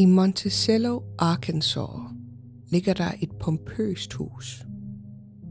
I 0.00 0.04
Monticello, 0.04 1.00
Arkansas, 1.18 2.00
ligger 2.68 2.94
der 2.94 3.12
et 3.20 3.30
pompøst 3.40 4.12
hus. 4.12 4.66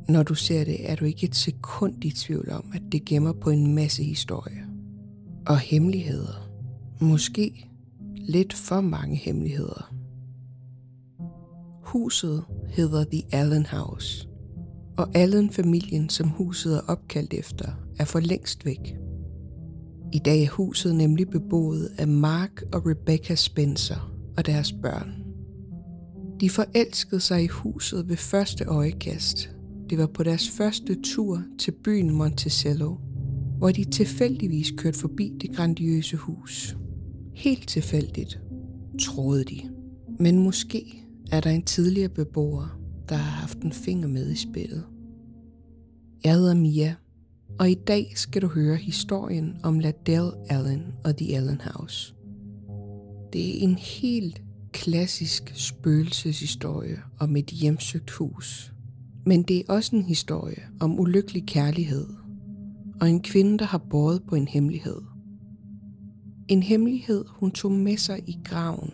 Når 0.09 0.23
du 0.23 0.35
ser 0.35 0.63
det, 0.63 0.91
er 0.91 0.95
du 0.95 1.05
ikke 1.05 1.27
et 1.27 1.35
sekund 1.35 2.05
i 2.05 2.11
tvivl 2.11 2.51
om, 2.51 2.71
at 2.73 2.81
det 2.91 3.05
gemmer 3.05 3.33
på 3.33 3.49
en 3.49 3.75
masse 3.75 4.03
historie. 4.03 4.65
Og 5.47 5.59
hemmeligheder. 5.59 6.49
Måske 6.99 7.69
lidt 8.15 8.53
for 8.53 8.81
mange 8.81 9.15
hemmeligheder. 9.15 9.93
Huset 11.83 12.43
hedder 12.67 13.03
The 13.03 13.23
Allen 13.31 13.65
House, 13.65 14.27
og 14.97 15.07
Allen-familien, 15.13 16.09
som 16.09 16.27
huset 16.27 16.77
er 16.77 16.81
opkaldt 16.87 17.33
efter, 17.33 17.71
er 17.99 18.05
for 18.05 18.19
længst 18.19 18.65
væk. 18.65 18.97
I 20.13 20.19
dag 20.19 20.43
er 20.43 20.49
huset 20.49 20.95
nemlig 20.95 21.29
beboet 21.29 21.89
af 21.97 22.07
Mark 22.07 22.61
og 22.73 22.85
Rebecca 22.85 23.35
Spencer 23.35 24.16
og 24.37 24.45
deres 24.45 24.71
børn. 24.71 25.23
De 26.39 26.49
forelskede 26.49 27.21
sig 27.21 27.43
i 27.43 27.47
huset 27.47 28.09
ved 28.09 28.17
første 28.17 28.65
øjekast. 28.65 29.49
Det 29.89 29.97
var 29.97 30.07
på 30.07 30.23
deres 30.23 30.49
første 30.49 31.01
tur 31.03 31.43
til 31.59 31.71
byen 31.83 32.15
Monticello, 32.15 32.95
hvor 33.57 33.71
de 33.71 33.83
tilfældigvis 33.83 34.73
kørte 34.77 34.99
forbi 34.99 35.33
det 35.41 35.55
grandiøse 35.55 36.17
hus. 36.17 36.77
Helt 37.33 37.67
tilfældigt, 37.67 38.39
troede 39.01 39.43
de. 39.43 39.61
Men 40.19 40.39
måske 40.39 41.03
er 41.31 41.41
der 41.41 41.49
en 41.49 41.63
tidligere 41.63 42.09
beboer, 42.09 42.79
der 43.09 43.15
har 43.15 43.41
haft 43.41 43.57
en 43.57 43.71
finger 43.71 44.07
med 44.07 44.31
i 44.31 44.35
spillet. 44.35 44.83
Jeg 46.23 46.33
hedder 46.33 46.55
Mia, 46.55 46.95
og 47.59 47.69
i 47.69 47.75
dag 47.75 48.11
skal 48.15 48.41
du 48.41 48.47
høre 48.47 48.75
historien 48.75 49.57
om 49.63 49.79
Ladell 49.79 50.31
Allen 50.49 50.83
og 51.03 51.17
The 51.17 51.35
Allen 51.35 51.61
House. 51.61 52.16
Det 53.33 53.57
er 53.57 53.63
en 53.63 53.75
helt 53.75 54.41
klassisk 54.71 55.51
spøgelseshistorie 55.55 56.99
om 57.19 57.35
et 57.35 57.45
hjemsøgt 57.45 58.11
hus. 58.11 58.73
Men 59.25 59.43
det 59.43 59.57
er 59.57 59.73
også 59.73 59.95
en 59.95 60.03
historie 60.03 60.63
om 60.79 60.99
ulykkelig 60.99 61.45
kærlighed 61.45 62.07
og 63.01 63.09
en 63.09 63.21
kvinde, 63.21 63.57
der 63.57 63.65
har 63.65 63.77
båret 63.77 64.23
på 64.29 64.35
en 64.35 64.47
hemmelighed. 64.47 65.01
En 66.47 66.63
hemmelighed, 66.63 67.25
hun 67.27 67.51
tog 67.51 67.71
med 67.71 67.97
sig 67.97 68.19
i 68.27 68.37
graven, 68.43 68.93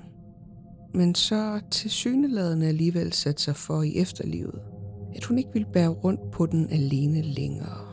men 0.93 1.15
så 1.15 1.59
til 1.71 1.91
syneladende 1.91 2.67
alligevel 2.67 3.13
satte 3.13 3.43
sig 3.43 3.55
for 3.55 3.81
i 3.81 3.97
efterlivet, 3.97 4.59
at 5.15 5.23
hun 5.23 5.37
ikke 5.37 5.49
ville 5.53 5.67
bære 5.73 5.87
rundt 5.87 6.31
på 6.31 6.45
den 6.45 6.69
alene 6.69 7.21
længere. 7.21 7.92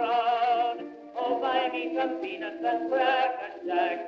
Crowd. 0.00 0.78
Oh, 1.20 1.32
buy 1.42 1.62
me 1.74 1.82
some 1.96 2.14
peanuts 2.22 2.62
and 2.70 2.80
cracker 2.90 3.52
jack. 3.68 3.98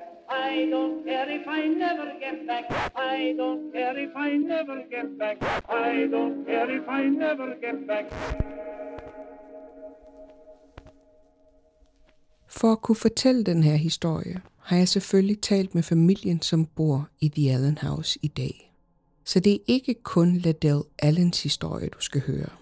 I 0.51 0.53
don't 0.75 1.05
care 1.05 1.29
if 1.39 1.47
I 1.59 1.63
never 1.85 2.09
get 2.25 2.39
back. 2.51 2.65
I 2.97 3.35
don't 3.41 3.63
care 3.75 3.97
if 4.07 4.15
I 4.17 4.31
never 4.53 4.79
get 4.95 5.09
back. 5.21 5.37
I 5.69 5.93
don't 6.15 6.39
care 6.47 6.71
if 6.79 6.87
I 7.01 7.03
never 7.25 7.49
get 7.65 7.79
back. 7.91 8.07
For 12.49 12.73
at 12.73 12.83
kunne 12.83 12.97
fortælle 12.97 13.45
den 13.45 13.63
her 13.63 13.77
historie, 13.77 14.41
har 14.59 14.77
jeg 14.77 14.89
selvfølgelig 14.89 15.41
talt 15.41 15.75
med 15.75 15.83
familien, 15.83 16.43
som 16.43 16.67
bor 16.67 17.09
i 17.21 17.29
The 17.29 17.53
Allen 17.53 17.79
House 17.79 18.19
i 18.23 18.29
dag. 18.29 18.73
Så 19.25 19.41
det 19.41 19.53
er 19.53 19.59
ikke 19.67 19.95
kun 19.95 20.37
Ladell 20.37 20.83
Allens 20.99 21.43
historie, 21.43 21.89
du 21.89 22.01
skal 22.01 22.23
høre. 22.27 22.62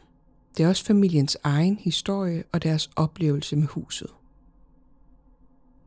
Det 0.56 0.64
er 0.64 0.68
også 0.68 0.84
familiens 0.84 1.36
egen 1.42 1.78
historie 1.78 2.44
og 2.52 2.62
deres 2.62 2.90
oplevelse 2.96 3.56
med 3.56 3.66
huset. 3.66 4.10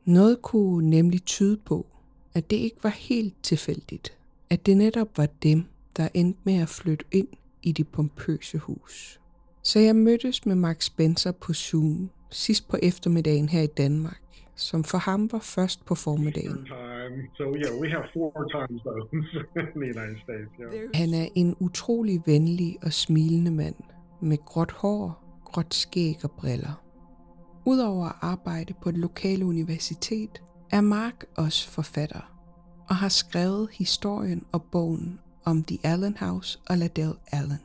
Noget 0.06 0.42
kunne 0.42 0.90
nemlig 0.90 1.24
tyde 1.24 1.58
på, 1.58 1.86
at 2.34 2.50
det 2.50 2.56
ikke 2.56 2.84
var 2.84 2.90
helt 2.90 3.34
tilfældigt, 3.44 4.18
at 4.50 4.66
det 4.66 4.78
netop 4.78 5.18
var 5.18 5.28
dem, 5.44 5.66
der 5.98 6.08
endte 6.14 6.40
med 6.44 6.56
at 6.56 6.70
flytte 6.70 7.06
ind 7.12 7.28
i 7.62 7.72
det 7.72 7.88
pompøse 7.88 8.58
hus. 8.58 9.20
Så 9.64 9.80
jeg 9.80 9.96
mødtes 9.96 10.46
med 10.46 10.56
Mark 10.56 10.82
Spencer 10.82 11.32
på 11.32 11.54
Zoom 11.54 12.10
sidst 12.30 12.68
på 12.70 12.78
eftermiddagen 12.82 13.50
her 13.50 13.62
i 13.62 13.68
Danmark, 13.68 14.22
som 14.56 14.84
for 14.84 14.98
ham 14.98 15.32
var 15.32 15.40
først 15.40 15.86
på 15.86 15.96
formiddagen. 15.96 16.68
Han 21.00 21.14
er 21.14 21.28
en 21.36 21.56
utrolig 21.60 22.22
venlig 22.26 22.78
og 22.82 22.94
smilende 22.94 23.52
mand 23.52 23.76
med 24.24 24.38
gråt 24.38 24.72
hår, 24.72 25.24
gråt 25.46 25.74
skæg 25.74 26.18
og 26.24 26.32
briller. 26.32 26.84
Udover 27.66 28.06
at 28.06 28.16
arbejde 28.22 28.74
på 28.82 28.90
et 28.90 28.98
lokale 28.98 29.46
universitet, 29.46 30.42
er 30.72 30.82
Mark 30.82 31.26
også 31.38 31.70
forfatter 31.70 32.34
og 32.90 32.96
har 32.96 33.10
skrevet 33.10 33.70
historien 33.74 34.46
og 34.52 34.64
bogen 34.72 35.20
om 35.46 35.64
The 35.64 35.78
Allen 35.84 36.18
House 36.18 36.60
og 36.70 36.78
Ladell 36.78 37.14
Allen. 37.32 37.62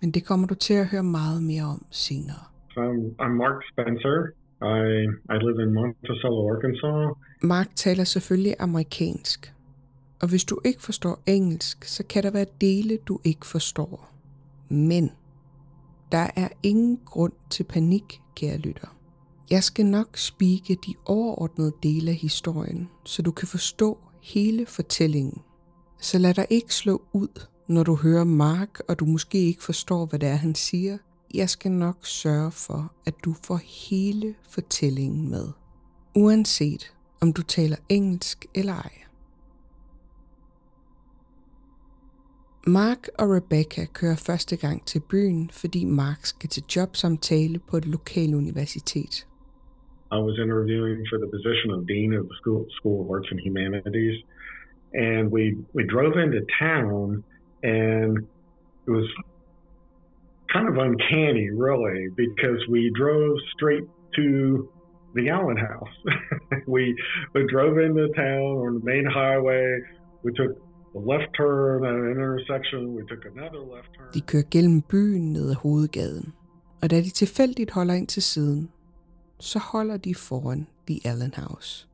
Men 0.00 0.10
det 0.10 0.26
kommer 0.26 0.46
du 0.46 0.54
til 0.54 0.74
at 0.74 0.86
høre 0.86 1.02
meget 1.02 1.42
mere 1.42 1.62
om 1.62 1.86
senere. 1.90 2.44
Um, 2.76 2.98
I'm 3.22 3.34
Mark 3.42 3.58
Spencer. 3.72 4.16
I, 4.62 5.04
I 5.34 5.36
live 5.46 5.62
in 5.64 5.74
Monticello, 5.74 6.40
Arkansas. 6.54 7.16
Mark 7.42 7.68
taler 7.76 8.04
selvfølgelig 8.04 8.54
amerikansk, 8.58 9.54
og 10.22 10.28
hvis 10.28 10.44
du 10.44 10.60
ikke 10.64 10.82
forstår 10.82 11.22
engelsk, 11.26 11.84
så 11.84 12.06
kan 12.06 12.22
der 12.22 12.30
være 12.30 12.46
dele, 12.60 12.98
du 13.08 13.20
ikke 13.24 13.46
forstår. 13.46 14.10
Men 14.68 15.10
der 16.14 16.30
er 16.36 16.48
ingen 16.62 16.98
grund 17.04 17.32
til 17.50 17.64
panik, 17.64 18.20
kære 18.36 18.56
lytter. 18.56 18.96
Jeg 19.50 19.64
skal 19.64 19.86
nok 19.86 20.16
spike 20.16 20.74
de 20.86 20.94
overordnede 21.04 21.72
dele 21.82 22.10
af 22.10 22.16
historien, 22.16 22.88
så 23.04 23.22
du 23.22 23.30
kan 23.30 23.48
forstå 23.48 23.98
hele 24.22 24.66
fortællingen. 24.66 25.42
Så 26.00 26.18
lad 26.18 26.34
dig 26.34 26.46
ikke 26.50 26.74
slå 26.74 27.02
ud, 27.12 27.46
når 27.68 27.82
du 27.82 27.94
hører 27.94 28.24
Mark, 28.24 28.80
og 28.88 28.98
du 28.98 29.04
måske 29.04 29.38
ikke 29.38 29.62
forstår, 29.62 30.06
hvad 30.06 30.18
det 30.18 30.28
er, 30.28 30.34
han 30.34 30.54
siger– 30.54 30.98
jeg 31.34 31.50
skal 31.50 31.72
nok 31.72 32.06
sørge 32.06 32.50
for, 32.50 32.92
at 33.06 33.14
du 33.24 33.34
får 33.44 33.56
hele 33.56 34.34
fortællingen 34.50 35.30
med. 35.30 35.48
Uanset 36.14 36.94
om 37.20 37.32
du 37.32 37.42
taler 37.42 37.76
engelsk 37.88 38.46
eller 38.54 38.74
ej. 38.74 38.92
Mark 42.66 43.08
og 43.18 43.26
Rebecca 43.36 43.82
kører 43.98 44.24
første 44.28 44.56
gang 44.56 44.86
til 44.86 45.00
byen, 45.10 45.50
fordi 45.50 45.84
Mark 45.84 46.20
skal 46.22 46.48
til 46.50 46.62
jobsamtale 46.76 47.58
på 47.70 47.76
et 47.76 47.86
universitet. 48.34 49.26
I 50.16 50.20
was 50.28 50.36
interviewing 50.44 51.00
for 51.10 51.18
the 51.22 51.30
position 51.36 51.68
of 51.76 51.80
Dean 51.92 52.10
of 52.20 52.24
the 52.30 52.36
School, 52.40 52.62
School 52.78 52.96
of 53.02 53.06
Arts 53.14 53.30
and 53.32 53.40
Humanities. 53.48 54.16
And 55.06 55.22
we, 55.36 55.42
we 55.76 55.82
drove 55.94 56.14
into 56.24 56.40
town 56.68 57.24
and 57.62 58.10
it 58.86 58.92
was 58.98 59.08
kind 60.54 60.68
of 60.68 60.76
uncanny, 60.86 61.50
really, 61.50 62.00
because 62.24 62.60
we 62.74 62.92
drove 63.02 63.32
straight 63.54 63.86
to 64.16 64.68
the 65.14 65.28
Allen 65.28 65.56
house. 65.56 65.94
we 66.66 66.94
we 67.34 67.46
drove 67.54 67.78
into 67.78 68.06
town 68.26 68.50
on 68.64 68.70
the 68.78 68.84
main 68.84 69.06
highway. 69.20 69.80
We 70.22 70.32
took 70.32 70.52
left 71.00 71.30
turn 71.34 71.84
at 71.84 71.94
an 71.94 72.06
intersection. 72.14 72.80
We 72.96 73.02
took 73.10 73.24
another 73.32 73.62
left 73.74 73.90
turn. 73.94 74.08
De 74.14 74.20
kører 74.20 74.42
gennem 74.50 74.82
byen 74.82 75.32
ned 75.32 75.50
ad 75.50 75.54
hovedgaden, 75.54 76.34
og 76.82 76.90
da 76.90 76.96
de 76.96 77.10
tilfældigt 77.10 77.70
holder 77.70 77.94
ind 77.94 78.06
til 78.06 78.22
siden, 78.22 78.70
så 79.40 79.58
holder 79.72 79.96
de 79.96 80.14
foran 80.14 80.66
The 80.88 81.00
Allen 81.04 81.34
House. 81.36 81.88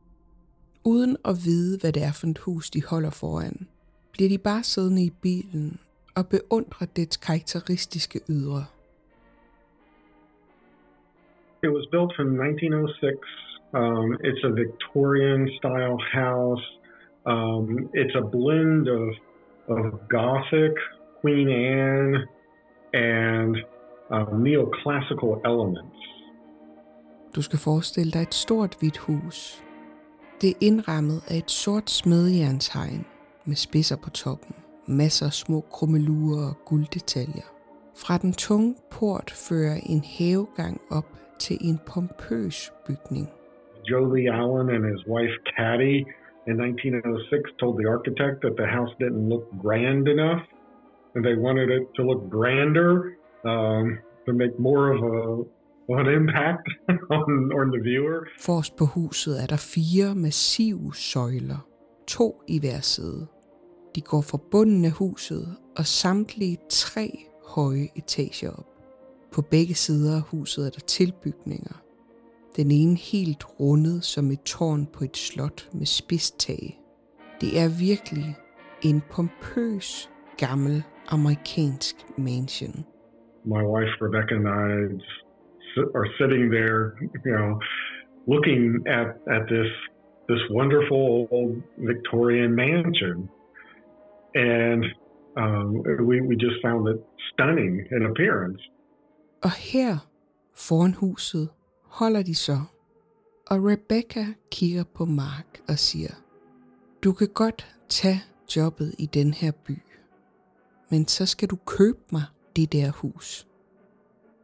Uden 0.85 1.17
at 1.25 1.35
vide, 1.45 1.79
hvad 1.81 1.93
det 1.93 2.03
er 2.03 2.13
for 2.13 2.27
et 2.27 2.39
hus, 2.39 2.71
de 2.71 2.83
holder 2.85 3.11
foran, 3.11 3.69
bliver 4.13 4.29
de 4.29 4.39
bare 4.39 4.63
siddende 4.63 5.05
i 5.05 5.11
bilen 5.23 5.81
og 6.17 6.27
beundre 6.27 6.87
dets 6.97 7.17
karakteristiske 7.17 8.21
ydre. 8.29 8.65
It 11.63 11.71
was 11.77 11.87
built 11.95 12.13
in 12.19 12.29
1906. 12.41 13.19
Um, 13.81 14.09
it's 14.29 14.43
a 14.51 14.53
Victorian 14.63 15.43
style 15.59 15.99
house. 16.21 16.80
Um, 17.27 17.91
it's 17.95 18.15
a 18.15 18.25
blend 18.37 18.89
of, 18.89 19.09
of 19.69 20.09
Gothic, 20.09 20.77
Queen 21.21 21.49
Anne, 21.49 22.27
and 22.95 23.57
uh, 24.11 24.27
neoclassical 24.45 25.41
elements. 25.45 25.97
Du 27.37 27.43
skal 27.43 27.59
forestille 27.59 28.11
dig 28.11 28.23
et 28.23 28.35
stort 28.35 28.77
hvidt 28.81 28.99
hus. 28.99 29.65
Det 30.41 30.51
er 30.51 30.59
indrammet 30.61 31.21
af 31.31 31.37
et 31.37 31.51
sort 31.51 31.91
smedjernshegn 31.91 33.07
med 33.45 33.57
spidser 33.57 33.97
på 34.05 34.11
toppen 34.11 34.55
masser 34.91 35.27
af 35.27 35.33
små 35.33 35.61
krummelurer 35.61 36.49
og 36.49 36.57
gulddetaljer. 36.65 37.49
Fra 38.03 38.19
den 38.19 38.33
tunge 38.33 38.75
port 38.91 39.31
fører 39.49 39.77
en 39.93 40.03
havegang 40.19 40.81
op 40.91 41.09
til 41.39 41.57
en 41.61 41.79
pompøs 41.89 42.73
bygning. 42.87 43.29
Jolie 43.91 44.31
Allen 44.41 44.69
and 44.75 44.85
his 44.93 45.03
wife 45.13 45.37
Caddy 45.57 45.97
in 46.47 46.57
1906 46.57 47.51
told 47.61 47.75
the 47.81 47.89
architect 47.95 48.37
that 48.45 48.55
the 48.57 48.67
house 48.77 48.93
didn't 49.03 49.29
look 49.29 49.47
grand 49.63 50.09
enough 50.09 50.43
and 51.15 51.25
they 51.25 51.37
wanted 51.47 51.69
it 51.71 51.85
to 51.97 52.03
look 52.03 52.23
grander. 52.31 53.17
Um, 53.45 53.99
to 54.27 54.33
make 54.33 54.59
more 54.59 54.85
of 54.95 55.01
a 55.15 55.17
of 55.93 55.99
an 56.05 56.09
impact 56.21 56.67
on, 57.17 57.31
on 57.61 57.67
the 57.75 57.81
viewer. 57.83 58.27
Forrest 58.41 58.77
på 58.77 58.85
huset 58.85 59.43
er 59.43 59.47
der 59.47 59.57
fire 59.57 60.15
massive 60.15 60.95
søjler, 60.95 61.67
to 62.07 62.43
i 62.49 62.61
hver 62.61 62.81
side. 62.81 63.27
De 63.95 64.01
går 64.01 64.21
fra 64.21 64.39
bunden 64.51 64.85
af 64.85 64.91
huset 64.91 65.57
og 65.77 65.87
samtlige 65.87 66.59
tre 66.69 67.11
høje 67.47 67.89
etager 67.97 68.51
op. 68.51 68.67
På 69.33 69.43
begge 69.43 69.75
sider 69.75 70.17
af 70.17 70.23
huset 70.23 70.67
er 70.67 70.71
der 70.71 70.81
tilbygninger. 70.81 71.83
Den 72.61 72.71
ene 72.71 72.97
helt 73.13 73.45
rundet 73.61 74.05
som 74.05 74.25
et 74.31 74.45
tårn 74.45 74.83
på 74.95 75.05
et 75.05 75.17
slot 75.17 75.61
med 75.73 75.87
spidstage. 75.87 76.71
Det 77.41 77.51
er 77.63 77.69
virkelig 77.89 78.31
en 78.89 79.01
pompøs, 79.13 80.11
gammel 80.43 80.77
amerikansk 81.17 81.97
mansion. 82.19 82.77
My 83.45 83.63
wife 83.75 83.95
Rebecca 84.05 84.35
and 84.41 84.49
I 84.49 84.71
are 85.99 86.09
sitting 86.19 86.45
there, 86.59 86.81
you 87.27 87.33
know, 87.37 87.51
looking 88.33 88.61
at 88.99 89.09
at 89.37 89.43
this 89.55 89.71
this 90.31 90.43
wonderful 90.59 91.05
old 91.37 91.55
Victorian 91.91 92.53
mansion, 92.65 93.17
and 94.35 94.81
um, 95.43 95.67
we 96.09 96.15
we 96.29 96.35
just 96.47 96.59
found 96.67 96.83
it 96.93 96.99
stunning 97.31 97.73
in 97.95 98.01
appearance. 98.11 98.63
Og 99.43 99.53
her 99.73 99.93
foran 100.55 100.95
huset 100.95 101.49
holder 101.99 102.23
de 102.23 102.35
så, 102.35 102.59
og 103.51 103.57
Rebecca 103.71 104.25
kigger 104.53 104.85
på 104.97 105.05
Mark 105.05 105.51
og 105.69 105.77
siger, 105.79 106.13
du 107.05 107.13
kan 107.13 107.29
godt 107.35 107.67
tage 107.89 108.21
jobbet 108.57 108.95
i 108.99 109.07
den 109.07 109.33
her 109.41 109.53
by, 109.67 109.77
men 110.91 111.07
så 111.07 111.27
skal 111.27 111.49
du 111.49 111.57
købe 111.77 112.03
mig 112.13 112.27
det 112.57 112.73
der 112.73 112.91
hus. 113.03 113.47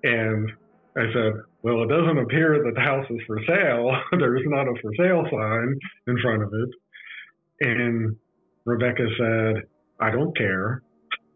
And 0.04 0.50
I 1.04 1.06
said, 1.14 1.32
well, 1.64 1.78
it 1.84 1.90
doesn't 1.96 2.20
appear 2.26 2.48
that 2.64 2.74
the 2.78 2.86
house 2.92 3.06
is 3.16 3.22
for 3.28 3.38
sale. 3.50 3.86
There's 4.22 4.46
not 4.56 4.66
a 4.72 4.74
for 4.82 4.92
sale 5.00 5.24
sign 5.34 5.68
in 6.10 6.16
front 6.24 6.40
of 6.46 6.50
it. 6.62 6.70
And 7.70 8.16
Rebecca 8.72 9.06
said, 9.20 9.54
I 10.06 10.08
don't 10.16 10.34
care. 10.36 10.82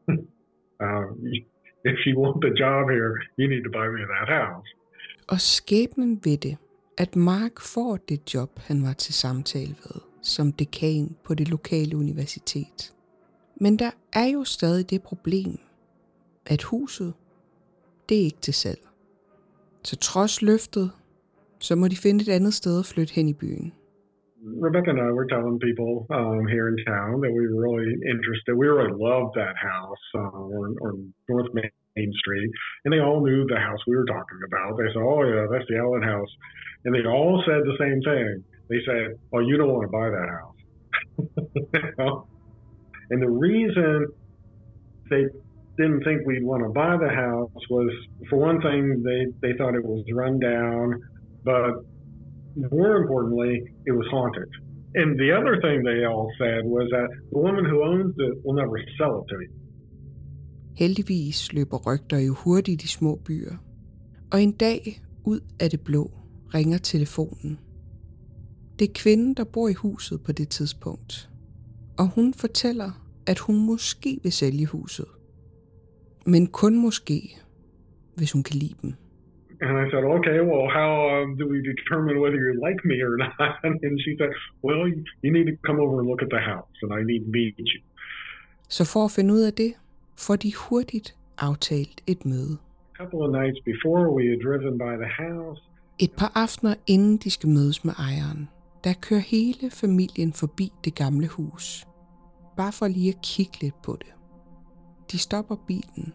uh, 0.08 1.06
if 1.92 1.98
you 2.06 2.18
want 2.18 2.40
the 2.40 2.54
job 2.64 2.90
here, 2.90 3.14
you 3.38 3.48
need 3.48 3.64
to 3.64 3.70
buy 3.70 3.86
me 3.88 4.00
that 4.14 4.28
house. 4.28 4.68
Og 5.30 5.40
skæbnen 5.40 6.20
ved 6.24 6.36
det, 6.36 6.56
at 6.98 7.16
Mark 7.16 7.60
får 7.60 7.96
det 7.96 8.34
job, 8.34 8.50
han 8.58 8.82
var 8.82 8.92
til 8.92 9.14
samtale 9.14 9.74
ved, 9.84 10.00
som 10.22 10.52
dekan 10.52 11.16
på 11.24 11.34
det 11.34 11.48
lokale 11.48 11.96
universitet. 11.96 12.94
Men 13.60 13.78
der 13.78 13.90
er 14.12 14.28
jo 14.34 14.44
stadig 14.44 14.90
det 14.90 15.02
problem, 15.02 15.58
at 16.46 16.62
huset, 16.62 17.14
det 18.08 18.20
er 18.20 18.24
ikke 18.24 18.40
til 18.40 18.54
salg. 18.54 18.82
Så 19.82 19.96
trods 19.96 20.42
løftet, 20.42 20.90
så 21.58 21.76
må 21.76 21.88
de 21.88 21.96
finde 21.96 22.22
et 22.22 22.28
andet 22.28 22.54
sted 22.54 22.78
at 22.78 22.86
flytte 22.86 23.14
hen 23.14 23.28
i 23.28 23.34
byen. 23.34 23.72
Rebecca 24.66 24.90
and 24.90 25.00
I 25.08 25.12
were 25.18 25.28
telling 25.34 25.56
people 25.68 25.92
um, 26.18 26.42
here 26.54 26.66
in 26.72 26.78
town 26.92 27.14
that 27.24 27.32
we 27.36 27.42
were 27.48 27.60
really 27.66 27.90
interested. 28.12 28.52
We 28.62 28.66
really 28.72 28.94
loved 29.08 29.32
that 29.42 29.54
house 29.72 30.04
uh, 30.22 30.42
on, 30.60 30.68
on 30.86 30.94
North 31.28 31.50
Main 31.56 31.79
Street, 31.96 32.50
and 32.84 32.92
they 32.92 33.00
all 33.00 33.25
knew 33.25 33.46
the 33.46 33.56
house 33.58 33.78
we 33.87 33.96
were 33.96 34.04
talking 34.04 34.38
about. 34.46 34.76
They 34.78 34.87
said, 34.92 35.02
"Oh 35.02 35.22
yeah, 35.25 35.46
that's 35.50 35.66
the 35.69 35.76
Allen 35.76 36.02
house," 36.02 36.28
and 36.84 36.94
they 36.94 37.04
all 37.06 37.42
said 37.46 37.62
the 37.64 37.76
same 37.78 38.00
thing. 38.02 38.44
They 38.69 38.81
said, 38.87 39.19
"Oh, 39.32 39.40
you 39.40 39.56
don't 39.56 39.72
want 39.72 39.87
to 39.87 39.92
buy 39.92 40.10
that 40.10 40.28
house." 40.31 40.56
and 43.10 43.22
the 43.22 43.28
reason 43.28 44.06
they 45.10 45.25
didn't 45.76 46.04
think 46.04 46.26
we'd 46.26 46.44
want 46.44 46.62
to 46.62 46.70
buy 46.70 46.96
the 46.96 47.12
house 47.12 47.50
was, 47.69 47.90
for 48.28 48.38
one 48.38 48.60
thing, 48.60 49.02
they 49.02 49.48
they 49.48 49.56
thought 49.58 49.75
it 49.75 49.84
was 49.84 50.04
run 50.12 50.38
down, 50.38 51.00
but 51.44 51.84
more 52.72 52.96
importantly, 52.96 53.62
it 53.87 53.92
was 53.92 54.06
haunted. 54.10 54.48
And 54.94 55.19
the 55.19 55.32
other 55.32 55.60
thing 55.60 55.82
they 55.82 56.04
all 56.04 56.31
said 56.38 56.64
was 56.64 56.88
that 56.90 57.08
the 57.31 57.38
woman 57.38 57.64
who 57.64 57.84
owns 57.84 58.14
it 58.19 58.38
will 58.44 58.54
never 58.54 58.81
sell 58.98 59.22
it 59.22 59.28
to 59.28 59.40
you. 59.40 59.59
Heldigvis 60.76 61.52
løber 61.52 61.78
rygter 61.87 62.19
jo 62.19 62.34
hurtigt 62.34 62.84
i 62.84 62.88
små 62.88 63.20
byer. 63.26 63.56
Og 64.32 64.43
en 64.43 64.52
dag, 64.52 65.00
ud 65.25 65.40
af 65.61 65.70
det 65.70 65.81
blå, 65.81 66.11
ringer 66.55 66.78
telefonen. 66.78 67.58
Det 68.78 68.88
er 68.88 68.93
kvinden, 68.94 69.34
der 69.34 69.44
bor 69.44 69.69
i 69.69 69.72
huset 69.72 70.20
på 70.26 70.32
det 70.32 70.49
tidspunkt. 70.49 71.31
Og 71.99 72.06
hun 72.14 72.34
fortæller, 72.34 72.90
at 73.26 73.38
hun 73.38 73.67
måske 73.67 74.20
vil 74.22 74.32
sælge 74.32 74.67
huset. 74.67 75.06
Men 76.26 76.46
kun 76.46 76.82
måske, 76.87 77.19
hvis 78.16 78.32
hun 78.32 78.43
kan 78.43 78.56
lide 78.56 78.75
dem. 78.82 78.93
And 79.62 79.76
I 79.84 79.87
said, 79.93 80.05
okay, 80.16 80.38
well, 80.50 80.66
how 80.78 80.90
um, 81.14 81.28
do 81.40 81.44
we 81.55 81.58
determine 81.73 82.16
whether 82.23 82.40
you 82.46 82.52
like 82.66 82.81
me 82.90 82.96
or 83.06 83.12
not? 83.25 83.61
And 83.87 83.94
she 84.05 84.12
said, 84.20 84.31
well, 84.66 84.81
you 85.23 85.31
need 85.37 85.46
to 85.52 85.56
come 85.66 85.78
over 85.84 85.94
and 86.00 86.06
look 86.11 86.23
at 86.26 86.31
the 86.37 86.43
house, 86.52 86.76
and 86.82 86.90
I 86.99 87.02
need 87.11 87.20
to 87.26 87.31
meet 87.38 87.55
you. 87.58 87.81
Så 88.76 88.82
for 88.93 89.05
at 89.05 89.12
finde 89.16 89.34
ud 89.34 89.43
af 89.50 89.52
det, 89.52 89.73
får 90.26 90.37
de 90.37 90.50
hurtigt 90.56 91.08
aftalt 91.38 92.00
et 92.06 92.25
møde. 92.25 92.56
Et 95.99 96.12
par 96.19 96.32
aftener 96.34 96.75
inden 96.87 97.17
de 97.17 97.31
skal 97.31 97.49
mødes 97.49 97.84
med 97.84 97.93
ejeren, 97.99 98.49
der 98.84 98.93
kører 99.02 99.20
hele 99.20 99.70
familien 99.70 100.32
forbi 100.32 100.72
det 100.84 100.94
gamle 100.94 101.28
hus. 101.28 101.87
Bare 102.56 102.72
for 102.72 102.87
lige 102.88 103.08
at 103.08 103.22
kigge 103.22 103.61
lidt 103.62 103.82
på 103.82 103.96
det. 104.00 104.12
De 105.12 105.19
stopper 105.19 105.56
bilen 105.67 106.14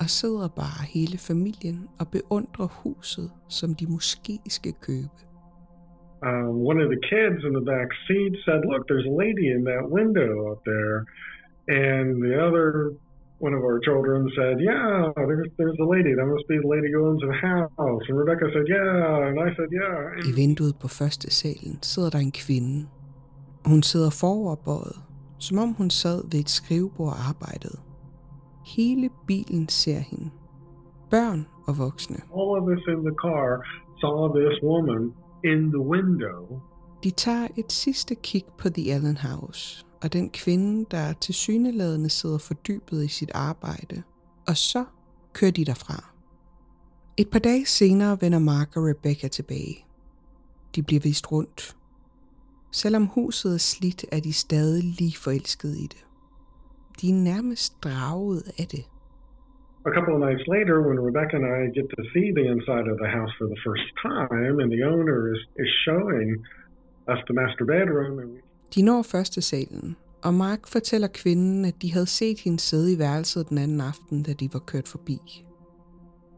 og 0.00 0.06
sidder 0.10 0.48
bare 0.48 0.84
hele 0.94 1.18
familien 1.18 1.88
og 2.00 2.06
beundrer 2.08 2.66
huset, 2.66 3.30
som 3.48 3.74
de 3.74 3.86
måske 3.86 4.38
skal 4.48 4.72
købe. 4.72 5.18
um, 6.22 6.54
one 6.70 6.78
of 6.80 6.88
the 6.88 7.02
kids 7.12 7.44
in 7.44 7.52
the 7.52 7.66
back 7.74 7.88
seat 8.06 8.32
said, 8.44 8.60
"Look, 8.64 8.86
there's 8.86 9.06
a 9.12 9.16
lady 9.24 9.46
in 9.54 9.64
that 9.64 9.90
window 9.98 10.52
up 10.52 10.60
there," 10.64 10.98
and 11.68 12.22
the 12.22 12.34
other 12.46 12.94
one 13.46 13.54
of 13.58 13.62
our 13.68 13.78
children 13.88 14.18
said, 14.38 14.54
"Yeah, 14.70 14.94
there's 15.30 15.48
there's 15.60 15.80
a 15.86 15.88
lady. 15.94 16.12
That 16.18 16.28
must 16.34 16.46
be 16.52 16.56
the 16.64 16.70
lady 16.74 16.88
who 16.92 17.00
owns 17.08 17.22
the 17.30 17.36
house." 17.48 18.04
And 18.08 18.16
Rebecca 18.22 18.46
said, 18.54 18.66
"Yeah," 18.76 19.28
and 19.28 19.36
I 19.46 19.48
said, 19.56 19.68
"Yeah." 19.80 19.98
And 20.16 20.24
I 20.30 20.32
vinduet 20.42 20.74
på 20.82 20.88
første 21.00 21.26
salen 21.40 21.74
sidder 21.90 22.10
der 22.14 22.18
en 22.28 22.34
kvinde. 22.44 22.76
Hun 23.70 23.82
sidder 23.90 24.10
foroverbøjet, 24.20 24.96
som 25.38 25.58
om 25.58 25.70
hun 25.78 25.90
sad 25.90 26.18
ved 26.32 26.40
et 26.40 26.50
skrivebord 26.50 27.12
og 27.16 27.20
arbejdede. 27.30 27.78
Hele 28.76 29.06
bilen 29.26 29.68
ser 29.68 29.98
hende. 30.10 30.30
Børn 31.10 31.46
og 31.68 31.78
voksne. 31.78 32.16
all 32.38 32.50
of 32.60 32.64
us 32.74 32.82
in 32.94 33.00
the 33.08 33.16
car 33.26 33.48
saw 34.00 34.18
this 34.40 34.54
woman 34.62 35.02
in 35.44 35.60
the 35.76 35.82
window 35.94 36.60
De 37.04 37.10
tager 37.10 37.48
et 37.56 37.72
sidste 37.72 38.14
kig 38.14 38.44
på 38.58 38.68
The 38.68 38.92
Allen 38.94 39.16
House, 39.16 39.86
og 40.02 40.12
den 40.12 40.30
kvinde, 40.30 40.86
der 40.90 41.12
til 41.12 41.34
syneladende 41.34 42.10
sidder 42.10 42.38
fordybet 42.38 43.04
i 43.04 43.08
sit 43.08 43.30
arbejde. 43.34 44.02
Og 44.48 44.56
så 44.56 44.84
kører 45.32 45.50
de 45.50 45.64
derfra. 45.64 46.12
Et 47.16 47.28
par 47.32 47.38
dage 47.38 47.66
senere 47.66 48.18
vender 48.20 48.38
Mark 48.38 48.76
og 48.76 48.82
Rebecca 48.86 49.28
tilbage. 49.28 49.84
De 50.74 50.82
bliver 50.82 51.00
vist 51.00 51.32
rundt. 51.32 51.76
Selvom 52.72 53.06
huset 53.06 53.54
er 53.54 53.58
slidt, 53.58 54.04
er 54.12 54.20
de 54.20 54.32
stadig 54.32 54.84
lige 54.84 55.16
forelskede 55.16 55.78
i 55.78 55.86
det. 55.86 56.04
De 57.00 57.10
er 57.10 57.14
nærmest 57.14 57.84
draget 57.84 58.42
af 58.58 58.66
det. 58.66 58.84
a 59.84 59.90
couple 59.90 60.14
of 60.14 60.20
nights 60.20 60.46
later, 60.46 60.80
when 60.88 60.98
Rebecca 61.00 61.36
and 61.36 61.44
I 61.44 61.70
get 61.74 61.90
to 61.90 62.02
see 62.14 62.30
the 62.32 62.46
inside 62.46 62.86
of 62.86 62.96
the 62.98 63.08
house 63.08 63.32
for 63.38 63.46
the 63.46 63.60
first 63.66 63.88
time, 64.02 64.60
and 64.60 64.70
the 64.70 64.84
owner 64.84 65.34
is, 65.34 65.40
is 65.56 65.70
showing 65.84 66.28
us 67.08 67.18
the 67.26 67.34
master 67.34 67.64
bedroom, 67.64 68.20
and 68.20 68.28
we 68.34 68.40
de 68.74 68.82
når 68.82 69.02
første 69.02 69.40
salen, 69.40 69.96
og 70.24 70.34
Mark 70.34 70.66
fortæller 70.66 71.08
kvinden, 71.14 71.64
at 71.64 71.74
de 71.82 71.92
havde 71.92 72.06
set 72.06 72.40
hende 72.40 72.60
sidde 72.60 72.92
i 72.92 72.98
værelset 72.98 73.48
den 73.48 73.58
anden 73.58 73.80
aften, 73.80 74.22
da 74.22 74.32
de 74.32 74.48
var 74.52 74.58
kørt 74.58 74.88
forbi. 74.88 75.18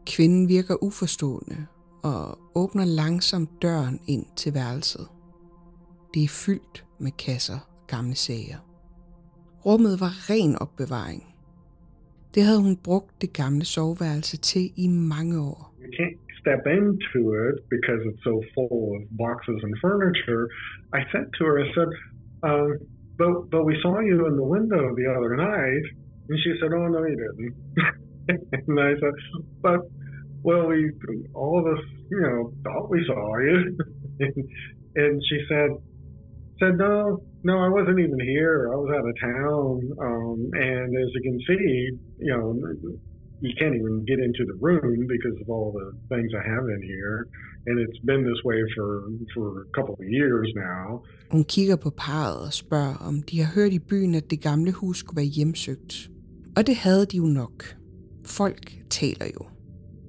Kvinden 0.07 0.49
virker 0.49 0.83
uforstående 0.83 1.65
og 2.03 2.37
åbner 2.55 2.85
langsomt 2.85 3.49
døren 3.61 3.99
ind 4.07 4.25
til 4.35 4.53
værelset. 4.53 5.07
Det 6.13 6.23
er 6.23 6.43
fyldt 6.45 6.85
med 6.99 7.11
kasser 7.11 7.59
og 7.81 7.87
gamle 7.87 8.15
sager. 8.15 8.59
Rummet 9.65 9.99
var 9.99 10.29
ren 10.29 10.55
opbevaring. 10.55 11.23
Det 12.35 12.43
havde 12.43 12.61
hun 12.61 12.77
brugt 12.83 13.21
det 13.21 13.33
gamle 13.33 13.65
soveværelse 13.65 14.37
til 14.37 14.65
i 14.77 14.87
mange 14.87 15.39
år. 15.39 15.75
you 15.85 15.91
can't 15.99 16.19
step 16.41 16.63
into 16.79 17.21
it 17.47 17.55
because 17.75 18.01
it's 18.09 18.21
so 18.29 18.35
full 18.55 18.81
of 18.97 19.01
boxes 19.25 19.59
and 19.65 19.75
furniture. 19.85 20.43
I 20.99 21.01
said 21.11 21.25
to 21.37 21.41
her, 21.49 21.57
I 21.65 21.69
said, 21.75 21.89
um, 22.45 22.77
but 23.17 23.49
but 23.49 23.63
we 23.63 23.77
saw 23.81 23.99
you 23.99 24.25
in 24.27 24.35
the 24.35 24.43
window 24.43 24.93
the 24.95 25.07
other 25.17 25.35
night, 25.35 25.85
and 26.29 26.39
she 26.43 26.53
said, 26.59 26.71
oh 26.73 26.87
no, 26.87 27.05
you 27.05 27.17
didn't. 27.17 28.59
and 28.67 28.79
I 28.79 28.93
said, 28.99 29.13
but 29.61 29.79
well, 30.43 30.67
we 30.67 30.91
all 31.33 31.59
of 31.59 31.65
us, 31.77 31.83
you 32.09 32.21
know, 32.21 32.53
thought 32.63 32.89
we 32.89 33.03
saw 33.07 33.37
you, 33.39 33.77
and, 34.19 34.33
and 34.95 35.21
she 35.29 35.39
said, 35.49 35.69
said 36.59 36.77
no, 36.77 37.23
no, 37.43 37.57
I 37.59 37.69
wasn't 37.69 37.99
even 37.99 38.19
here. 38.19 38.69
I 38.71 38.75
was 38.75 38.91
out 38.93 39.07
of 39.07 39.15
town, 39.19 39.91
um, 40.01 40.49
and 40.53 40.97
as 40.97 41.09
you 41.13 41.21
can 41.21 41.39
see, 41.47 41.89
you 42.19 42.31
know, 42.31 42.99
you 43.41 43.51
can't 43.59 43.75
even 43.81 43.95
get 44.11 44.19
into 44.27 44.43
the 44.51 44.57
room 44.67 45.07
because 45.15 45.37
of 45.43 45.47
all 45.55 45.69
the 45.79 45.87
things 46.11 46.29
I 46.41 46.43
have 46.53 46.65
in 46.75 46.81
here. 46.93 47.17
And 47.67 47.75
it's 47.83 48.01
been 48.09 48.21
this 48.29 48.41
way 48.49 48.59
for, 48.75 48.89
for 49.33 49.47
a 49.65 49.67
couple 49.77 49.95
of 50.01 50.05
years 50.17 50.47
now. 50.67 51.03
Hun 51.31 51.43
kigger 51.43 51.75
på 51.75 51.89
parret 51.89 52.37
og 52.47 52.53
spørger, 52.53 52.95
om 53.07 53.21
de 53.21 53.39
har 53.41 53.49
hørt 53.55 53.73
i 53.73 53.79
byen, 53.79 54.15
at 54.15 54.29
det 54.31 54.41
gamle 54.41 54.71
hus 54.71 54.97
skulle 54.97 55.17
være 55.17 55.25
hjemsøgt. 55.37 56.09
Og 56.57 56.67
det 56.67 56.75
havde 56.75 57.05
de 57.05 57.17
jo 57.17 57.25
nok. 57.25 57.75
Folk 58.25 58.71
taler 58.89 59.25
jo. 59.35 59.45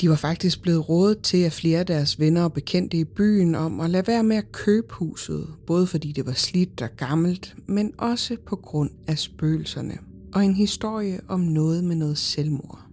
De 0.01 0.09
var 0.09 0.17
faktisk 0.17 0.63
blevet 0.63 0.89
rådet 0.89 1.19
til 1.19 1.45
af 1.45 1.53
flere 1.53 1.79
af 1.79 1.87
deres 1.87 2.21
venner 2.21 2.45
og 2.45 2.53
bekendte 2.53 2.97
i 2.97 3.05
byen 3.05 3.55
om 3.55 3.81
at 3.81 3.91
lade 3.91 4.07
være 4.07 4.25
med 4.25 4.37
at 4.37 4.53
købe 4.53 4.87
huset, 4.91 5.47
både 5.67 5.87
fordi 5.87 6.13
det 6.13 6.27
var 6.27 6.33
slidt 6.33 6.83
og 6.83 6.89
gammelt, 6.97 7.57
men 7.69 7.93
også 7.99 8.37
på 8.47 8.57
grund 8.57 8.91
af 9.09 9.19
spøgelserne 9.19 9.95
og 10.35 10.45
en 10.45 10.55
historie 10.55 11.21
om 11.29 11.41
noget 11.41 11.85
med 11.85 11.97
noget 11.97 12.19
selvmord. 12.19 12.86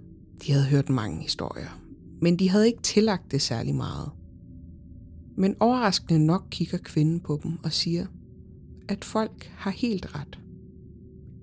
De 0.46 0.52
havde 0.52 0.66
hørt 0.66 0.90
mange 0.90 1.22
historier, 1.22 1.80
men 2.22 2.40
de 2.40 2.50
havde 2.50 2.68
ikke 2.68 2.82
tillagt 2.82 3.32
det 3.32 3.42
særlig 3.42 3.76
meget. 3.76 4.12
Men 5.38 5.56
overraskende 5.60 6.26
nok 6.26 6.48
kigger 6.52 6.78
kvinden 6.78 7.20
på 7.20 7.40
dem 7.44 7.58
og 7.64 7.72
siger, 7.72 8.06
at 8.88 9.06
folk 9.06 9.52
har 9.56 9.72
helt 9.72 10.16
ret. 10.16 10.40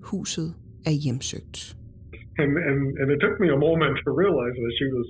Huset 0.01 0.53
er 0.85 0.91
hjemsøgt. 0.91 1.77
And, 2.41 2.57
and, 2.57 2.79
and 2.99 3.07
it 3.11 3.19
took 3.23 3.39
me 3.39 3.49
a 3.49 3.57
moment 3.57 3.97
to 4.05 4.11
realize 4.11 4.55
that 4.63 4.73
she 4.79 4.87
was 4.97 5.07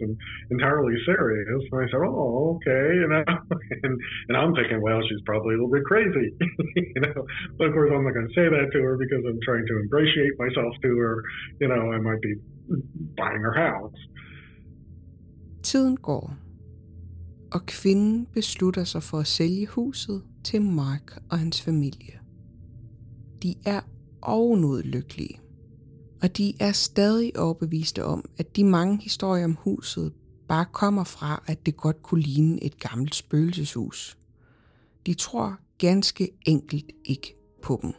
entirely 0.51 0.95
serious. 1.05 1.61
And 1.71 1.81
I 1.83 1.88
said, 1.91 2.01
oh, 2.03 2.57
okay. 2.57 2.85
You 3.01 3.07
know, 3.11 3.23
and, 3.85 3.93
and 4.29 4.35
I'm 4.38 4.53
thinking, 4.55 4.81
well, 4.81 5.01
she's 5.07 5.23
probably 5.25 5.55
a 5.55 5.57
little 5.57 5.75
bit 5.77 5.85
crazy. 5.85 6.27
you 6.95 7.01
know, 7.01 7.19
but 7.57 7.67
of 7.67 7.73
course 7.73 7.91
I'm 7.93 8.03
not 8.03 8.13
going 8.13 8.27
to 8.27 8.35
say 8.39 8.47
that 8.55 8.67
to 8.73 8.79
her 8.88 8.95
because 8.97 9.23
I'm 9.27 9.39
trying 9.47 9.65
to 9.69 9.73
ingratiate 9.83 10.35
myself 10.38 10.73
to 10.83 10.89
her. 11.03 11.15
You 11.61 11.67
know, 11.71 11.81
I 11.95 12.00
might 12.00 12.21
be 12.21 12.33
buying 13.17 13.41
her 13.41 13.55
house. 13.55 14.00
Tiden 15.63 15.97
går, 15.97 16.33
og 17.51 17.65
kvinden 17.65 18.27
beslutter 18.33 18.83
sig 18.83 19.03
for 19.03 19.19
at 19.19 19.27
sælge 19.27 19.67
huset 19.67 20.21
til 20.43 20.61
Mark 20.61 21.21
og 21.31 21.39
hans 21.39 21.61
familie. 21.61 22.15
De 23.43 23.55
er 23.65 23.81
ovenud 24.21 24.83
lykkelige. 24.83 25.40
Og 26.23 26.37
de 26.37 26.47
er 26.67 26.71
stadig 26.71 27.31
overbeviste 27.45 28.01
om, 28.03 28.21
at 28.39 28.55
de 28.55 28.63
mange 28.63 28.97
historier 29.03 29.45
om 29.45 29.57
huset 29.65 30.13
bare 30.51 30.65
kommer 30.81 31.05
fra, 31.15 31.31
at 31.51 31.65
det 31.65 31.77
godt 31.85 31.99
kunne 32.07 32.21
ligne 32.21 32.55
et 32.67 32.75
gammelt 32.85 33.15
spøgelseshus. 33.15 34.17
De 35.05 35.13
tror 35.13 35.49
ganske 35.85 36.23
enkelt 36.53 36.89
ikke 37.13 37.29
på 37.65 37.73
dem. 37.81 37.93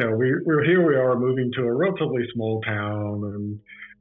Yeah, 0.00 0.12
we, 0.20 0.26
we're 0.48 0.64
here 0.70 0.82
we 0.90 0.96
are 1.04 1.14
moving 1.26 1.48
to 1.56 1.62
a 1.72 1.74
relatively 1.84 2.24
small 2.34 2.56
town 2.74 3.16
in, 3.34 3.44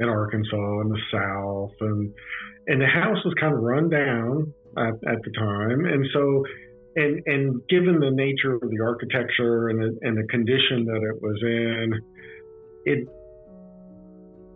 in 0.01 0.07
Arkansas 0.21 0.71
in 0.83 0.89
the 0.95 1.03
south 1.15 1.75
and 1.89 1.99
and 2.69 2.77
the 2.85 2.91
house 3.01 3.19
was 3.27 3.33
kind 3.43 3.53
of 3.57 3.61
run 3.73 3.85
down 4.01 4.33
at, 4.87 4.95
at 5.13 5.19
the 5.25 5.33
time 5.49 5.79
and 5.93 6.01
so 6.15 6.23
and 7.01 7.13
and 7.33 7.43
given 7.73 7.95
the 8.07 8.13
nature 8.25 8.53
of 8.63 8.67
the 8.73 8.81
architecture 8.91 9.57
and 9.69 9.77
the, 9.83 9.89
and 10.05 10.13
the 10.21 10.27
condition 10.35 10.79
that 10.91 11.01
it 11.11 11.17
was 11.27 11.37
in 11.43 11.87
it 12.91 12.99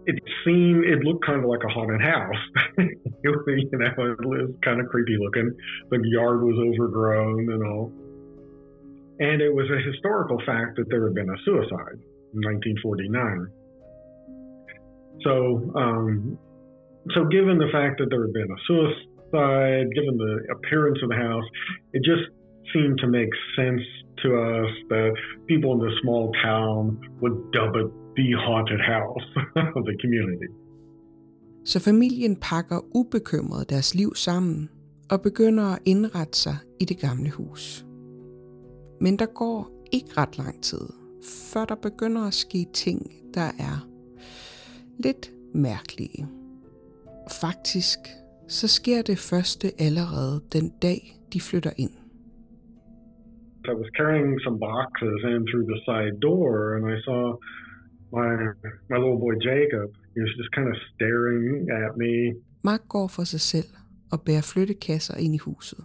it 0.07 0.23
seemed 0.45 0.85
it 0.85 1.03
looked 1.03 1.25
kind 1.25 1.43
of 1.43 1.49
like 1.49 1.59
a 1.65 1.67
haunted 1.67 2.01
house. 2.01 2.41
you 2.77 2.87
know, 3.23 3.33
it 3.35 4.25
was 4.25 4.49
kind 4.63 4.79
of 4.79 4.87
creepy 4.87 5.17
looking. 5.19 5.51
The 5.91 5.99
yard 6.05 6.41
was 6.43 6.55
overgrown 6.57 7.51
and 7.51 7.63
all. 7.63 7.91
And 9.19 9.41
it 9.41 9.53
was 9.53 9.67
a 9.69 9.81
historical 9.83 10.39
fact 10.45 10.77
that 10.77 10.85
there 10.89 11.03
had 11.03 11.13
been 11.13 11.29
a 11.29 11.37
suicide 11.43 11.99
in 12.33 12.39
1949. 12.39 13.47
So, 15.23 15.73
um, 15.75 16.39
so 17.13 17.25
given 17.25 17.57
the 17.57 17.67
fact 17.73 17.99
that 17.99 18.09
there 18.09 18.21
had 18.21 18.33
been 18.33 18.47
a 18.47 18.61
suicide, 18.65 19.87
given 19.93 20.15
the 20.15 20.55
appearance 20.55 20.99
of 21.03 21.09
the 21.09 21.15
house, 21.15 21.43
it 21.91 22.03
just 22.05 22.31
seemed 22.73 22.99
to 22.99 23.07
make 23.07 23.29
sense 23.57 23.81
to 24.23 24.39
us 24.39 24.71
that 24.89 25.11
people 25.47 25.73
in 25.73 25.79
this 25.79 25.97
small 26.01 26.31
town 26.43 27.01
would 27.19 27.51
dub 27.51 27.75
it 27.75 27.91
the 28.17 28.27
haunted 28.45 28.81
house 28.93 29.27
of 29.77 29.81
the 29.89 29.97
community. 30.03 30.49
Så 31.65 31.79
familien 31.79 32.35
pakker 32.35 32.79
ubekymret 32.95 33.69
deres 33.69 33.95
liv 33.95 34.15
sammen 34.15 34.69
og 35.11 35.21
begynder 35.21 35.63
at 35.63 35.79
indrette 35.85 36.37
sig 36.37 36.57
i 36.79 36.85
det 36.85 36.99
gamle 36.99 37.31
hus. 37.31 37.85
Men 39.01 39.19
der 39.19 39.25
går 39.25 39.85
ikke 39.91 40.09
ret 40.17 40.37
lang 40.37 40.63
tid, 40.63 40.85
før 41.53 41.65
der 41.65 41.75
begynder 41.75 42.21
at 42.27 42.33
ske 42.33 42.65
ting, 42.73 43.11
der 43.33 43.49
er 43.69 43.87
lidt 44.99 45.31
mærkelige. 45.53 46.27
Faktisk 47.41 47.99
så 48.47 48.67
sker 48.67 49.01
det 49.01 49.17
første 49.17 49.67
allerede 49.79 50.41
den 50.53 50.69
dag, 50.81 50.99
de 51.33 51.41
flytter 51.41 51.71
ind. 51.77 51.91
I 53.73 53.75
was 53.81 53.91
carrying 53.99 54.39
some 54.45 54.57
boxes 54.69 55.19
in 55.31 55.41
through 55.49 55.67
the 55.73 55.79
side 55.87 56.15
door, 56.27 56.51
and 56.75 56.83
I 56.95 56.97
saw 57.07 57.23
my 58.11 58.29
my 58.89 58.97
little 59.03 59.19
boy 59.25 59.35
Jacob. 59.49 59.87
He 60.13 60.19
was 60.25 60.33
just 60.39 60.51
kind 60.57 60.67
of 60.73 60.75
staring 60.93 61.69
at 61.85 61.91
me. 62.01 62.13
Mark 62.63 62.81
går 62.89 63.07
for 63.07 63.23
sig 63.23 63.41
selv 63.41 63.69
og 64.11 64.21
bærer 64.21 64.41
flyttekasser 64.41 65.15
ind 65.15 65.35
i 65.35 65.37
huset. 65.37 65.83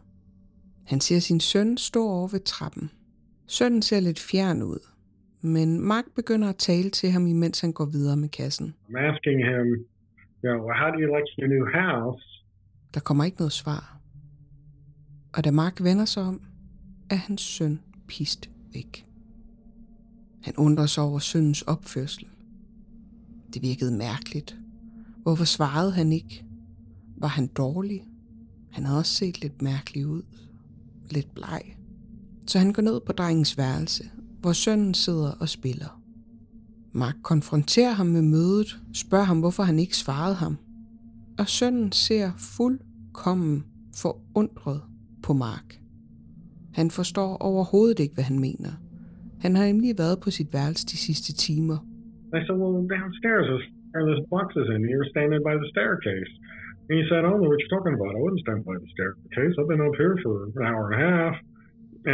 Han 0.86 1.00
ser 1.00 1.18
sin 1.18 1.40
søn 1.40 1.76
stå 1.76 2.02
over 2.08 2.28
ved 2.28 2.40
trappen. 2.40 2.90
Sønnen 3.46 3.82
ser 3.82 4.00
lidt 4.00 4.20
fjern 4.20 4.62
ud, 4.62 4.78
men 5.40 5.80
Mark 5.80 6.04
begynder 6.16 6.48
at 6.48 6.56
tale 6.56 6.90
til 6.90 7.10
ham, 7.10 7.26
imens 7.26 7.60
han 7.60 7.72
går 7.72 7.84
videre 7.84 8.16
med 8.16 8.28
kassen. 8.28 8.74
I'm 8.88 8.98
asking 8.98 9.38
him, 9.38 9.66
you 10.44 10.48
know, 10.50 10.68
how 10.80 10.88
do 10.90 10.98
you 11.02 11.16
like 11.16 11.28
your 11.38 11.48
new 11.54 11.64
house? 11.82 12.24
Der 12.94 13.00
kommer 13.00 13.24
ikke 13.24 13.36
noget 13.38 13.52
svar. 13.52 13.98
Og 15.34 15.44
da 15.44 15.50
Mark 15.50 15.82
vender 15.82 16.04
sig 16.04 16.22
om, 16.22 16.40
er 17.10 17.14
hans 17.14 17.40
søn 17.40 17.80
pist 18.08 18.50
væk. 18.74 19.06
Han 20.42 20.54
undrer 20.56 20.86
sig 20.86 21.02
over 21.04 21.18
søndens 21.18 21.62
opførsel. 21.62 22.26
Det 23.54 23.62
virkede 23.62 23.96
mærkeligt. 23.96 24.58
Hvorfor 25.22 25.44
svarede 25.44 25.92
han 25.92 26.12
ikke? 26.12 26.44
Var 27.16 27.28
han 27.28 27.46
dårlig? 27.46 28.04
Han 28.70 28.84
havde 28.84 28.98
også 28.98 29.14
set 29.14 29.40
lidt 29.40 29.62
mærkelig 29.62 30.06
ud. 30.06 30.22
Lidt 31.10 31.34
bleg. 31.34 31.76
Så 32.46 32.58
han 32.58 32.72
går 32.72 32.82
ned 32.82 33.00
på 33.06 33.12
drengens 33.12 33.58
værelse, 33.58 34.10
hvor 34.40 34.52
sønnen 34.52 34.94
sidder 34.94 35.30
og 35.30 35.48
spiller. 35.48 36.02
Mark 36.92 37.16
konfronterer 37.22 37.92
ham 37.92 38.06
med 38.06 38.22
mødet, 38.22 38.80
spørger 38.92 39.24
ham, 39.24 39.40
hvorfor 39.40 39.62
han 39.62 39.78
ikke 39.78 39.96
svarede 39.96 40.34
ham. 40.34 40.56
Og 41.38 41.48
sønnen 41.48 41.92
ser 41.92 42.32
fuldkommen 42.36 43.64
forundret 43.94 44.82
på 45.22 45.32
Mark. 45.32 45.80
Han 46.72 46.90
forstår 46.90 47.36
overhovedet 47.36 47.98
ikke, 47.98 48.14
hvad 48.14 48.24
han 48.24 48.38
mener. 48.38 48.72
Han 49.42 49.52
har 49.56 49.64
nemlig 49.72 49.92
været 50.02 50.16
på 50.24 50.28
sit 50.38 50.50
værelse 50.56 50.84
de 50.92 50.98
sidste 51.06 51.30
timer. 51.46 51.78
I 52.38 52.40
said, 52.44 52.56
well, 52.62 52.74
downstairs, 52.96 53.46
are 53.94 54.02
there's 54.08 54.24
boxes 54.36 54.66
in 54.74 54.82
here 54.90 55.04
standing 55.14 55.42
by 55.48 55.54
the 55.62 55.68
staircase. 55.74 56.32
And 56.88 56.94
he 57.00 57.04
said, 57.08 57.18
I 57.20 57.22
don't 57.26 57.40
know 57.42 57.50
what 57.52 57.60
you're 57.62 57.74
talking 57.76 57.94
about. 57.98 58.12
I 58.18 58.20
wouldn't 58.24 58.42
stand 58.46 58.60
by 58.70 58.76
the 58.84 58.90
staircase. 58.96 59.52
I've 59.58 59.70
been 59.72 59.84
up 59.88 59.96
here 60.02 60.16
for 60.24 60.34
an 60.60 60.64
hour 60.68 60.82
and 60.88 60.94
a 60.98 61.02
half. 61.10 61.34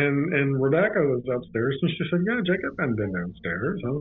And 0.01 0.17
and 0.39 0.49
Rebecca 0.67 1.01
was 1.15 1.23
upstairs, 1.37 1.75
and 1.83 1.91
she 1.97 2.03
said, 2.09 2.21
yeah, 2.29 2.41
Jacob 2.51 2.73
hadn't 2.81 2.99
been 3.03 3.13
downstairs. 3.21 3.79
Huh? 3.87 4.01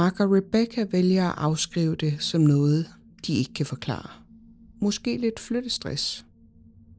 Mark 0.00 0.16
og 0.22 0.28
Rebecca 0.38 0.80
vælger 0.96 1.24
at 1.32 1.36
afskrive 1.48 1.94
det 2.04 2.14
som 2.30 2.40
noget, 2.40 2.80
de 3.26 3.32
ikke 3.40 3.54
kan 3.58 3.66
forklare. 3.66 4.10
Måske 4.86 5.16
lidt 5.16 5.40
flyttestress. 5.40 6.04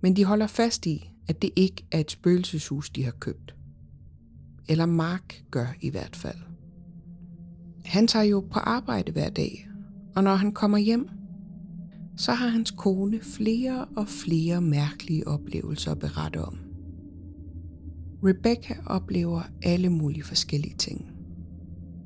Men 0.01 0.15
de 0.17 0.23
holder 0.25 0.47
fast 0.47 0.85
i, 0.85 0.97
at 1.29 1.41
det 1.41 1.49
ikke 1.55 1.79
er 1.91 1.99
et 1.99 2.11
spøgelseshus, 2.11 2.89
de 2.89 3.03
har 3.03 3.15
købt. 3.25 3.47
Eller 4.69 4.85
Mark 4.85 5.43
gør 5.51 5.67
i 5.81 5.89
hvert 5.89 6.15
fald. 6.15 6.37
Han 7.85 8.07
tager 8.07 8.25
jo 8.25 8.39
på 8.39 8.59
arbejde 8.59 9.11
hver 9.11 9.29
dag, 9.29 9.69
og 10.15 10.23
når 10.23 10.35
han 10.35 10.51
kommer 10.51 10.77
hjem, 10.77 11.09
så 12.17 12.31
har 12.31 12.47
hans 12.47 12.71
kone 12.71 13.19
flere 13.21 13.85
og 13.85 14.07
flere 14.07 14.61
mærkelige 14.61 15.27
oplevelser 15.27 15.91
at 15.91 15.99
berette 15.99 16.43
om. 16.43 16.57
Rebecca 18.23 18.75
oplever 18.85 19.41
alle 19.63 19.89
mulige 19.89 20.23
forskellige 20.23 20.75
ting. 20.75 21.11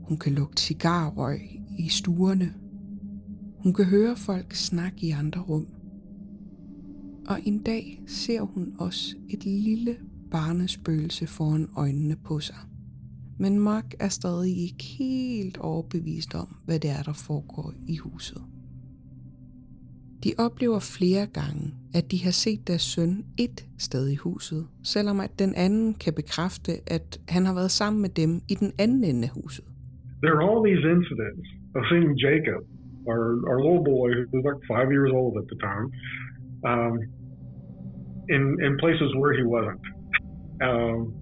Hun 0.07 0.17
kan 0.17 0.33
lugte 0.33 0.61
cigarrøg 0.61 1.41
i 1.79 1.89
stuerne. 1.89 2.53
Hun 3.63 3.73
kan 3.73 3.85
høre 3.85 4.15
folk 4.15 4.53
snakke 4.53 5.07
i 5.07 5.11
andre 5.11 5.41
rum. 5.41 5.67
Og 7.27 7.39
en 7.45 7.63
dag 7.63 8.01
ser 8.07 8.41
hun 8.41 8.75
også 8.79 9.15
et 9.29 9.45
lille 9.45 9.97
barnespøgelse 10.31 11.27
foran 11.27 11.67
øjnene 11.77 12.15
på 12.27 12.39
sig. 12.39 12.55
Men 13.39 13.59
Mark 13.59 13.93
er 13.99 14.07
stadig 14.07 14.63
ikke 14.67 14.83
helt 14.99 15.57
overbevist 15.57 16.35
om, 16.35 16.47
hvad 16.65 16.79
det 16.79 16.89
er, 16.89 17.03
der 17.03 17.13
foregår 17.27 17.73
i 17.87 17.97
huset. 17.97 18.41
De 20.23 20.31
oplever 20.37 20.79
flere 20.97 21.25
gange, 21.39 21.73
at 21.97 22.11
de 22.11 22.23
har 22.23 22.31
set 22.31 22.67
deres 22.67 22.81
søn 22.81 23.25
et 23.37 23.65
sted 23.77 24.09
i 24.09 24.15
huset, 24.15 24.67
selvom 24.83 25.19
at 25.19 25.39
den 25.39 25.53
anden 25.55 25.93
kan 25.93 26.13
bekræfte, 26.13 26.71
at 26.87 27.19
han 27.29 27.45
har 27.45 27.53
været 27.53 27.71
sammen 27.71 28.01
med 28.01 28.09
dem 28.09 28.31
i 28.53 28.55
den 28.63 28.71
anden 28.79 29.03
ende 29.03 29.23
af 29.23 29.33
huset. 29.39 29.65
There 30.23 30.35
are 30.37 30.45
all 30.49 30.61
these 30.69 30.83
incidents 30.95 31.47
of 31.75 31.81
seeing 31.89 32.11
Jacob 32.27 32.61
our 33.07 33.23
our 33.49 33.59
little 33.65 33.83
boy 33.83 34.09
who 34.29 34.37
was 34.37 34.45
like 34.45 34.61
five 34.67 34.91
years 34.91 35.11
old 35.13 35.37
at 35.41 35.47
the 35.51 35.57
time, 35.69 35.85
um, 36.71 36.93
in 38.29 38.43
in 38.65 38.77
places 38.77 39.09
where 39.15 39.33
he 39.33 39.43
wasn't. 39.43 39.81
Um, 40.67 41.13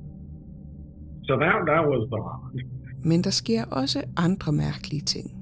so 1.24 1.34
that 1.36 1.56
that 1.70 1.84
was 1.92 2.04
odd. 2.12 2.62
Men 3.04 3.24
der 3.24 3.30
sker 3.30 3.66
også 3.66 4.04
andre 4.18 4.52
mærkelige 4.52 5.02
ting. 5.02 5.36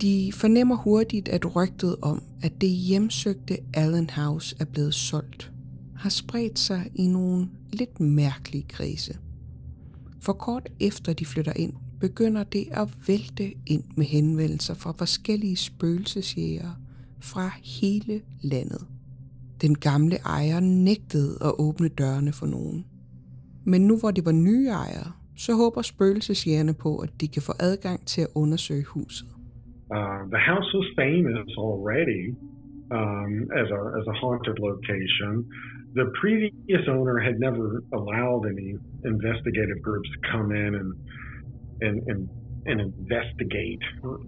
De 0.00 0.32
fornemmer 0.32 0.76
hurtigt, 0.76 1.28
at 1.28 1.56
rygtet 1.56 1.96
om, 2.02 2.22
at 2.42 2.60
det 2.60 2.68
hjemsøgte 2.68 3.56
Allen 3.74 4.10
House 4.10 4.56
er 4.60 4.64
blevet 4.64 4.94
solgt, 4.94 5.52
har 5.96 6.10
spredt 6.10 6.58
sig 6.58 6.90
i 6.94 7.06
nogle 7.06 7.48
lidt 7.72 8.00
mærkelige 8.00 8.64
kredse. 8.68 9.18
For 10.20 10.32
kort 10.32 10.68
efter 10.80 11.12
de 11.12 11.26
flytter 11.26 11.52
ind, 11.56 11.72
begynder 12.00 12.44
det 12.44 12.68
at 12.70 13.08
vælte 13.08 13.54
ind 13.66 13.84
med 13.96 14.06
henvendelser 14.06 14.74
fra 14.74 14.92
forskellige 14.98 15.56
spøgelsesjæger 15.56 16.70
fra 17.20 17.50
hele 17.64 18.20
landet. 18.42 18.86
Den 19.62 19.78
gamle 19.78 20.16
ejer 20.16 20.60
nægtede 20.60 21.38
at 21.44 21.52
åbne 21.58 21.88
dørene 21.88 22.32
for 22.32 22.46
nogen. 22.46 22.84
Men 23.72 23.80
nu 23.88 23.94
hvor 24.00 24.10
det 24.16 24.24
var 24.28 24.36
nye 24.48 24.68
ejere, 24.84 25.10
så 25.44 25.50
håber 25.62 25.82
spøgelsesjægerne 25.82 26.74
på, 26.84 26.90
at 27.04 27.10
de 27.20 27.26
kan 27.34 27.42
få 27.48 27.52
adgang 27.68 27.98
til 28.12 28.20
at 28.26 28.30
undersøge 28.42 28.84
huset. 28.94 29.28
Uh, 29.96 30.20
the 30.34 30.42
house 30.50 30.68
was 30.78 30.88
famous 31.02 31.50
already 31.68 32.24
um, 32.98 33.32
as 33.62 33.68
a 33.78 33.80
as 33.98 34.06
a 34.12 34.16
haunted 34.22 34.56
location. 34.70 35.32
The 36.00 36.06
previous 36.22 36.84
owner 36.96 37.16
had 37.28 37.36
never 37.46 37.64
allowed 37.98 38.42
any 38.52 38.70
investigative 39.12 39.80
groups 39.86 40.08
to 40.14 40.18
come 40.32 40.48
in 40.64 40.72
and 40.80 40.90
and 41.86 41.96
and, 42.10 42.20
and 42.70 42.78
investigate. 42.92 43.82
Uh, 44.04 44.18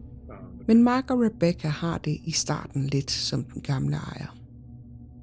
Men 0.68 0.82
Mark 0.82 1.10
og 1.10 1.18
Rebecca 1.26 1.68
har 1.68 1.98
det 1.98 2.16
i 2.30 2.30
starten 2.44 2.82
lidt 2.82 3.10
som 3.10 3.44
den 3.44 3.62
gamle 3.62 3.96
ejer. 4.12 4.30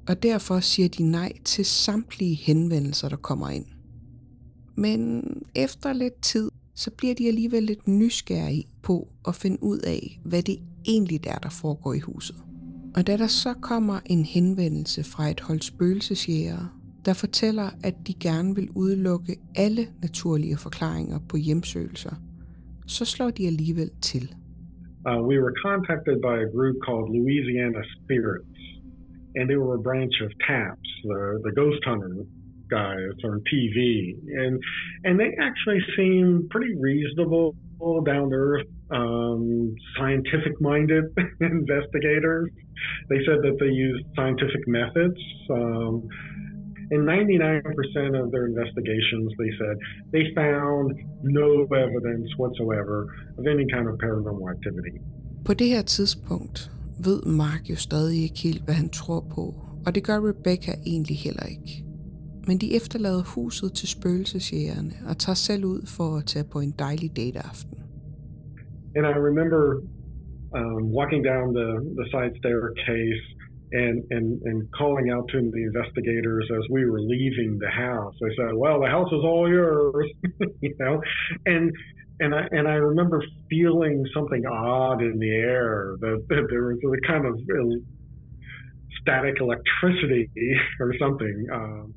Og 0.08 0.22
derfor 0.22 0.60
siger 0.60 0.88
de 0.88 1.02
nej 1.02 1.32
til 1.44 1.64
samtlige 1.64 2.34
henvendelser, 2.34 3.08
der 3.08 3.16
kommer 3.16 3.48
ind. 3.48 3.66
Men 4.84 5.22
efter 5.54 5.92
lidt 5.92 6.22
tid, 6.22 6.50
så 6.74 6.90
bliver 6.98 7.14
de 7.14 7.28
alligevel 7.28 7.62
lidt 7.62 7.88
nysgerrige 7.88 8.64
på 8.82 9.08
at 9.28 9.34
finde 9.34 9.58
ud 9.62 9.78
af, 9.78 10.02
hvad 10.30 10.42
det 10.42 10.58
egentlig 10.94 11.20
er, 11.26 11.38
der 11.46 11.52
foregår 11.62 11.94
i 11.94 12.02
huset. 12.10 12.36
Og 12.96 13.06
da 13.06 13.16
der 13.22 13.30
så 13.44 13.52
kommer 13.70 13.98
en 14.06 14.24
henvendelse 14.24 15.00
fra 15.12 15.24
et 15.34 15.40
hold 15.40 15.60
spøgelsesjægere, 15.60 16.68
der 17.06 17.14
fortæller, 17.24 17.68
at 17.88 17.94
de 18.06 18.14
gerne 18.28 18.54
vil 18.54 18.68
udelukke 18.82 19.32
alle 19.64 19.84
naturlige 20.02 20.56
forklaringer 20.56 21.18
på 21.30 21.36
hjemsøgelser, 21.36 22.14
så 22.86 23.04
slår 23.04 23.30
de 23.30 23.46
alligevel 23.46 23.90
til. 24.10 24.24
Uh, 25.08 25.20
we 25.30 25.36
were 25.42 25.54
contacted 25.66 26.16
by 26.28 26.36
a 26.46 26.48
group 26.56 26.76
called 26.86 27.06
Louisiana 27.16 27.82
Spirits, 27.94 28.60
and 29.36 29.44
they 29.50 29.58
were 29.62 29.74
a 29.80 29.82
branch 29.88 30.16
of 30.26 30.30
TAPS, 30.48 30.88
the, 31.10 31.20
the 31.46 31.52
ghost 31.60 31.82
hunter 31.88 32.10
guys 32.70 33.14
on 33.24 33.42
TV, 33.52 34.14
and 34.42 34.60
and 35.04 35.18
they 35.20 35.30
actually 35.40 35.80
seem 35.96 36.48
pretty 36.50 36.74
reasonable, 36.78 37.54
down 38.04 38.30
to 38.30 38.36
earth, 38.36 38.66
um, 38.90 39.74
scientific 39.96 40.54
minded 40.60 41.04
investigators. 41.40 42.50
They 43.10 43.20
said 43.26 43.38
that 43.46 43.56
they 43.60 43.72
used 43.86 44.04
scientific 44.16 44.62
methods. 44.66 45.20
Um, 45.50 46.08
in 46.90 47.00
99% 47.04 48.22
of 48.22 48.32
their 48.32 48.46
investigations, 48.46 49.28
they 49.40 49.50
said 49.60 49.74
they 50.12 50.24
found 50.34 50.86
no 51.22 51.66
evidence 51.86 52.28
whatsoever 52.38 52.96
of 53.38 53.46
any 53.46 53.66
kind 53.74 53.86
of 53.88 53.94
paranormal 54.04 54.48
activity. 54.56 54.96
På 55.44 55.54
det 55.54 55.68
her 55.68 55.82
tidspunkt 55.82 56.70
ved 57.06 57.22
Mark 57.26 57.70
jo 57.70 57.76
stadig 57.76 58.22
ikke 58.22 58.40
helt, 58.44 58.64
hvad 58.64 58.74
han 58.74 58.88
tror 58.88 59.20
på, 59.34 59.54
og 59.86 59.94
det 59.94 60.02
gør 60.04 60.18
Rebecca 60.28 60.72
egentlig 60.86 61.16
heller 61.16 61.46
ikke. 61.46 61.87
Men 62.48 62.56
de 62.62 62.68
efterlader 62.78 63.24
huset 63.34 63.70
til 63.78 63.88
spøgelsesjægerne 63.96 64.94
og 65.08 65.14
tager 65.24 65.40
selv 65.48 65.62
ud 65.74 65.82
for 65.96 66.08
at 66.18 66.24
tage 66.32 66.46
på 66.52 66.58
en 66.66 66.72
dejlig 66.84 67.10
dateaften. 67.22 67.76
And 68.96 69.04
I 69.12 69.16
remember 69.28 69.62
um, 70.58 70.82
walking 70.98 71.22
down 71.30 71.46
the, 71.60 71.68
the 72.00 72.06
side 72.14 72.32
staircase 72.42 73.24
and, 73.84 73.96
and, 74.16 74.26
and 74.48 74.56
calling 74.80 75.06
out 75.14 75.26
to 75.34 75.38
the 75.56 75.62
investigators 75.70 76.46
as 76.58 76.64
we 76.74 76.82
were 76.90 77.02
leaving 77.14 77.50
the 77.64 77.72
house. 77.86 78.14
They 78.22 78.32
said, 78.38 78.52
"Well, 78.64 78.78
the 78.84 78.90
house 78.96 79.10
is 79.18 79.22
all 79.30 79.46
yours," 79.60 80.06
you 80.66 80.74
know, 80.82 80.94
and 81.52 81.64
and 82.22 82.30
I 82.40 82.42
and 82.56 82.64
I 82.74 82.76
remember 82.90 83.18
feeling 83.52 83.96
something 84.16 84.42
odd 84.46 85.00
in 85.10 85.16
the 85.24 85.34
air 85.56 85.96
that, 86.02 86.18
that 86.30 86.44
there 86.50 86.64
was 86.70 86.80
a 87.00 87.06
kind 87.12 87.24
of 87.30 87.34
static 89.00 89.36
electricity 89.40 90.24
or 90.80 90.90
something. 90.98 91.36
Um, 91.52 91.94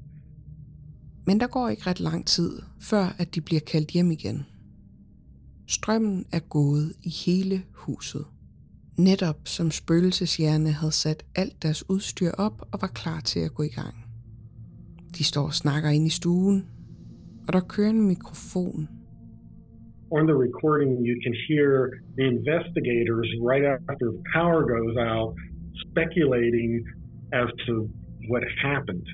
Men 1.28 1.40
der 1.40 1.48
går 1.48 1.70
ikke 1.70 1.88
ret 1.88 2.00
lang 2.00 2.28
tid, 2.28 2.62
før 2.82 3.16
at 3.20 3.36
de 3.36 3.42
bliver 3.42 3.62
kaldt 3.72 3.92
hjem 3.92 4.12
igen. 4.12 4.46
Strømmen 5.68 6.26
er 6.34 6.40
gået 6.40 6.94
i 7.04 7.10
hele 7.26 7.64
huset. 7.74 8.26
Netop 8.98 9.38
som 9.46 9.72
spøgelseshjerne 9.72 10.72
havde 10.72 10.92
sat 10.92 11.24
alt 11.36 11.64
deres 11.64 11.90
udstyr 11.90 12.32
op 12.38 12.62
og 12.72 12.80
var 12.82 12.88
klar 12.88 13.20
til 13.20 13.40
at 13.40 13.54
gå 13.54 13.64
i 13.64 13.74
gang. 13.76 13.96
De 15.18 15.24
står 15.24 15.46
og 15.46 15.54
snakker 15.54 15.90
ind 15.90 16.08
i 16.08 16.10
stuen, 16.10 16.68
og 17.48 17.54
der 17.54 17.60
kører 17.60 17.90
en 17.90 18.08
mikrofon. 18.08 18.90
on 20.12 20.28
the 20.28 20.36
recording, 20.36 21.04
you 21.04 21.16
can 21.24 21.34
hear 21.48 22.02
the 22.18 22.26
investigators 22.28 23.28
right 23.42 23.64
after 23.64 24.12
the 24.12 24.24
power 24.34 24.66
goes 24.66 24.98
out 24.98 25.34
speculating 25.88 26.84
as 27.34 27.48
to 27.66 27.90
what 28.30 28.44
happened. 28.62 29.08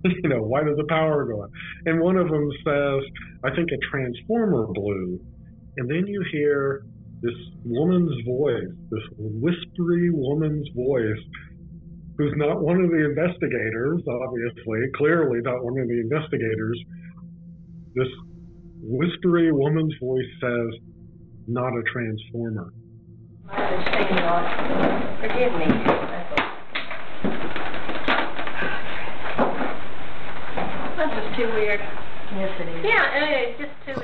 you 0.22 0.28
know, 0.28 0.42
why 0.42 0.62
did 0.64 0.76
the 0.76 0.86
power 0.88 1.24
go 1.24 1.42
out? 1.42 1.50
And 1.86 2.00
one 2.00 2.16
of 2.16 2.28
them 2.28 2.48
says, 2.64 3.00
I 3.44 3.54
think 3.54 3.68
a 3.70 3.80
transformer 3.90 4.66
blew. 4.72 5.20
And 5.76 5.88
then 5.90 6.06
you 6.06 6.24
hear 6.32 6.82
this 7.22 7.34
woman's 7.64 8.24
voice, 8.26 8.72
this 8.90 9.04
whispery 9.18 10.10
woman's 10.10 10.68
voice, 10.74 11.22
who's 12.16 12.32
not 12.36 12.62
one 12.62 12.80
of 12.80 12.90
the 12.90 13.04
investigators, 13.04 14.02
obviously, 14.08 14.80
clearly 14.96 15.40
not 15.42 15.62
one 15.62 15.78
of 15.78 15.88
the 15.88 16.00
investigators. 16.00 16.80
This 17.94 18.08
whispery 18.82 19.52
woman's 19.52 19.94
voice 20.00 20.28
says, 20.40 20.80
not 21.46 21.72
a 21.72 21.82
transformer. 21.92 22.72
My 23.44 23.56
understanding 23.56 24.16
on 24.24 24.70
Forgive 25.20 25.52
me. 25.58 26.09
På 31.40 31.46
weird. 31.46 31.80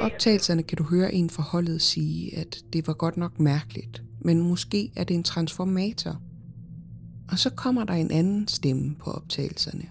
optagelserne 0.00 0.62
kan 0.62 0.78
du 0.78 0.84
høre 0.84 1.14
en 1.14 1.30
fra 1.30 1.42
holdet 1.42 1.82
sige, 1.82 2.38
at 2.38 2.56
det 2.72 2.86
var 2.86 2.92
godt 2.92 3.16
nok 3.16 3.40
mærkeligt, 3.40 4.02
men 4.20 4.40
måske 4.40 4.90
er 4.96 5.04
det 5.04 5.14
en 5.14 5.22
transformator. 5.22 6.20
Og 7.30 7.38
så 7.38 7.50
kommer 7.50 7.84
der 7.84 7.94
en 7.94 8.10
anden 8.10 8.48
stemme 8.48 8.94
på 8.94 9.10
optagelserne. 9.10 9.84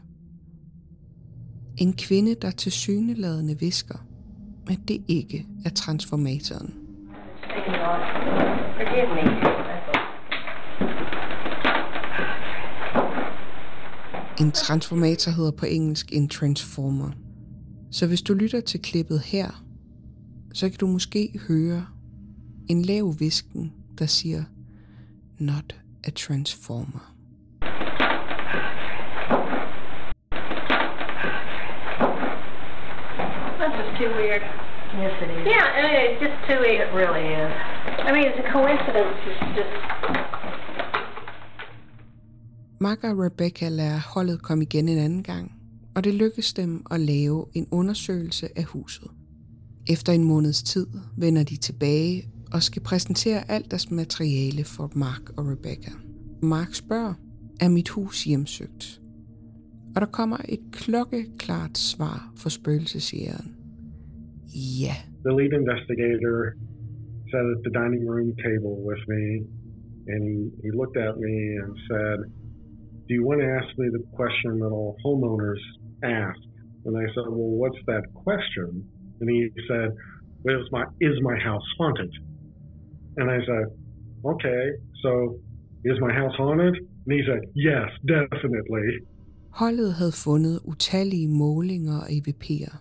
En 1.78 1.94
kvinde, 1.94 2.36
der 2.36 2.52
til 2.52 2.72
syneladende 2.72 3.60
visker, 3.60 3.98
at 4.70 4.80
det 4.88 5.02
ikke 5.08 5.46
er 5.66 5.70
transformatoren. 5.70 6.74
En 14.40 14.52
transformator 14.52 15.32
hedder 15.32 15.52
på 15.52 15.66
engelsk 15.66 16.14
en 16.14 16.30
transformer. 16.30 17.12
Så 17.96 18.08
hvis 18.08 18.22
du 18.22 18.34
lytter 18.34 18.62
til 18.62 18.82
klippet 18.82 19.20
her, 19.20 19.64
så 20.54 20.70
kan 20.70 20.78
du 20.80 20.88
måske 20.88 21.40
høre 21.48 21.86
en 22.70 22.82
lav 22.82 23.14
visken, 23.20 23.74
der 24.00 24.06
siger, 24.06 24.44
not 25.40 25.76
a 26.04 26.10
transformer. 26.10 27.16
That's 33.60 33.76
just 33.80 33.94
too 34.00 34.12
weird. 34.20 34.44
Yes, 35.02 35.14
it 35.24 35.30
is. 35.36 35.46
Yeah, 35.54 36.06
it's 36.06 36.22
just 36.26 36.38
too 36.48 36.60
weird. 36.66 36.80
It 36.88 36.92
really 37.02 37.26
is. 37.44 37.52
I 38.08 38.12
mean, 38.14 38.26
it's 38.30 38.40
a 38.46 38.52
coincidence. 38.58 39.18
It's 39.30 39.42
just. 39.58 39.74
Mark 42.80 43.04
og 43.04 43.20
Rebecca 43.26 43.70
lader 43.70 44.00
holdet 44.14 44.42
komme 44.42 44.64
igen 44.64 44.90
en 44.90 44.98
anden 44.98 45.24
gang, 45.24 45.55
og 45.96 46.04
det 46.04 46.14
lykkes 46.14 46.54
dem 46.54 46.86
at 46.92 47.00
lave 47.00 47.46
en 47.54 47.68
undersøgelse 47.72 48.48
af 48.56 48.64
huset. 48.64 49.08
Efter 49.90 50.14
en 50.14 50.24
måneds 50.24 50.64
tid 50.64 50.88
vender 51.18 51.44
de 51.44 51.58
tilbage 51.58 52.24
og 52.54 52.62
skal 52.64 52.82
præsentere 52.82 53.52
alt 53.52 53.72
deres 53.72 53.92
materiale 53.92 54.64
for 54.64 54.92
Mark 54.96 55.30
og 55.38 55.44
Rebecca. 55.52 55.92
Mark 56.44 56.74
spørger, 56.74 57.14
er 57.62 57.70
mit 57.70 57.90
hus 57.90 58.24
hjemsøgt? 58.24 59.02
Og 59.96 60.02
der 60.02 60.08
kommer 60.08 60.38
et 60.50 60.64
klokkeklart 60.72 61.78
svar 61.78 62.34
fra 62.38 62.50
spøgelsesjægeren. 62.50 63.56
Ja, 64.82 64.96
The 65.26 65.34
lead 65.40 65.54
investigator 65.62 66.38
sat 67.32 67.46
at 67.54 67.60
the 67.66 67.74
dining 67.82 68.04
room 68.12 68.30
table 68.48 68.74
with 68.90 69.04
me 69.14 69.26
And 70.08 70.22
he, 70.24 70.38
he 70.64 70.72
looked 70.72 70.98
at 70.98 71.18
me 71.18 71.36
and 71.62 71.72
said, 71.90 72.18
Do 73.08 73.14
you 73.14 73.26
want 73.26 73.42
to 73.42 73.48
ask 73.48 73.70
me 73.78 73.90
the 73.90 74.04
question 74.14 74.60
that 74.60 74.72
all 74.72 74.98
homeowners 75.06 75.64
asked. 76.04 76.46
And 76.86 76.94
I 76.98 77.06
said, 77.14 77.26
Well, 77.36 77.54
what's 77.62 77.82
that 77.92 78.04
question? 78.26 78.68
And 79.20 79.30
he 79.30 79.42
said, 79.70 79.90
well, 80.44 80.62
is, 80.62 80.70
my, 80.72 80.84
is 81.02 81.18
my 81.30 81.38
house 81.48 81.68
haunted? 81.78 82.14
And 83.18 83.28
I 83.32 83.40
said, 83.48 83.66
Okay, 84.32 84.64
so 85.04 85.12
is 85.84 85.98
my 86.00 86.14
house 86.14 86.36
haunted? 86.38 86.76
And 87.04 87.12
he 87.18 87.22
said, 87.30 87.42
Yes, 87.56 87.88
definitely. 88.16 88.88
Holdet 89.50 89.94
havde 89.94 90.12
fundet 90.26 90.60
utallige 90.64 91.28
målinger 91.28 91.98
og 91.98 92.08
EVP'er. 92.10 92.78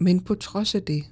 Men 0.00 0.24
på 0.24 0.34
trods 0.34 0.74
af 0.74 0.82
det, 0.82 1.02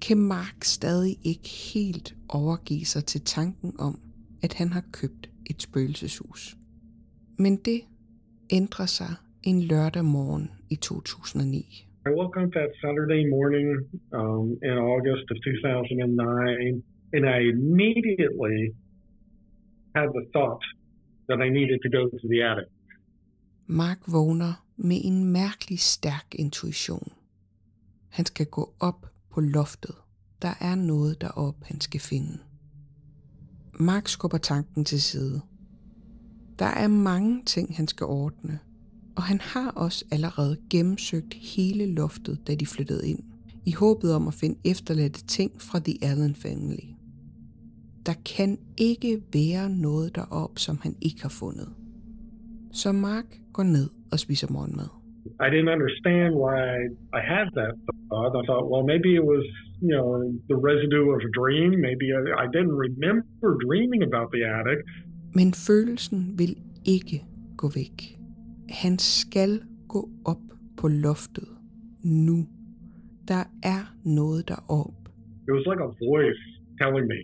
kan 0.00 0.18
Mark 0.18 0.64
stadig 0.64 1.16
ikke 1.22 1.48
helt 1.74 2.14
overgive 2.28 2.84
sig 2.84 3.04
til 3.04 3.20
tanken 3.20 3.72
om, 3.78 4.00
at 4.42 4.54
han 4.54 4.72
har 4.72 4.84
købt 4.92 5.30
et 5.50 5.62
spøgelseshus. 5.62 6.56
Men 7.38 7.56
det 7.56 7.80
ændrer 8.50 8.86
sig 8.86 9.14
en 9.42 9.62
lørdag 9.62 10.04
morgen 10.04 10.50
i 10.70 10.76
2009. 10.76 11.58
I 12.06 12.10
woke 12.20 12.34
up 12.40 12.50
that 12.58 12.70
Saturday 12.82 13.22
morning 13.36 13.68
um, 14.20 14.46
in 14.68 14.76
August 14.94 15.26
of 15.32 15.36
2009, 15.44 16.82
and 17.14 17.24
I 17.36 17.38
immediately 17.54 18.60
had 19.96 20.08
the 20.18 20.24
thought 20.34 20.64
that 21.28 21.38
I 21.46 21.48
needed 21.58 21.78
to 21.84 21.90
go 21.98 22.02
to 22.20 22.26
the 22.32 22.40
attic. 22.50 22.68
Mark 23.66 23.98
vågner 24.12 24.52
med 24.76 25.00
en 25.04 25.32
mærkelig 25.32 25.78
stærk 25.78 26.26
intuition. 26.34 27.12
Han 28.08 28.26
skal 28.26 28.46
gå 28.46 28.74
op 28.80 29.06
på 29.30 29.40
loftet. 29.40 29.94
Der 30.42 30.54
er 30.60 30.74
noget 30.74 31.20
deroppe, 31.20 31.64
han 31.64 31.80
skal 31.80 32.00
finde. 32.00 32.38
Mark 33.80 34.08
skubber 34.08 34.38
tanken 34.38 34.84
til 34.84 35.02
side. 35.02 35.40
Der 36.58 36.66
er 36.66 36.88
mange 36.88 37.42
ting, 37.44 37.76
han 37.76 37.88
skal 37.88 38.06
ordne, 38.06 38.58
og 39.16 39.22
han 39.22 39.40
har 39.40 39.70
også 39.70 40.04
allerede 40.12 40.56
gennemsøgt 40.70 41.34
hele 41.34 41.94
loftet, 41.94 42.38
da 42.46 42.54
de 42.54 42.66
flyttede 42.66 43.08
ind, 43.08 43.22
i 43.66 43.72
håbet 43.72 44.14
om 44.14 44.28
at 44.28 44.34
finde 44.34 44.58
efterladte 44.64 45.26
ting 45.26 45.50
fra 45.60 45.78
The 45.78 45.94
Allen 46.02 46.34
Family. 46.34 46.86
Der 48.06 48.14
kan 48.36 48.58
ikke 48.76 49.22
være 49.32 49.70
noget 49.70 50.16
deroppe, 50.16 50.60
som 50.60 50.78
han 50.82 50.94
ikke 51.00 51.22
har 51.22 51.34
fundet. 51.42 51.68
Så 52.72 52.92
Mark 52.92 53.28
går 53.52 53.62
ned 53.62 53.88
og 54.12 54.18
spiser 54.18 54.48
morgenmad. 54.50 54.88
I 55.46 55.48
didn't 55.54 55.70
understand 55.76 56.30
why 56.44 56.60
I 57.18 57.20
had 57.32 57.46
that 57.60 57.72
thought. 58.10 58.32
I 58.40 58.42
thought, 58.48 58.64
well, 58.72 58.84
maybe 58.92 59.10
it 59.20 59.24
was, 59.34 59.44
you 59.86 59.92
know, 59.96 60.08
the 60.52 60.58
residue 60.68 61.08
of 61.16 61.20
a 61.30 61.32
dream. 61.40 61.70
Maybe 61.88 62.06
I, 62.18 62.20
I 62.44 62.46
didn't 62.54 62.76
remember 62.86 63.48
dreaming 63.66 64.02
about 64.10 64.28
the 64.34 64.42
attic. 64.58 64.78
Men 65.34 65.48
følelsen 65.68 66.18
vil 66.38 66.56
ikke 66.84 67.22
gå 67.56 67.68
væk. 67.74 68.21
Han 68.72 68.98
skal 68.98 69.62
gå 69.88 70.10
op 70.24 70.42
på 70.76 70.88
loftet 70.88 71.48
nu. 72.04 72.46
Der 73.28 73.44
er 73.62 73.94
noget 74.04 74.48
deroppe. 74.48 75.10
It 75.48 75.52
was 75.56 75.64
like 75.70 75.82
a 75.88 75.92
voice 76.10 76.42
telling 76.80 77.06
me, 77.12 77.20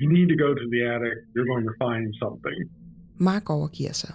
you 0.00 0.06
need 0.16 0.26
to 0.32 0.36
go 0.44 0.48
to 0.60 0.64
the 0.74 0.82
attic. 0.94 1.16
You're 1.34 1.50
going 1.52 1.66
to 1.70 1.74
find 1.86 2.04
something. 2.22 2.58
Mark 3.16 3.50
overgiver 3.50 3.92
sig. 3.92 4.14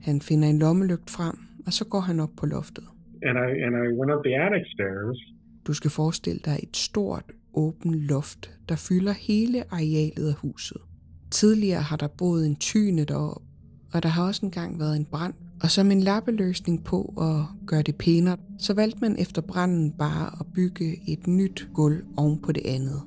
Han 0.00 0.20
finder 0.20 0.48
en 0.48 0.58
lommelygt 0.58 1.10
frem, 1.10 1.36
og 1.66 1.72
så 1.72 1.84
går 1.84 2.00
han 2.00 2.20
op 2.20 2.30
på 2.36 2.46
loftet. 2.46 2.84
And 3.22 3.36
I 3.46 3.50
and 3.64 3.74
I 3.84 3.86
went 3.98 4.12
up 4.14 4.24
the 4.24 4.34
attic 4.44 4.66
stairs. 4.74 5.18
Du 5.66 5.72
skal 5.72 5.90
forestille 5.90 6.40
dig 6.44 6.58
et 6.62 6.76
stort, 6.76 7.32
åbent 7.54 7.94
loft, 7.94 8.58
der 8.68 8.76
fylder 8.88 9.12
hele 9.12 9.58
arealet 9.70 10.28
af 10.28 10.34
huset. 10.34 10.80
Tidligere 11.30 11.82
har 11.82 11.96
der 11.96 12.08
boet 12.18 12.46
en 12.46 12.56
tyne 12.56 13.04
derop, 13.04 13.42
og 13.94 14.02
der 14.02 14.08
har 14.08 14.26
også 14.26 14.46
engang 14.46 14.78
været 14.78 14.96
en 14.96 15.04
brand. 15.04 15.34
Og 15.62 15.68
som 15.70 15.90
en 15.90 16.00
lappeløsning 16.00 16.84
på 16.84 16.98
at 17.28 17.66
gøre 17.66 17.82
det 17.82 17.96
pænere, 18.04 18.36
så 18.58 18.74
valgte 18.74 18.98
man 19.00 19.16
efter 19.18 19.42
branden 19.42 19.92
bare 19.98 20.26
at 20.40 20.46
bygge 20.54 20.88
et 21.12 21.26
nyt 21.26 21.68
gulv 21.74 22.00
oven 22.16 22.38
på 22.42 22.52
det 22.52 22.62
andet, 22.66 23.00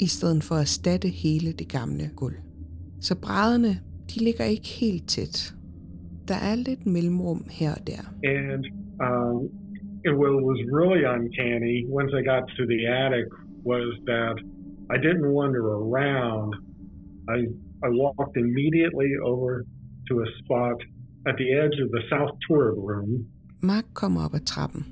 i 0.00 0.06
stedet 0.06 0.42
for 0.44 0.54
at 0.54 0.60
erstatte 0.60 1.08
hele 1.08 1.52
det 1.52 1.68
gamle 1.68 2.10
gulv. 2.16 2.38
Så 3.00 3.20
brædderne, 3.20 3.72
de 4.10 4.24
ligger 4.24 4.44
ikke 4.44 4.68
helt 4.80 5.08
tæt, 5.08 5.54
der 6.28 6.38
er 6.50 6.54
lidt 6.54 6.86
mellemrum 6.86 7.44
her 7.50 7.70
og 7.78 7.82
der. 7.86 8.02
And 8.24 8.62
um, 9.06 9.38
it 10.08 10.14
was 10.48 10.58
really 10.78 11.02
uncanny 11.16 11.76
once 11.98 12.10
I 12.20 12.22
got 12.32 12.44
to 12.56 12.62
the 12.72 12.82
attic 13.04 13.26
was 13.72 13.86
that 14.12 14.36
I 14.94 14.96
didn't 15.06 15.28
wander 15.38 15.64
around. 15.82 16.48
I 17.36 17.38
I 17.86 17.88
walked 18.04 18.36
immediately 18.44 19.10
over 19.32 19.50
to 20.08 20.14
a 20.26 20.28
spot 20.40 20.78
at 21.28 21.34
the 21.40 21.48
edge 21.62 21.76
of 21.84 21.88
the 21.96 22.02
south 22.10 22.32
turret 22.44 22.78
room. 22.88 23.10
Mark 23.60 23.84
kommer 23.94 24.24
op 24.24 24.34
ad 24.34 24.44
trappen. 24.52 24.86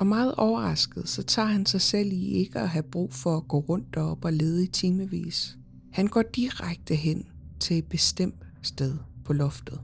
Og 0.00 0.06
meget 0.06 0.34
overrasket, 0.38 1.08
så 1.08 1.22
tager 1.22 1.48
han 1.48 1.66
sig 1.66 1.80
selv 1.80 2.08
i 2.12 2.24
ikke 2.40 2.58
at 2.58 2.68
have 2.68 2.82
brug 2.92 3.12
for 3.12 3.36
at 3.36 3.48
gå 3.48 3.58
rundt 3.58 3.94
derop 3.94 4.24
og 4.24 4.32
lede 4.32 4.64
i 4.64 4.66
timevis. 4.66 5.58
Han 5.92 6.06
går 6.06 6.22
direkte 6.22 6.94
hen 6.94 7.26
til 7.60 7.78
et 7.78 7.88
bestemt 7.88 8.42
sted 8.62 8.94
på 9.24 9.32
loftet. 9.32 9.80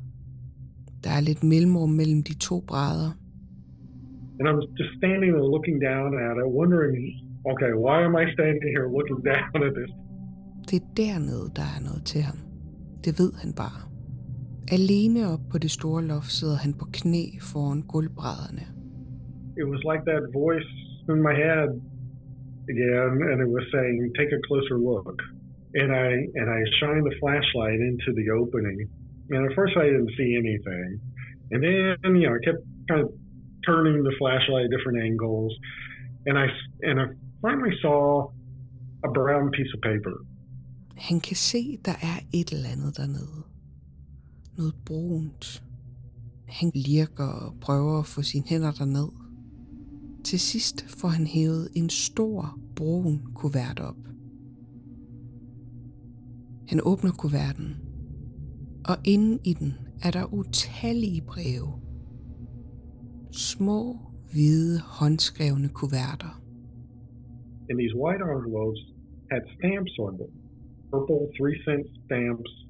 Der 1.04 1.10
er 1.10 1.20
lidt 1.20 1.44
mellemrum 1.44 1.90
mellem 1.90 2.22
de 2.22 2.34
to 2.34 2.64
brædder. 2.68 3.10
And 4.38 4.48
I'm 4.48 4.60
just 4.78 4.92
standing 5.00 5.30
there 5.36 5.48
looking 5.54 5.78
down 5.90 6.08
at 6.26 6.34
it, 6.42 6.48
wondering, 6.60 6.96
okay, 7.50 7.72
why 7.84 7.98
am 8.08 8.14
I 8.22 8.24
standing 8.36 8.70
here 8.76 8.86
looking 8.96 9.20
down 9.32 9.56
at 9.68 9.72
this? 9.78 9.90
Det 10.70 10.76
er 10.82 10.86
dernede, 10.96 11.50
der 11.56 11.68
er 11.76 11.80
noget 11.88 12.02
til 12.04 12.20
ham. 12.20 12.38
Det 13.04 13.18
ved 13.18 13.32
han 13.42 13.52
bare. 13.52 13.85
Alene 14.72 15.20
op 15.34 15.42
på 15.50 15.58
det 15.58 15.70
store 15.70 16.02
loft 16.12 16.32
sidder 16.38 16.58
han 16.64 16.72
på 16.80 16.86
knæ 16.98 17.24
foran 17.50 17.82
gulvbrædderne. 17.92 18.64
It 19.62 19.66
was 19.72 19.82
like 19.90 20.02
that 20.10 20.22
voice 20.42 20.70
in 21.12 21.18
my 21.28 21.34
head 21.44 21.68
again, 22.74 23.12
and 23.30 23.36
it 23.44 23.50
was 23.56 23.64
saying, 23.74 23.98
take 24.20 24.32
a 24.38 24.40
closer 24.48 24.76
look. 24.90 25.16
And 25.80 25.90
I 26.06 26.08
and 26.40 26.48
I 26.58 26.60
shined 26.78 27.04
the 27.10 27.16
flashlight 27.22 27.80
into 27.90 28.10
the 28.18 28.26
opening, 28.40 28.78
and 29.32 29.40
at 29.48 29.52
first 29.58 29.74
I 29.82 29.84
didn't 29.90 30.12
see 30.18 30.30
anything. 30.42 30.88
And 31.52 31.60
then, 31.66 32.16
you 32.20 32.26
know, 32.26 32.34
I 32.38 32.42
kept 32.48 32.62
kind 32.90 33.00
of 33.04 33.10
turning 33.68 34.02
the 34.08 34.14
flashlight 34.20 34.64
at 34.66 34.70
different 34.76 34.98
angles. 35.08 35.52
And 36.26 36.36
I, 36.44 36.46
and 36.88 36.96
I 37.00 37.06
finally 37.40 37.74
saw 37.84 38.30
a 39.04 39.10
brown 39.18 39.50
piece 39.56 39.72
of 39.76 39.80
paper. 39.90 40.14
Han 40.96 41.20
kan 41.20 41.36
se, 41.36 41.78
der 41.84 41.96
er 42.10 42.18
et 42.34 42.48
eller 42.52 42.68
andet 42.74 42.96
dernede. 42.96 43.38
Noget 44.58 44.74
brunt. 44.86 45.62
Han 46.48 46.70
lirker 46.74 47.24
og 47.24 47.54
prøver 47.60 47.98
at 47.98 48.06
få 48.06 48.22
sine 48.22 48.44
hænder 48.46 48.72
derned. 48.72 49.08
Til 50.24 50.40
sidst 50.40 50.84
får 51.00 51.08
han 51.08 51.26
hævet 51.26 51.68
en 51.74 51.88
stor 51.90 52.58
brun 52.76 53.22
kuvert 53.34 53.80
op. 53.80 53.96
Han 56.68 56.80
åbner 56.84 57.12
kuverten 57.12 57.76
og 58.84 58.96
inde 59.04 59.38
i 59.44 59.52
den 59.52 59.74
er 60.02 60.10
der 60.10 60.34
utallige 60.34 61.22
breve. 61.22 61.72
Små, 63.32 63.98
hvide, 64.32 64.80
håndskrevne 64.80 65.68
kuverter. 65.68 66.42
And 67.68 67.78
these 67.82 67.96
white 68.02 68.22
envelopes 68.34 68.80
had 69.30 69.42
stamps 69.56 69.94
on 69.98 70.12
them, 70.20 70.32
purple 70.90 71.22
three 71.38 71.56
cent 71.66 71.86
stamps, 72.04 72.65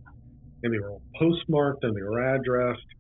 and 0.63 0.73
they 0.73 0.81
were 0.83 0.91
all 0.91 1.03
postmarked 1.21 1.85
and 1.85 1.93
they 1.97 2.03
were 2.03 2.21
addressed. 2.37 2.91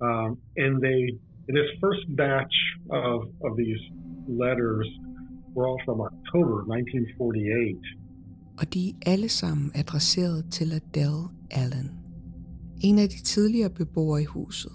Um, 0.00 0.38
and 0.56 0.72
they, 0.86 1.00
this 1.48 1.70
first 1.80 2.04
batch 2.16 2.56
of, 2.90 3.18
of 3.46 3.56
these 3.56 3.82
letters 4.28 4.88
were 5.54 5.66
all 5.68 5.80
from 5.84 6.00
October 6.00 6.56
1948. 6.64 7.80
Og 8.58 8.74
de 8.74 8.88
er 8.88 8.92
alle 9.06 9.28
sammen 9.28 9.70
adresseret 9.74 10.44
til 10.50 10.72
Adele 10.72 11.28
Allen. 11.50 11.90
En 12.80 12.98
af 12.98 13.08
de 13.08 13.22
tidligere 13.22 13.70
beboere 13.70 14.22
i 14.22 14.24
huset. 14.24 14.72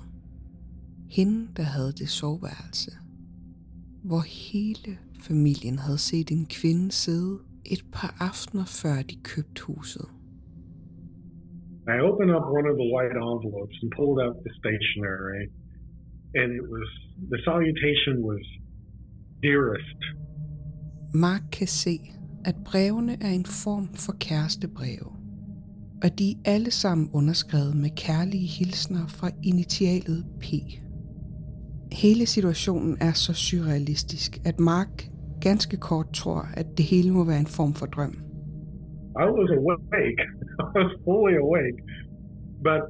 Hende, 1.09 1.47
der 1.57 1.63
havde 1.63 1.91
det 1.91 2.09
soveværelse. 2.09 2.91
Hvor 4.03 4.21
hele 4.21 4.97
familien 5.19 5.79
havde 5.79 5.97
set 5.97 6.31
en 6.31 6.45
kvinde 6.45 6.91
sidde 6.91 7.39
et 7.65 7.83
par 7.91 8.15
aftener 8.19 8.65
før 8.65 9.01
de 9.01 9.15
købte 9.23 9.61
huset. 9.63 10.05
I 11.87 11.97
opened 12.07 12.31
up 12.37 12.45
one 12.57 12.67
of 12.71 12.75
the 12.81 12.87
white 12.93 13.15
envelopes 13.29 13.75
and 13.81 13.89
pulled 13.99 14.19
out 14.25 14.35
the 14.45 14.53
stationery, 14.61 15.43
and 16.39 16.47
it 16.59 16.65
was 16.75 16.87
the 17.33 17.39
salutation 17.49 18.15
was 18.31 18.43
dearest. 19.41 19.99
Mark 21.13 21.41
kan 21.51 21.67
se, 21.67 21.95
at 22.45 22.55
brevene 22.65 23.13
er 23.21 23.33
en 23.39 23.45
form 23.45 23.87
for 24.03 24.13
kærestebreve 24.19 25.21
og 26.03 26.19
de 26.19 26.31
er 26.31 26.35
alle 26.45 26.71
sammen 26.71 27.09
underskrevet 27.13 27.75
med 27.75 27.89
kærlige 27.95 28.47
hilsner 28.47 29.07
fra 29.07 29.29
initialet 29.43 30.25
P. 30.39 30.45
Hele 31.91 32.25
situationen 32.25 32.97
er 33.01 33.13
så 33.13 33.33
surrealistisk, 33.33 34.39
at 34.45 34.59
Mark 34.59 35.09
ganske 35.41 35.77
kort 35.77 36.13
tror, 36.13 36.47
at 36.53 36.77
det 36.77 36.85
hele 36.85 37.11
må 37.11 37.23
være 37.23 37.39
en 37.39 37.47
form 37.47 37.73
for 37.73 37.85
drøm. 37.85 38.15
I 39.15 39.25
was 39.25 39.49
awake. 39.59 40.21
I 40.59 40.79
was 40.79 40.91
fully 41.05 41.35
awake. 41.35 41.79
But 42.63 42.81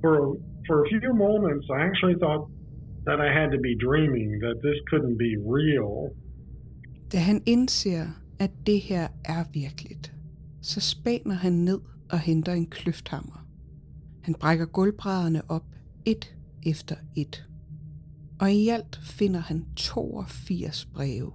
for 0.00 0.36
for 0.66 0.84
a 0.84 0.88
few 0.88 1.12
moments, 1.14 1.66
I 1.76 1.80
actually 1.88 2.16
thought 2.22 2.44
that 3.06 3.18
I 3.20 3.30
had 3.40 3.48
to 3.56 3.60
be 3.68 3.74
dreaming, 3.86 4.38
that 4.40 4.56
this 4.66 4.78
couldn't 4.90 5.16
be 5.26 5.32
real. 5.58 5.92
Da 7.12 7.18
han 7.18 7.42
indser, 7.46 8.06
at 8.38 8.50
det 8.66 8.80
her 8.80 9.08
er 9.24 9.44
virkeligt, 9.52 10.12
så 10.62 10.80
spaner 10.80 11.34
han 11.34 11.52
ned 11.52 11.80
og 12.10 12.18
henter 12.18 12.52
en 12.52 12.66
kløfthammer. 12.66 13.46
Han 14.22 14.34
brækker 14.34 14.66
gulvbrædderne 14.66 15.42
op, 15.48 15.64
et 16.04 16.36
efter 16.66 16.96
et. 17.16 17.44
Og 18.40 18.52
i 18.52 18.68
alt 18.68 19.00
finder 19.02 19.40
han 19.40 19.64
82 19.76 20.86
breve. 20.86 21.32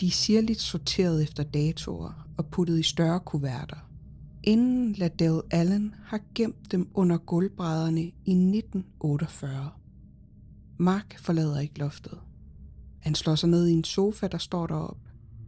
De 0.00 0.06
er 0.06 0.10
sirligt 0.10 0.60
sorteret 0.60 1.22
efter 1.22 1.42
datoer 1.42 2.23
og 2.38 2.44
puttet 2.52 2.78
i 2.78 2.82
større 2.82 3.20
kuverter. 3.20 3.90
Inden 4.44 4.92
Ladell 4.92 5.40
Allen 5.50 5.94
har 6.04 6.20
gemt 6.36 6.72
dem 6.72 6.88
under 6.94 7.18
gulvbrædderne 7.18 8.00
i 8.00 8.32
1948. 8.32 9.70
Mark 10.78 11.18
forlader 11.26 11.60
ikke 11.60 11.78
loftet. 11.78 12.18
Han 13.02 13.14
slår 13.14 13.34
sig 13.34 13.48
ned 13.48 13.66
i 13.66 13.72
en 13.72 13.84
sofa, 13.84 14.26
der 14.26 14.38
står 14.38 14.66
derop, 14.66 14.96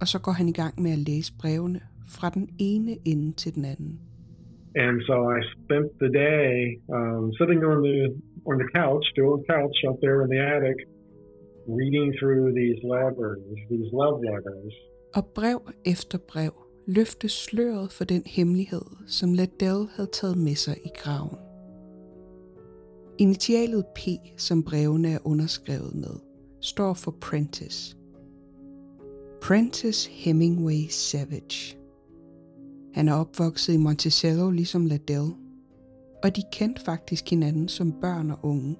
og 0.01 0.07
så 0.09 0.19
går 0.19 0.33
han 0.33 0.49
i 0.49 0.53
gang 0.53 0.83
med 0.83 0.93
at 0.93 0.99
læse 0.99 1.33
brevene 1.41 1.81
fra 2.17 2.31
den 2.31 2.49
ene 2.59 2.93
ende 3.05 3.33
til 3.33 3.55
den 3.55 3.65
anden. 3.65 4.01
And 4.85 4.97
so 5.09 5.17
I 5.39 5.41
spent 5.55 5.91
the 6.05 6.13
day 6.29 6.51
um, 6.97 7.25
sitting 7.39 7.61
on 7.71 7.79
the 7.89 7.99
on 8.51 8.57
the 8.63 8.71
couch, 8.81 9.05
the 9.17 9.25
old 9.29 9.43
couch 9.55 9.79
up 9.89 9.97
there 10.05 10.19
in 10.25 10.29
the 10.35 10.43
attic, 10.55 10.79
reading 11.79 12.09
through 12.19 12.45
these 12.61 12.79
letters, 12.95 13.41
these 13.73 13.89
love 14.01 14.17
letters. 14.31 14.75
Og 15.19 15.25
brev 15.39 15.61
efter 15.93 16.19
brev 16.33 16.66
løfte 16.87 17.29
sløret 17.29 17.93
for 17.93 18.05
den 18.05 18.23
hemmelighed, 18.27 18.83
som 19.07 19.33
Liddell 19.33 19.89
havde 19.95 20.11
taget 20.13 20.39
med 20.39 20.55
sig 20.55 20.77
i 20.85 20.89
graven. 20.97 21.37
Initialet 23.19 23.85
P, 23.97 24.01
som 24.37 24.63
brevene 24.63 25.11
er 25.11 25.19
underskrevet 25.25 25.95
med, 25.95 26.21
står 26.61 26.95
for 26.95 27.11
Prentice. 27.11 27.97
Prentice 29.43 30.11
Hemingway 30.11 30.87
Savage. 30.91 31.77
Han 32.95 33.09
er 33.09 33.15
opvokset 33.15 33.75
i 33.75 33.77
Monticello 33.77 34.51
ligesom 34.51 34.87
Liddell, 34.87 35.31
og 36.23 36.37
de 36.37 36.43
kendte 36.53 36.83
faktisk 36.85 37.31
hinanden 37.31 37.69
som 37.69 37.93
børn 38.01 38.31
og 38.31 38.39
unge. 38.43 38.77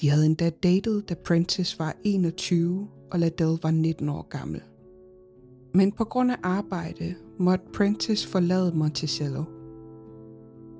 De 0.00 0.08
havde 0.08 0.26
endda 0.26 0.50
datet, 0.50 1.08
da 1.08 1.14
Prentice 1.14 1.78
var 1.78 1.96
21 2.04 2.88
og 3.10 3.18
Liddell 3.18 3.58
var 3.62 3.70
19 3.70 4.08
år 4.08 4.28
gammel. 4.28 4.62
Men 5.74 5.92
på 5.92 6.04
grund 6.04 6.30
af 6.30 6.36
arbejde 6.42 7.14
måtte 7.38 7.64
Prentice 7.74 8.28
forlade 8.28 8.72
Monticello. 8.74 9.44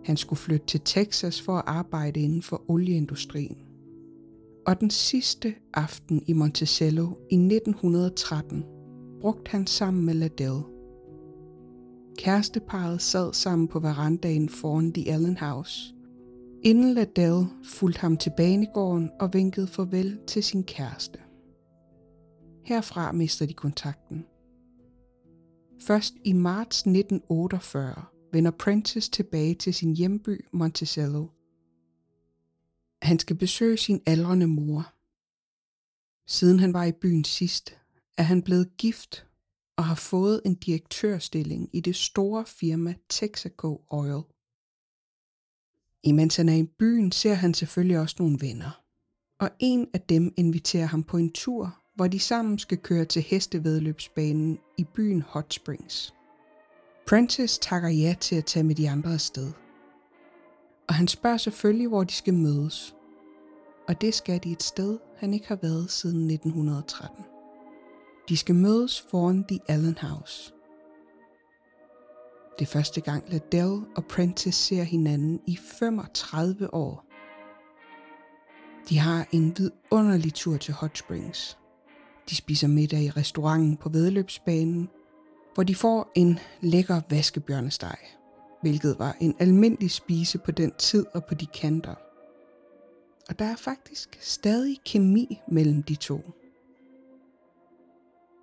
Han 0.05 0.17
skulle 0.17 0.39
flytte 0.39 0.67
til 0.67 0.81
Texas 0.85 1.43
for 1.43 1.57
at 1.57 1.65
arbejde 1.67 2.21
inden 2.21 2.43
for 2.43 2.63
olieindustrien. 2.69 3.57
Og 4.67 4.81
den 4.81 4.91
sidste 4.91 5.55
aften 5.75 6.23
i 6.27 6.33
Monticello 6.33 7.07
i 7.31 7.35
1913 7.35 8.65
brugte 9.21 9.51
han 9.51 9.67
sammen 9.67 10.05
med 10.05 10.15
Ladell. 10.15 10.63
Kæresteparet 12.19 13.03
sad 13.03 13.33
sammen 13.33 13.69
på 13.69 13.79
verandaen 13.79 14.49
foran 14.49 14.93
The 14.93 15.13
Allen 15.13 15.37
House, 15.37 15.95
inden 16.63 16.95
Ladell 16.95 17.47
fulgte 17.65 18.01
ham 18.01 18.17
til 18.17 18.33
banegården 18.37 19.11
og 19.21 19.35
vinkede 19.35 19.67
farvel 19.67 20.19
til 20.27 20.43
sin 20.43 20.65
kæreste. 20.65 21.19
Herfra 22.65 23.13
mister 23.13 23.47
de 23.47 23.55
kontakten. 23.55 24.25
Først 25.87 26.15
i 26.25 26.33
marts 26.33 26.79
1948 26.79 28.05
vender 28.33 28.51
Prentice 28.51 29.11
tilbage 29.11 29.55
til 29.55 29.75
sin 29.75 29.97
hjemby 29.97 30.45
Monticello. 30.53 31.29
Han 33.03 33.19
skal 33.19 33.37
besøge 33.37 33.77
sin 33.77 34.03
aldrende 34.07 34.47
mor. 34.47 34.95
Siden 36.27 36.61
han 36.61 36.73
var 36.73 36.85
i 36.85 36.93
byen 36.93 37.25
sidst, 37.25 37.79
er 38.19 38.23
han 38.23 38.43
blevet 38.43 38.77
gift 38.77 39.27
og 39.77 39.85
har 39.85 39.95
fået 39.95 40.43
en 40.45 40.55
direktørstilling 40.55 41.71
i 41.73 41.81
det 41.81 41.97
store 41.97 42.45
firma 42.47 42.95
Texaco 43.09 43.85
Oil. 43.91 44.23
Imens 46.03 46.37
han 46.37 46.49
er 46.49 46.57
i 46.57 46.67
byen, 46.79 47.13
ser 47.13 47.35
han 47.35 47.55
selvfølgelig 47.55 47.99
også 47.99 48.17
nogle 48.19 48.39
venner. 48.41 48.83
Og 49.41 49.51
en 49.59 49.89
af 49.95 50.01
dem 50.01 50.35
inviterer 50.37 50.87
ham 50.87 51.05
på 51.05 51.17
en 51.17 51.33
tur 51.33 51.82
hvor 51.95 52.07
de 52.07 52.19
sammen 52.19 52.59
skal 52.59 52.79
køre 52.79 53.05
til 53.05 53.23
hestevedløbsbanen 53.23 54.59
i 54.79 54.85
byen 54.85 55.23
Hot 55.23 55.55
Springs. 55.55 56.15
Prentice 57.07 57.61
takker 57.61 57.89
ja 57.89 58.15
til 58.21 58.37
at 58.37 58.45
tage 58.45 58.63
med 58.63 58.75
de 58.75 58.91
andre 58.91 59.13
afsted. 59.13 59.53
Og 60.89 60.95
han 60.95 61.09
spørger 61.09 61.37
selvfølgelig, 61.37 61.89
hvor 61.89 62.05
de 62.05 62.13
skal 62.13 62.35
mødes. 62.35 62.95
Og 63.89 64.01
det 64.01 64.15
skal 64.15 64.45
de 64.45 64.53
et 64.53 64.63
sted, 64.63 64.99
han 65.17 65.35
ikke 65.35 65.49
har 65.49 65.59
været 65.63 65.91
siden 65.91 66.31
1913. 66.31 67.25
De 68.29 68.37
skal 68.37 68.55
mødes 68.55 69.07
foran 69.11 69.45
The 69.45 69.61
Allen 69.69 69.99
House. 69.99 70.53
Det 72.59 72.69
er 72.69 72.73
første 72.73 73.01
gang 73.01 73.25
Liddell 73.29 73.81
og 73.97 74.05
Prentice 74.05 74.59
ser 74.59 74.83
hinanden 74.83 75.41
i 75.47 75.57
35 75.57 76.75
år. 76.75 77.05
De 78.89 78.99
har 78.99 79.29
en 79.33 79.57
vidunderlig 79.59 80.35
tur 80.35 80.57
til 80.57 80.75
Hot 80.75 80.99
Springs– 80.99 81.59
de 82.31 82.37
spiser 82.37 82.69
middag 82.69 83.01
i 83.01 83.11
restauranten 83.11 83.77
på 83.77 83.89
vedløbsbanen, 83.89 84.89
hvor 85.55 85.63
de 85.63 85.75
får 85.75 86.13
en 86.15 86.39
lækker 86.61 87.01
vaskebjørnesteg, 87.11 87.97
hvilket 88.63 88.99
var 88.99 89.17
en 89.21 89.35
almindelig 89.39 89.91
spise 89.91 90.39
på 90.39 90.51
den 90.51 90.73
tid 90.79 91.07
og 91.15 91.25
på 91.25 91.35
de 91.35 91.47
kanter. 91.47 91.95
Og 93.29 93.39
der 93.39 93.45
er 93.45 93.57
faktisk 93.57 94.19
stadig 94.21 94.81
kemi 94.85 95.41
mellem 95.49 95.83
de 95.83 95.95
to. 95.95 96.21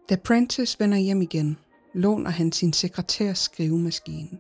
Da 0.10 0.16
Prentice 0.16 0.80
vender 0.80 0.98
hjem 0.98 1.22
igen, 1.22 1.58
låner 1.94 2.30
han 2.30 2.52
sin 2.52 2.74
sekretærs 2.74 3.40
skrivemaskine, 3.40 4.40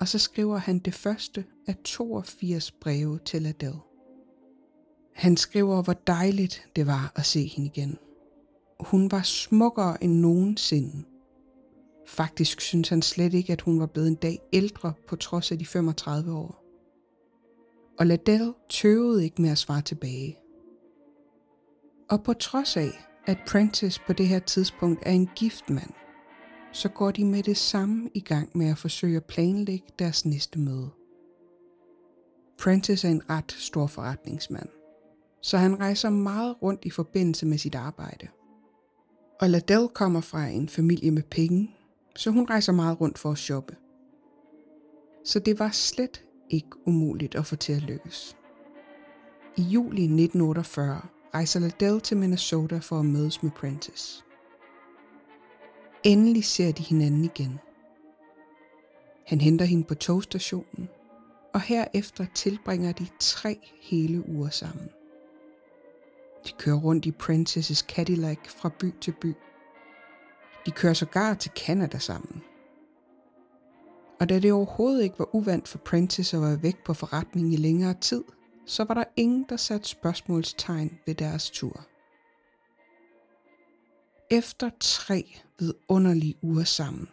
og 0.00 0.08
så 0.08 0.18
skriver 0.18 0.58
han 0.58 0.78
det 0.78 0.94
første 0.94 1.44
af 1.66 1.76
82 1.84 2.72
breve 2.72 3.18
til 3.24 3.46
Adele. 3.46 3.78
Han 5.14 5.36
skriver, 5.36 5.82
hvor 5.82 5.92
dejligt 5.92 6.68
det 6.76 6.86
var 6.86 7.12
at 7.14 7.26
se 7.26 7.46
hende 7.46 7.66
igen– 7.66 7.98
hun 8.86 9.10
var 9.10 9.22
smukkere 9.22 10.04
end 10.04 10.12
nogensinde. 10.12 11.04
Faktisk 12.06 12.60
synes 12.60 12.88
han 12.88 13.02
slet 13.02 13.34
ikke, 13.34 13.52
at 13.52 13.60
hun 13.60 13.80
var 13.80 13.86
blevet 13.86 14.08
en 14.08 14.14
dag 14.14 14.38
ældre 14.52 14.92
på 15.08 15.16
trods 15.16 15.52
af 15.52 15.58
de 15.58 15.66
35 15.66 16.32
år. 16.32 16.64
Og 17.98 18.06
Ladell 18.06 18.52
tøvede 18.68 19.24
ikke 19.24 19.42
med 19.42 19.50
at 19.50 19.58
svare 19.58 19.82
tilbage. 19.82 20.38
Og 22.10 22.22
på 22.22 22.32
trods 22.32 22.76
af, 22.76 22.90
at 23.26 23.38
Prentice 23.46 24.00
på 24.06 24.12
det 24.12 24.28
her 24.28 24.38
tidspunkt 24.38 25.02
er 25.06 25.12
en 25.12 25.30
gift 25.36 25.70
mand, 25.70 25.90
så 26.72 26.88
går 26.88 27.10
de 27.10 27.24
med 27.24 27.42
det 27.42 27.56
samme 27.56 28.10
i 28.14 28.20
gang 28.20 28.50
med 28.54 28.70
at 28.70 28.78
forsøge 28.78 29.16
at 29.16 29.24
planlægge 29.24 29.86
deres 29.98 30.24
næste 30.24 30.58
møde. 30.58 30.90
Prentice 32.58 33.08
er 33.08 33.12
en 33.12 33.30
ret 33.30 33.52
stor 33.52 33.86
forretningsmand, 33.86 34.68
så 35.42 35.58
han 35.58 35.80
rejser 35.80 36.10
meget 36.10 36.62
rundt 36.62 36.84
i 36.84 36.90
forbindelse 36.90 37.46
med 37.46 37.58
sit 37.58 37.74
arbejde– 37.74 38.28
og 39.40 39.50
Ladell 39.50 39.88
kommer 39.88 40.20
fra 40.20 40.46
en 40.46 40.68
familie 40.68 41.10
med 41.10 41.22
penge, 41.22 41.70
så 42.16 42.30
hun 42.30 42.46
rejser 42.50 42.72
meget 42.72 43.00
rundt 43.00 43.18
for 43.18 43.30
at 43.30 43.38
shoppe. 43.38 43.76
Så 45.24 45.38
det 45.38 45.58
var 45.58 45.70
slet 45.70 46.24
ikke 46.50 46.68
umuligt 46.86 47.34
at 47.34 47.46
få 47.46 47.56
til 47.56 47.72
at 47.72 47.82
lykkes. 47.82 48.36
I 49.56 49.62
juli 49.62 50.02
1948 50.02 51.00
rejser 51.34 51.60
Ladell 51.60 52.00
til 52.00 52.16
Minnesota 52.16 52.78
for 52.78 52.98
at 52.98 53.04
mødes 53.04 53.42
med 53.42 53.50
Prentice. 53.50 54.24
Endelig 56.04 56.44
ser 56.44 56.72
de 56.72 56.82
hinanden 56.82 57.24
igen. 57.24 57.58
Han 59.26 59.40
henter 59.40 59.64
hende 59.64 59.84
på 59.84 59.94
togstationen, 59.94 60.88
og 61.54 61.60
herefter 61.60 62.26
tilbringer 62.34 62.92
de 62.92 63.06
tre 63.18 63.58
hele 63.82 64.28
uger 64.28 64.50
sammen. 64.50 64.88
De 66.46 66.52
kører 66.58 66.76
rundt 66.76 67.06
i 67.06 67.10
Princesses 67.10 67.78
Cadillac 67.78 68.38
fra 68.48 68.70
by 68.80 68.94
til 69.00 69.14
by. 69.20 69.34
De 70.66 70.70
kører 70.70 70.94
sågar 70.94 71.34
til 71.34 71.50
Canada 71.56 71.98
sammen. 71.98 72.42
Og 74.20 74.28
da 74.28 74.38
det 74.38 74.52
overhovedet 74.52 75.02
ikke 75.02 75.18
var 75.18 75.34
uvandt 75.34 75.68
for 75.68 75.78
Prentice 75.78 76.36
at 76.36 76.42
være 76.42 76.62
væk 76.62 76.84
på 76.84 76.94
forretning 76.94 77.52
i 77.54 77.56
længere 77.56 77.94
tid, 77.94 78.24
så 78.66 78.84
var 78.84 78.94
der 78.94 79.04
ingen, 79.16 79.46
der 79.48 79.56
satte 79.56 79.88
spørgsmålstegn 79.88 80.98
ved 81.06 81.14
deres 81.14 81.50
tur. 81.50 81.86
Efter 84.30 84.70
tre 84.80 85.24
vidunderlige 85.58 86.34
uger 86.42 86.64
sammen, 86.64 87.08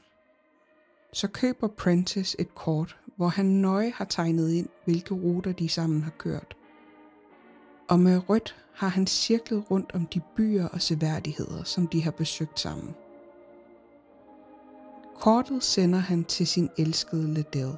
så 1.13 1.27
køber 1.27 1.67
Prentice 1.67 2.41
et 2.41 2.55
kort, 2.55 2.97
hvor 3.15 3.27
han 3.27 3.45
nøje 3.45 3.89
har 3.89 4.05
tegnet 4.05 4.51
ind, 4.51 4.69
hvilke 4.85 5.13
ruter 5.13 5.51
de 5.51 5.69
sammen 5.69 6.03
har 6.03 6.11
kørt 6.17 6.57
og 7.89 7.99
med 7.99 8.29
rødt 8.29 8.55
har 8.73 8.87
han 8.87 9.07
cirklet 9.07 9.71
rundt 9.71 9.91
om 9.95 10.05
de 10.05 10.21
byer 10.35 10.67
og 10.67 10.81
seværdigheder, 10.81 11.63
som 11.63 11.87
de 11.87 12.03
har 12.03 12.11
besøgt 12.11 12.59
sammen. 12.59 12.95
Kortet 15.19 15.63
sender 15.63 15.99
han 15.99 16.23
til 16.23 16.47
sin 16.47 16.69
elskede 16.77 17.33
Liddell. 17.33 17.71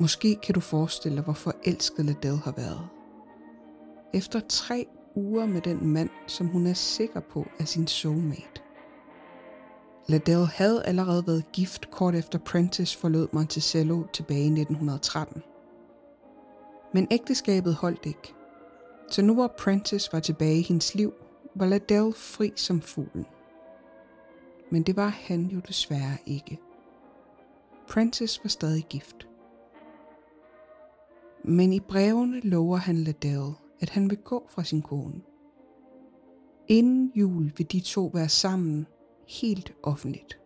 Måske 0.00 0.36
kan 0.42 0.54
du 0.54 0.60
forestille 0.60 1.16
dig, 1.16 1.24
hvor 1.24 1.32
forelsket 1.32 2.04
Liddell 2.04 2.36
har 2.36 2.52
været. 2.56 2.88
Efter 4.14 4.40
tre 4.48 4.86
uger 5.14 5.46
med 5.46 5.60
den 5.60 5.88
mand, 5.88 6.10
som 6.26 6.46
hun 6.46 6.66
er 6.66 6.74
sikker 6.74 7.20
på 7.20 7.46
er 7.60 7.64
sin 7.64 7.86
soulmate. 7.86 8.60
Liddell 10.08 10.46
havde 10.46 10.86
allerede 10.86 11.26
været 11.26 11.52
gift 11.52 11.90
kort 11.90 12.14
efter 12.14 12.38
Prentice 12.38 12.98
forlod 12.98 13.28
Monticello 13.32 14.02
tilbage 14.12 14.44
i 14.44 14.60
1913. 14.60 15.42
Men 16.94 17.06
ægteskabet 17.10 17.74
holdt 17.74 18.06
ikke. 18.06 18.34
Så 19.10 19.22
nu 19.22 19.34
hvor 19.34 19.54
Prentice 19.58 20.12
var 20.12 20.20
tilbage 20.20 20.58
i 20.58 20.62
hendes 20.62 20.94
liv, 20.94 21.12
var 21.54 21.66
Liddell 21.66 22.12
fri 22.12 22.52
som 22.56 22.80
fuglen. 22.80 23.26
Men 24.70 24.82
det 24.82 24.96
var 24.96 25.08
han 25.08 25.46
jo 25.46 25.60
desværre 25.68 26.18
ikke. 26.26 26.60
Prentice 27.88 28.40
var 28.44 28.48
stadig 28.48 28.84
gift. 28.88 29.28
Men 31.44 31.72
i 31.72 31.80
brevene 31.80 32.40
lover 32.40 32.76
han 32.76 32.96
Liddell, 32.96 33.52
at 33.80 33.90
han 33.90 34.10
vil 34.10 34.18
gå 34.18 34.46
fra 34.48 34.64
sin 34.64 34.82
kone. 34.82 35.20
Inden 36.68 37.12
jul 37.14 37.52
vil 37.56 37.72
de 37.72 37.80
to 37.80 38.10
være 38.14 38.28
sammen 38.28 38.86
helt 39.28 39.74
offentligt. 39.82 40.38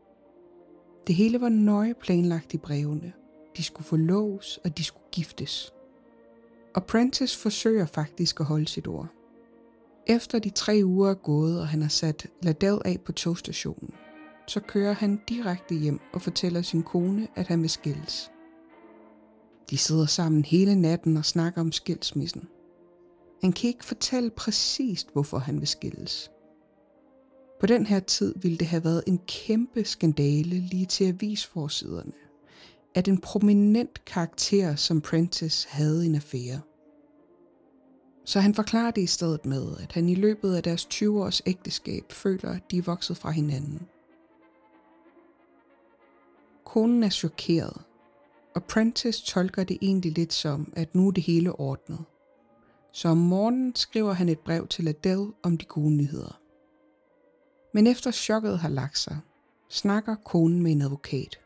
Det 1.06 1.14
hele 1.14 1.40
var 1.40 1.48
nøje 1.48 1.94
planlagt 1.94 2.54
i 2.54 2.58
brevene. 2.58 3.12
De 3.56 3.62
skulle 3.62 3.86
forloves, 3.86 4.58
og 4.64 4.78
de 4.78 4.84
skulle 4.84 5.06
giftes. 5.12 5.72
Og 6.74 6.84
Prentice 6.86 7.38
forsøger 7.38 7.86
faktisk 7.86 8.40
at 8.40 8.46
holde 8.46 8.68
sit 8.68 8.86
ord. 8.86 9.08
Efter 10.06 10.38
de 10.38 10.50
tre 10.50 10.80
uger 10.84 11.10
er 11.10 11.14
gået, 11.14 11.60
og 11.60 11.68
han 11.68 11.82
har 11.82 11.88
sat 11.88 12.26
Ladell 12.42 12.78
af 12.84 13.00
på 13.04 13.12
togstationen, 13.12 13.90
så 14.46 14.60
kører 14.60 14.92
han 14.92 15.20
direkte 15.28 15.74
hjem 15.74 16.00
og 16.12 16.22
fortæller 16.22 16.62
sin 16.62 16.82
kone, 16.82 17.28
at 17.36 17.46
han 17.46 17.62
vil 17.62 17.70
skilles. 17.70 18.30
De 19.70 19.78
sidder 19.78 20.06
sammen 20.06 20.44
hele 20.44 20.74
natten 20.74 21.16
og 21.16 21.24
snakker 21.24 21.60
om 21.60 21.72
skilsmissen. 21.72 22.48
Han 23.40 23.52
kan 23.52 23.68
ikke 23.68 23.84
fortælle 23.84 24.30
præcist, 24.30 25.12
hvorfor 25.12 25.38
han 25.38 25.60
vil 25.60 25.68
skilles. 25.68 26.30
På 27.60 27.66
den 27.66 27.86
her 27.86 28.00
tid 28.00 28.34
ville 28.36 28.58
det 28.58 28.66
have 28.66 28.84
været 28.84 29.02
en 29.06 29.18
kæmpe 29.18 29.84
skandale 29.84 30.60
lige 30.60 30.86
til 30.86 31.04
avisforsiderne, 31.04 32.12
at 32.98 33.08
en 33.08 33.20
prominent 33.20 34.04
karakter 34.04 34.76
som 34.76 35.00
Prentice 35.00 35.68
havde 35.68 36.06
en 36.06 36.14
affære. 36.14 36.60
Så 38.24 38.40
han 38.40 38.54
forklarer 38.54 38.90
det 38.90 39.02
i 39.02 39.06
stedet 39.06 39.46
med, 39.46 39.76
at 39.82 39.92
han 39.92 40.08
i 40.08 40.14
løbet 40.14 40.54
af 40.54 40.62
deres 40.62 40.84
20 40.84 41.24
års 41.24 41.42
ægteskab 41.46 42.12
føler, 42.12 42.50
at 42.50 42.70
de 42.70 42.78
er 42.78 42.82
vokset 42.82 43.16
fra 43.16 43.30
hinanden. 43.30 43.88
Konen 46.64 47.02
er 47.02 47.08
chokeret, 47.08 47.82
og 48.54 48.64
Prentice 48.64 49.24
tolker 49.24 49.64
det 49.64 49.78
egentlig 49.82 50.12
lidt 50.12 50.32
som, 50.32 50.72
at 50.76 50.94
nu 50.94 51.08
er 51.08 51.12
det 51.12 51.22
hele 51.22 51.52
ordnet. 51.52 52.04
Så 52.92 53.08
om 53.08 53.18
morgenen 53.18 53.76
skriver 53.76 54.12
han 54.12 54.28
et 54.28 54.38
brev 54.38 54.66
til 54.66 54.88
Adele 54.88 55.32
om 55.42 55.56
de 55.56 55.64
gode 55.64 55.90
nyheder. 55.90 56.40
Men 57.74 57.86
efter 57.86 58.10
chokket 58.10 58.58
har 58.58 58.68
lagt 58.68 58.98
sig, 58.98 59.18
snakker 59.68 60.14
konen 60.14 60.62
med 60.62 60.72
en 60.72 60.82
advokat. 60.82 61.38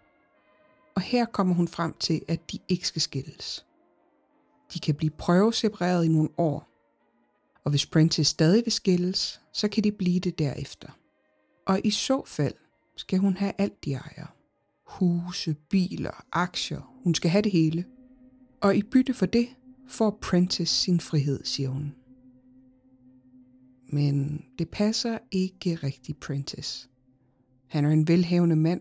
Og 0.95 1.03
her 1.03 1.25
kommer 1.25 1.55
hun 1.55 1.69
frem 1.69 1.95
til, 2.01 2.23
at 2.29 2.53
de 2.53 2.59
ikke 2.69 2.87
skal 2.89 3.03
skilles. 3.03 3.67
De 4.75 4.79
kan 4.79 4.95
blive 4.95 5.11
prøvesepareret 5.11 6.05
i 6.05 6.09
nogle 6.09 6.29
år, 6.39 6.73
og 7.65 7.71
hvis 7.71 7.87
Prentice 7.87 8.31
stadig 8.31 8.63
vil 8.65 8.73
skilles, 8.73 9.41
så 9.53 9.69
kan 9.69 9.85
de 9.85 9.93
blive 9.93 10.21
det 10.21 10.39
derefter. 10.39 10.89
Og 11.67 11.81
i 11.85 11.91
så 11.91 12.23
fald 12.27 12.55
skal 12.97 13.19
hun 13.19 13.37
have 13.37 13.53
alt 13.59 13.85
de 13.85 13.95
ejer. 13.95 14.35
Huse, 14.87 15.57
biler, 15.71 16.25
aktier. 16.33 17.01
Hun 17.05 17.15
skal 17.15 17.31
have 17.31 17.43
det 17.43 17.53
hele. 17.53 17.85
Og 18.61 18.77
i 18.77 18.83
bytte 18.83 19.15
for 19.15 19.27
det 19.27 19.49
får 19.89 20.19
Prentice 20.23 20.75
sin 20.75 21.01
frihed, 21.01 21.45
siger 21.45 21.69
hun. 21.69 21.95
Men 23.89 24.45
det 24.59 24.69
passer 24.69 25.19
ikke 25.31 25.75
rigtig 25.75 26.17
Prentice. 26.17 26.89
Han 27.69 27.85
er 27.85 27.91
en 27.91 28.09
velhavende 28.09 28.57
mand, 28.57 28.81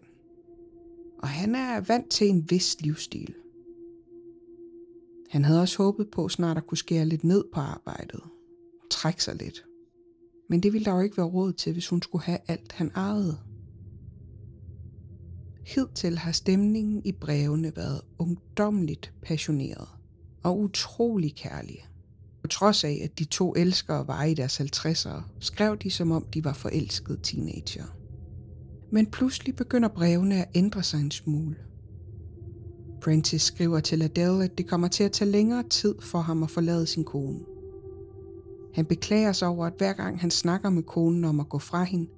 og 1.22 1.28
han 1.28 1.56
er 1.56 1.82
vant 1.82 2.10
til 2.10 2.30
en 2.30 2.50
vis 2.50 2.82
livsstil. 2.82 3.34
Han 5.30 5.46
havde 5.46 5.62
også 5.62 5.78
håbet 5.78 6.08
på 6.12 6.30
snart 6.30 6.58
at 6.58 6.68
kunne 6.68 6.78
skære 6.78 7.06
lidt 7.06 7.24
ned 7.24 7.44
på 7.54 7.60
arbejdet, 7.60 8.22
trække 8.92 9.24
sig 9.24 9.36
lidt. 9.36 9.66
Men 10.50 10.64
det 10.64 10.74
ville 10.74 10.86
der 10.86 10.96
jo 10.96 11.00
ikke 11.00 11.18
være 11.18 11.26
råd 11.26 11.54
til, 11.54 11.74
hvis 11.74 11.88
hun 11.88 12.02
skulle 12.02 12.24
have 12.24 12.40
alt, 12.48 12.72
han 12.72 12.92
ejede. 12.96 13.38
Hidtil 15.66 16.18
har 16.18 16.32
stemningen 16.32 17.02
i 17.06 17.12
brevene 17.12 17.76
været 17.76 18.02
ungdomligt 18.20 19.14
passioneret 19.22 19.88
og 20.44 20.60
utrolig 20.60 21.36
kærlig. 21.36 21.88
På 22.42 22.48
trods 22.48 22.84
af, 22.84 23.02
at 23.04 23.20
de 23.20 23.26
to 23.26 23.54
elskere 23.54 24.08
var 24.08 24.24
i 24.24 24.34
deres 24.34 24.62
50'ere, 24.62 25.22
skrev 25.40 25.78
de 25.78 25.92
som 25.92 26.12
om 26.12 26.26
de 26.34 26.44
var 26.44 26.54
forelskede 26.54 27.20
teenager. 27.24 28.01
Men 28.92 29.06
pludselig 29.06 29.56
begynder 29.56 29.90
brevene 29.90 30.36
at 30.36 30.50
ændre 30.56 30.84
sig 30.84 31.00
en 31.00 31.12
smule. 31.12 31.56
Prentice 33.02 33.46
skriver 33.46 33.80
til 33.80 34.02
Adele, 34.02 34.44
at 34.44 34.58
det 34.58 34.68
kommer 34.68 34.88
til 34.88 35.04
at 35.04 35.12
tage 35.12 35.32
længere 35.32 35.64
tid 35.64 35.96
for 36.02 36.20
ham 36.20 36.44
at 36.44 36.50
forlade 36.50 36.88
sin 36.88 37.04
kone. 37.04 37.40
Han 38.74 38.86
beklager 38.86 39.32
sig 39.32 39.48
over, 39.48 39.66
at 39.66 39.74
hver 39.78 39.94
gang 39.94 40.20
han 40.20 40.32
snakker 40.32 40.70
med 40.70 40.84
konen 40.84 41.26
om 41.26 41.40
at 41.40 41.50
gå 41.50 41.60
fra 41.60 41.84
hende, 41.84 42.10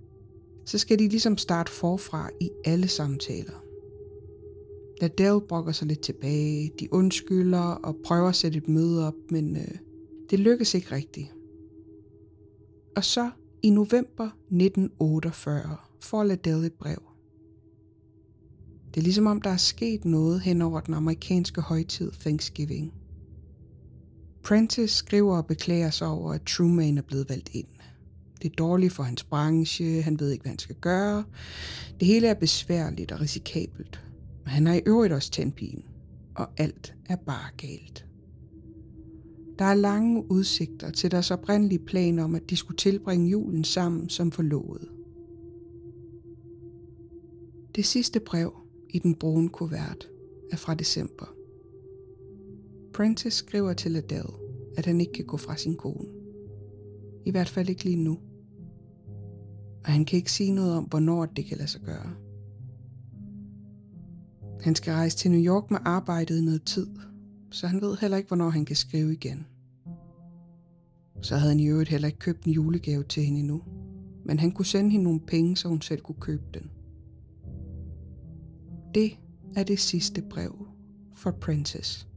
så 0.65 0.77
skal 0.77 0.99
de 0.99 1.07
ligesom 1.07 1.37
starte 1.37 1.71
forfra 1.71 2.29
i 2.39 2.49
alle 2.65 2.87
samtaler. 2.87 3.63
Adele 5.01 5.41
brokker 5.41 5.71
sig 5.71 5.87
lidt 5.87 6.01
tilbage, 6.01 6.71
de 6.79 6.93
undskylder 6.93 7.59
og 7.59 7.95
prøver 8.05 8.29
at 8.29 8.35
sætte 8.35 8.57
et 8.57 8.67
møde 8.67 9.07
op, 9.07 9.13
men 9.29 9.55
øh, 9.55 9.77
det 10.29 10.39
lykkes 10.39 10.73
ikke 10.73 10.95
rigtigt. 10.95 11.33
Og 12.95 13.03
så 13.03 13.29
i 13.63 13.69
november 13.69 14.25
1948 14.25 15.77
får 16.03 16.23
Liddell 16.23 16.65
et 16.65 16.73
brev. 16.73 17.01
Det 18.93 18.99
er 18.99 19.03
ligesom 19.03 19.27
om, 19.27 19.41
der 19.41 19.49
er 19.49 19.57
sket 19.57 20.05
noget 20.05 20.41
hen 20.41 20.61
over 20.61 20.79
den 20.79 20.93
amerikanske 20.93 21.61
højtid 21.61 22.11
Thanksgiving. 22.11 22.93
Prentice 24.43 24.95
skriver 24.95 25.37
og 25.37 25.45
beklager 25.45 25.89
sig 25.89 26.07
over, 26.07 26.33
at 26.33 26.41
Truman 26.41 26.97
er 26.97 27.01
blevet 27.01 27.29
valgt 27.29 27.49
ind. 27.53 27.67
Det 28.41 28.51
er 28.51 28.55
dårligt 28.55 28.93
for 28.93 29.03
hans 29.03 29.23
branche, 29.23 30.01
han 30.01 30.19
ved 30.19 30.31
ikke, 30.31 30.41
hvad 30.41 30.49
han 30.49 30.59
skal 30.59 30.75
gøre. 30.75 31.23
Det 31.99 32.07
hele 32.07 32.27
er 32.27 32.33
besværligt 32.33 33.11
og 33.11 33.21
risikabelt. 33.21 34.03
Men 34.43 34.51
han 34.51 34.67
har 34.67 34.73
i 34.73 34.81
øvrigt 34.85 35.13
også 35.13 35.31
tændt 35.31 35.61
og 36.35 36.49
alt 36.57 36.95
er 37.05 37.15
bare 37.15 37.49
galt. 37.57 38.05
Der 39.59 39.65
er 39.65 39.73
lange 39.73 40.31
udsigter 40.31 40.91
til 40.91 41.11
deres 41.11 41.31
oprindelige 41.31 41.85
plan 41.85 42.19
om, 42.19 42.35
at 42.35 42.49
de 42.49 42.55
skulle 42.55 42.77
tilbringe 42.77 43.29
julen 43.29 43.63
sammen 43.63 44.09
som 44.09 44.31
forlovet. 44.31 44.89
Det 47.75 47.85
sidste 47.85 48.19
brev 48.19 48.53
i 48.89 48.99
den 48.99 49.15
brune 49.15 49.49
kuvert 49.49 50.09
er 50.51 50.55
fra 50.55 50.73
december. 50.73 51.35
Prentice 52.93 53.37
skriver 53.37 53.73
til 53.73 53.95
Adele, 53.95 54.33
at 54.77 54.85
han 54.85 55.01
ikke 55.01 55.13
kan 55.13 55.25
gå 55.25 55.37
fra 55.37 55.57
sin 55.57 55.75
kone. 55.75 56.07
I 57.25 57.31
hvert 57.31 57.49
fald 57.49 57.69
ikke 57.69 57.83
lige 57.83 58.03
nu. 58.03 58.19
Og 59.85 59.91
han 59.91 60.05
kan 60.05 60.17
ikke 60.17 60.31
sige 60.31 60.51
noget 60.51 60.73
om, 60.73 60.83
hvornår 60.83 61.25
det 61.25 61.45
kan 61.45 61.57
lade 61.57 61.69
sig 61.69 61.81
gøre. 61.81 62.15
Han 64.61 64.75
skal 64.75 64.93
rejse 64.93 65.17
til 65.17 65.31
New 65.31 65.41
York 65.41 65.71
med 65.71 65.79
arbejdet 65.85 66.37
i 66.37 66.41
noget 66.41 66.63
tid, 66.63 66.87
så 67.51 67.67
han 67.67 67.81
ved 67.81 67.97
heller 68.01 68.17
ikke, 68.17 68.27
hvornår 68.27 68.49
han 68.49 68.65
kan 68.65 68.75
skrive 68.75 69.13
igen. 69.13 69.47
Så 71.21 71.35
havde 71.35 71.51
han 71.51 71.59
i 71.59 71.67
øvrigt 71.67 71.89
heller 71.89 72.07
ikke 72.07 72.19
købt 72.19 72.43
en 72.43 72.51
julegave 72.51 73.03
til 73.03 73.23
hende 73.23 73.39
endnu, 73.39 73.61
men 74.25 74.39
han 74.39 74.51
kunne 74.51 74.65
sende 74.65 74.89
hende 74.89 75.03
nogle 75.03 75.19
penge, 75.19 75.57
så 75.57 75.67
hun 75.67 75.81
selv 75.81 76.01
kunne 76.01 76.19
købe 76.19 76.43
den. 76.53 76.69
Det 78.95 79.19
er 79.55 79.63
det 79.63 79.79
sidste 79.79 80.21
brev 80.21 80.67
for 81.13 81.31
Princess. 81.31 82.07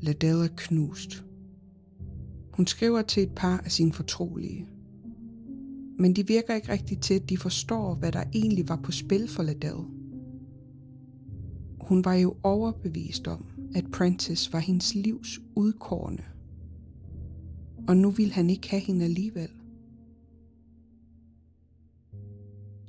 Ladell 0.00 0.36
er 0.36 0.48
knust. 0.56 1.24
Hun 2.52 2.66
skriver 2.66 3.02
til 3.02 3.22
et 3.22 3.32
par 3.36 3.58
af 3.58 3.72
sine 3.72 3.92
fortrolige. 3.92 4.68
Men 5.98 6.16
de 6.16 6.26
virker 6.26 6.54
ikke 6.54 6.72
rigtigt 6.72 7.02
til, 7.02 7.14
at 7.14 7.28
de 7.28 7.36
forstår, 7.36 7.94
hvad 7.94 8.12
der 8.12 8.24
egentlig 8.34 8.68
var 8.68 8.76
på 8.76 8.92
spil 8.92 9.28
for 9.28 9.42
Ladell. 9.42 9.84
Hun 11.80 12.04
var 12.04 12.14
jo 12.14 12.36
overbevist 12.42 13.28
om, 13.28 13.46
at 13.74 13.84
Prentice 13.92 14.52
var 14.52 14.58
hendes 14.58 14.94
livs 14.94 15.40
udkårne. 15.56 16.24
Og 17.88 17.96
nu 17.96 18.10
ville 18.10 18.32
han 18.32 18.50
ikke 18.50 18.70
have 18.70 18.82
hende 18.82 19.04
alligevel. 19.04 19.50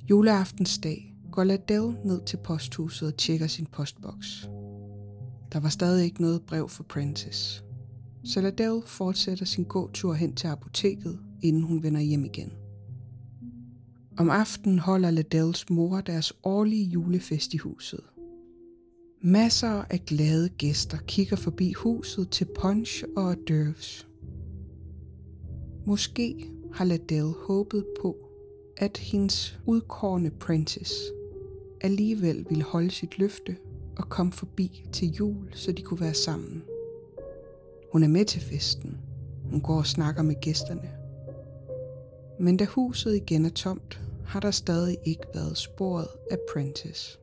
Juleaftensdag 0.09 1.10
går 1.31 1.43
Ladell 1.43 1.97
ned 2.05 2.21
til 2.25 2.37
posthuset 2.37 3.07
og 3.07 3.17
tjekker 3.17 3.47
sin 3.47 3.65
postboks. 3.65 4.49
Der 5.51 5.59
var 5.59 5.69
stadig 5.69 6.05
ikke 6.05 6.21
noget 6.21 6.41
brev 6.41 6.69
for 6.69 6.83
Prentice. 6.83 7.63
Så 8.23 8.41
Ladell 8.41 8.81
fortsætter 8.85 9.45
sin 9.45 9.63
gåtur 9.63 10.13
hen 10.13 10.35
til 10.35 10.47
apoteket, 10.47 11.19
inden 11.41 11.63
hun 11.63 11.83
vender 11.83 12.01
hjem 12.01 12.25
igen. 12.25 12.51
Om 14.17 14.29
aftenen 14.29 14.79
holder 14.79 15.11
Ladells 15.11 15.69
mor 15.69 16.01
deres 16.01 16.33
årlige 16.43 16.83
julefest 16.83 17.53
i 17.53 17.57
huset. 17.57 17.99
Masser 19.21 19.83
af 19.89 20.05
glade 20.05 20.49
gæster 20.49 20.97
kigger 20.97 21.35
forbi 21.35 21.73
huset 21.73 22.29
til 22.29 22.47
punch 22.59 23.03
og 23.17 23.35
dørvs. 23.47 24.07
Måske 25.85 26.51
har 26.73 26.85
Ladell 26.85 27.33
håbet 27.47 27.85
på, 28.01 28.17
at 28.77 28.97
hendes 28.97 29.59
udkårende 29.65 30.31
princess 30.31 30.93
alligevel 31.81 32.45
ville 32.49 32.63
holde 32.63 32.91
sit 32.91 33.17
løfte 33.17 33.57
og 33.97 34.09
komme 34.09 34.31
forbi 34.31 34.85
til 34.91 35.07
jul, 35.07 35.49
så 35.53 35.71
de 35.71 35.81
kunne 35.81 36.01
være 36.01 36.13
sammen. 36.13 36.63
Hun 37.91 38.03
er 38.03 38.07
med 38.07 38.25
til 38.25 38.41
festen. 38.41 38.97
Hun 39.51 39.61
går 39.61 39.77
og 39.77 39.87
snakker 39.87 40.21
med 40.21 40.35
gæsterne. 40.41 40.89
Men 42.39 42.57
da 42.57 42.65
huset 42.65 43.15
igen 43.15 43.45
er 43.45 43.49
tomt, 43.49 44.01
har 44.25 44.39
der 44.39 44.51
stadig 44.51 44.97
ikke 45.05 45.23
været 45.33 45.57
sporet 45.57 46.07
af 46.31 46.37
Prentice. 46.53 47.17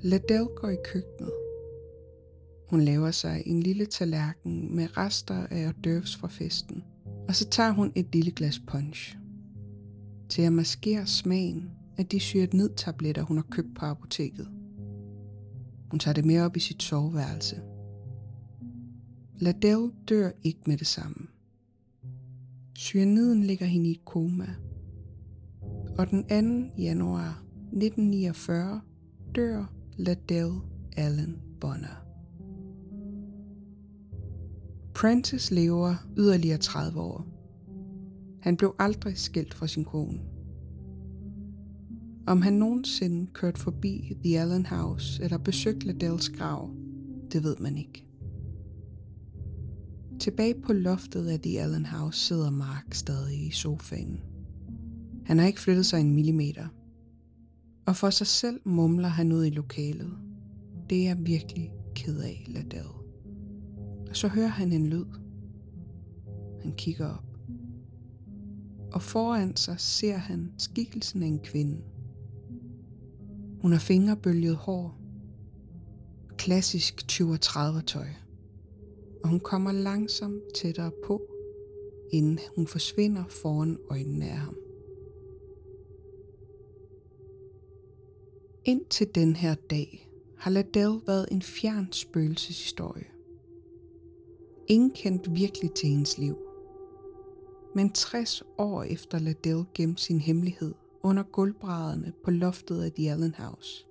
Ladell 0.00 0.46
går 0.56 0.68
i 0.68 0.76
køkkenet. 0.84 1.32
Hun 2.70 2.80
laver 2.80 3.10
sig 3.10 3.42
en 3.46 3.60
lille 3.60 3.86
tallerken 3.86 4.76
med 4.76 4.96
rester 4.96 5.46
af 5.50 5.72
døvs 5.84 6.16
fra 6.16 6.28
festen, 6.28 6.84
og 7.28 7.34
så 7.34 7.48
tager 7.48 7.70
hun 7.70 7.92
et 7.94 8.06
lille 8.12 8.30
glas 8.30 8.60
punch. 8.66 9.16
Til 10.28 10.42
at 10.42 10.52
maskere 10.52 11.06
smagen 11.06 11.70
af 11.98 12.06
de 12.06 12.20
syret 12.20 12.54
ned 12.54 12.74
tabletter, 12.76 13.22
hun 13.22 13.36
har 13.36 13.46
købt 13.50 13.74
på 13.74 13.84
apoteket. 13.84 14.48
Hun 15.90 15.98
tager 15.98 16.14
det 16.14 16.24
med 16.24 16.40
op 16.40 16.56
i 16.56 16.60
sit 16.60 16.82
soveværelse. 16.82 17.62
Ladell 19.38 19.90
dør 20.08 20.30
ikke 20.42 20.60
med 20.66 20.76
det 20.76 20.86
samme. 20.86 21.26
Cyaniden 22.78 23.44
ligger 23.44 23.66
hende 23.66 23.88
i 23.88 23.92
et 23.92 24.04
koma. 24.04 24.46
Og 25.98 26.10
den 26.10 26.22
2. 26.68 26.82
januar 26.82 27.42
1949 27.72 28.80
dør 29.34 29.72
Ladell 29.96 30.52
Allen 30.96 31.36
Bonner. 31.60 32.06
Prentice 34.94 35.54
lever 35.54 35.94
yderligere 36.16 36.58
30 36.58 37.00
år. 37.00 37.26
Han 38.40 38.56
blev 38.56 38.74
aldrig 38.78 39.18
skilt 39.18 39.54
fra 39.54 39.66
sin 39.66 39.84
kone. 39.84 40.20
Om 42.26 42.42
han 42.42 42.52
nogensinde 42.52 43.26
kørt 43.32 43.58
forbi 43.58 44.16
The 44.24 44.40
Allen 44.40 44.66
House 44.66 45.22
eller 45.22 45.38
besøgt 45.38 45.84
Ladels 45.84 46.28
grav, 46.28 46.70
det 47.32 47.42
ved 47.42 47.56
man 47.56 47.78
ikke. 47.78 48.06
Tilbage 50.20 50.54
på 50.54 50.72
loftet 50.72 51.28
af 51.28 51.40
The 51.40 51.60
Allen 51.60 51.86
House 51.86 52.18
sidder 52.18 52.50
Mark 52.50 52.94
stadig 52.94 53.46
i 53.46 53.50
sofaen. 53.50 54.20
Han 55.24 55.38
har 55.38 55.46
ikke 55.46 55.60
flyttet 55.60 55.86
sig 55.86 56.00
en 56.00 56.14
millimeter. 56.14 56.66
Og 57.86 57.96
for 57.96 58.10
sig 58.10 58.26
selv 58.26 58.60
mumler 58.64 59.08
han 59.08 59.32
ud 59.32 59.44
i 59.44 59.50
lokalet. 59.50 60.12
Det 60.90 60.98
er 60.98 61.04
jeg 61.04 61.26
virkelig 61.26 61.72
ked 61.94 62.20
af, 62.20 62.44
Ladell. 62.48 62.88
Og 64.08 64.16
så 64.16 64.28
hører 64.28 64.48
han 64.48 64.72
en 64.72 64.86
lyd. 64.86 65.06
Han 66.62 66.72
kigger 66.72 67.08
op. 67.08 67.38
Og 68.92 69.02
foran 69.02 69.56
sig 69.56 69.80
ser 69.80 70.16
han 70.16 70.52
skikkelsen 70.58 71.22
af 71.22 71.26
en 71.26 71.38
kvinde. 71.38 71.78
Hun 73.60 73.72
har 73.72 73.78
fingerbølget 73.78 74.56
hår. 74.56 74.98
Klassisk 76.38 76.94
20-30 77.12 77.84
tøj. 77.86 78.06
Og 79.22 79.28
hun 79.28 79.40
kommer 79.40 79.72
langsomt 79.72 80.42
tættere 80.54 80.90
på, 81.06 81.22
inden 82.12 82.38
hun 82.56 82.66
forsvinder 82.66 83.24
foran 83.28 83.78
øjnene 83.90 84.24
af 84.24 84.36
ham. 84.36 84.56
Indtil 88.64 89.14
den 89.14 89.36
her 89.36 89.54
dag 89.54 90.10
har 90.38 90.50
Ladell 90.50 91.00
været 91.06 91.28
en 91.30 91.42
fjern 91.42 91.92
spøgelseshistorie. 91.92 93.06
Ingen 94.68 94.90
kendte 94.90 95.30
virkelig 95.30 95.70
til 95.72 95.88
hendes 95.88 96.18
liv. 96.18 96.36
Men 97.74 97.92
60 97.92 98.42
år 98.58 98.82
efter 98.82 99.18
Ladell 99.18 99.64
gemte 99.74 100.02
sin 100.02 100.20
hemmelighed 100.20 100.74
under 101.06 101.22
gulvbrædderne 101.22 102.12
på 102.24 102.30
loftet 102.30 102.82
af 102.82 102.92
The 102.92 103.12
Allen 103.12 103.34
House, 103.38 103.86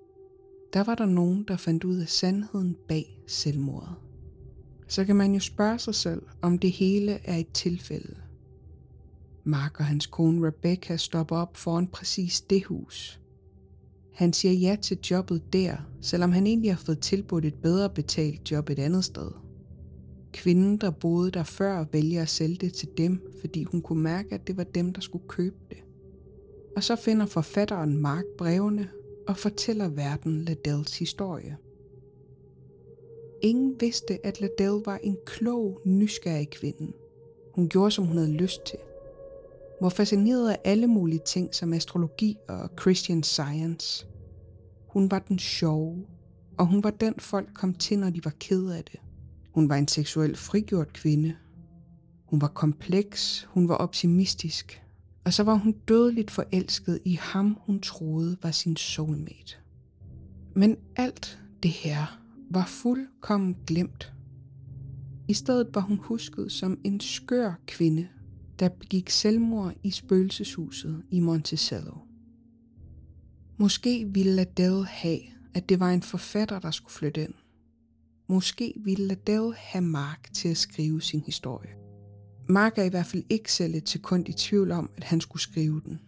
der 0.72 0.84
var 0.84 0.94
der 0.94 1.06
nogen, 1.06 1.44
der 1.48 1.56
fandt 1.56 1.84
ud 1.84 1.96
af 1.96 2.08
sandheden 2.08 2.76
bag 2.88 3.22
selvmordet. 3.26 3.94
Så 4.88 5.04
kan 5.04 5.16
man 5.16 5.34
jo 5.34 5.40
spørge 5.40 5.78
sig 5.78 5.94
selv, 5.94 6.22
om 6.42 6.58
det 6.58 6.70
hele 6.70 7.12
er 7.24 7.36
et 7.36 7.52
tilfælde. 7.52 8.16
Mark 9.44 9.80
og 9.80 9.84
hans 9.84 10.06
kone 10.06 10.46
Rebecca 10.46 10.96
stopper 10.96 11.36
op 11.36 11.56
foran 11.56 11.86
præcis 11.86 12.40
det 12.40 12.64
hus. 12.64 13.20
Han 14.14 14.32
siger 14.32 14.52
ja 14.52 14.76
til 14.82 14.98
jobbet 15.10 15.52
der, 15.52 15.76
selvom 16.00 16.32
han 16.32 16.46
egentlig 16.46 16.70
har 16.70 16.82
fået 16.86 17.00
tilbudt 17.00 17.44
et 17.44 17.54
bedre 17.54 17.90
betalt 17.90 18.50
job 18.50 18.70
et 18.70 18.78
andet 18.78 19.04
sted. 19.04 19.30
Kvinden, 20.32 20.76
der 20.76 20.90
boede 20.90 21.30
der 21.30 21.42
før, 21.42 21.84
vælger 21.92 22.22
at 22.22 22.28
sælge 22.28 22.56
det 22.56 22.72
til 22.72 22.88
dem, 22.98 23.22
fordi 23.40 23.64
hun 23.64 23.82
kunne 23.82 24.02
mærke, 24.02 24.34
at 24.34 24.46
det 24.46 24.56
var 24.56 24.64
dem, 24.64 24.92
der 24.92 25.00
skulle 25.00 25.28
købe 25.28 25.56
det. 25.70 25.85
Og 26.76 26.84
så 26.84 26.96
finder 26.96 27.26
forfatteren 27.26 27.98
Mark 27.98 28.24
brevene 28.38 28.90
og 29.28 29.36
fortæller 29.36 29.88
verden 29.88 30.44
Ladells 30.44 30.98
historie. 30.98 31.56
Ingen 33.42 33.80
vidste, 33.80 34.26
at 34.26 34.40
Ladell 34.40 34.82
var 34.84 34.96
en 35.02 35.16
klog, 35.26 35.80
nysgerrig 35.84 36.50
kvinde. 36.50 36.92
Hun 37.54 37.68
gjorde, 37.68 37.90
som 37.90 38.04
hun 38.04 38.16
havde 38.16 38.32
lyst 38.32 38.66
til. 38.66 38.78
Hun 39.78 39.84
Var 39.84 39.88
fascineret 39.88 40.50
af 40.50 40.58
alle 40.64 40.86
mulige 40.86 41.22
ting 41.26 41.54
som 41.54 41.72
astrologi 41.72 42.36
og 42.48 42.70
Christian 42.80 43.22
Science. 43.22 44.06
Hun 44.88 45.10
var 45.10 45.18
den 45.18 45.38
sjove, 45.38 46.06
og 46.58 46.66
hun 46.66 46.84
var 46.84 46.90
den 46.90 47.14
folk 47.18 47.48
kom 47.54 47.74
til, 47.74 47.98
når 47.98 48.10
de 48.10 48.24
var 48.24 48.34
ked 48.40 48.70
af 48.70 48.84
det. 48.84 49.00
Hun 49.54 49.68
var 49.68 49.76
en 49.76 49.88
seksuel 49.88 50.36
frigjort 50.36 50.92
kvinde. 50.92 51.36
Hun 52.24 52.40
var 52.40 52.48
kompleks, 52.48 53.48
hun 53.50 53.68
var 53.68 53.74
optimistisk, 53.74 54.82
og 55.26 55.32
så 55.32 55.42
var 55.42 55.54
hun 55.54 55.72
dødeligt 55.72 56.30
forelsket 56.30 57.00
i 57.04 57.14
ham, 57.14 57.58
hun 57.60 57.80
troede 57.80 58.36
var 58.42 58.50
sin 58.50 58.76
soulmate. 58.76 59.56
Men 60.54 60.76
alt 60.96 61.40
det 61.62 61.70
her 61.70 62.20
var 62.50 62.66
fuldkommen 62.66 63.56
glemt. 63.66 64.12
I 65.28 65.34
stedet 65.34 65.68
var 65.74 65.80
hun 65.80 65.96
husket 65.96 66.52
som 66.52 66.78
en 66.84 67.00
skør 67.00 67.54
kvinde, 67.66 68.08
der 68.58 68.68
begik 68.68 69.10
selvmord 69.10 69.74
i 69.82 69.90
spøgelseshuset 69.90 71.02
i 71.10 71.20
Monticello. 71.20 71.94
Måske 73.56 74.08
ville 74.08 74.32
Ladell 74.32 74.84
have, 74.84 75.20
at 75.54 75.68
det 75.68 75.80
var 75.80 75.90
en 75.90 76.02
forfatter, 76.02 76.58
der 76.58 76.70
skulle 76.70 76.92
flytte 76.92 77.22
ind. 77.22 77.34
Måske 78.28 78.74
ville 78.76 79.06
Ladell 79.06 79.54
have 79.56 79.84
Mark 79.84 80.28
til 80.32 80.48
at 80.48 80.56
skrive 80.56 81.02
sin 81.02 81.20
historie. 81.20 81.85
Mark 82.48 82.78
er 82.78 82.82
i 82.82 82.88
hvert 82.88 83.10
fald 83.12 83.24
ikke 83.30 83.52
selv 83.52 83.74
et 83.74 83.88
sekund 83.88 84.28
i 84.28 84.32
tvivl 84.32 84.70
om, 84.70 84.90
at 84.96 85.04
han 85.04 85.20
skulle 85.20 85.42
skrive 85.42 85.80
den. 85.84 86.00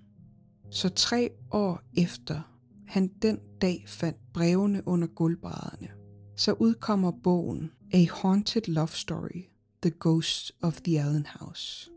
Så 0.71 0.89
tre 0.89 1.31
år 1.53 1.83
efter 1.97 2.55
han 2.87 3.09
den 3.23 3.39
dag 3.61 3.85
fandt 3.87 4.19
brevene 4.35 4.83
under 4.87 5.09
gulvbrædderne, 5.19 5.89
så 6.37 6.53
udkommer 6.53 7.13
bogen 7.25 7.73
A 7.93 8.03
Haunted 8.23 8.67
Love 8.69 8.95
Story, 9.05 9.41
The 9.83 9.93
Ghost 10.01 10.53
of 10.63 10.75
the 10.85 11.01
Allen 11.01 11.27
House. 11.27 11.91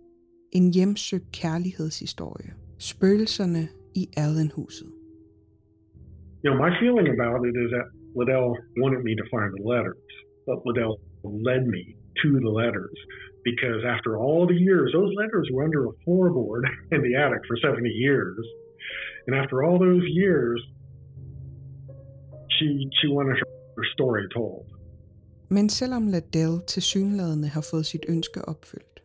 En 0.52 0.74
hjemsøgt 0.74 1.32
kærlighedshistorie. 1.32 2.54
Spøgelserne 2.78 3.68
i 3.96 4.04
Allen-huset. 4.18 4.92
You 6.44 6.48
know, 6.50 6.58
my 6.66 6.72
feeling 6.82 7.08
about 7.18 7.40
it 7.50 7.56
is 7.64 7.70
that 7.76 7.88
Liddell 8.20 8.50
wanted 8.82 9.02
me 9.08 9.14
to 9.22 9.26
find 9.34 9.50
the 9.58 9.66
letters, 9.74 10.10
but 10.48 10.58
Liddell 10.68 10.94
led 11.48 11.64
me 11.76 11.84
to 12.22 12.28
the 12.46 12.54
letters 12.62 12.98
because 13.44 13.82
after 13.96 14.12
all 14.24 14.42
the 14.48 14.60
years, 14.68 14.88
those 14.98 15.12
letters 15.22 15.46
were 15.54 15.64
under 15.68 15.82
a 15.86 15.94
floorboard 16.04 16.64
in 16.96 17.00
the 17.08 17.14
attic 17.24 17.42
for 17.48 17.58
70 17.58 17.90
years. 17.90 18.40
And 19.26 19.36
after 19.42 19.64
all 19.64 19.78
those 19.80 20.06
years, 20.24 20.60
she, 22.56 22.68
she 23.00 23.08
wanted 23.08 23.36
her 23.78 23.84
story 23.96 24.28
told. 24.34 24.66
Men 25.50 25.70
selvom 25.70 26.08
Ladell 26.08 26.62
til 26.68 26.82
synladende 26.82 27.48
har 27.48 27.68
fået 27.72 27.86
sit 27.86 28.06
ønske 28.10 28.42
opfyldt, 28.48 29.04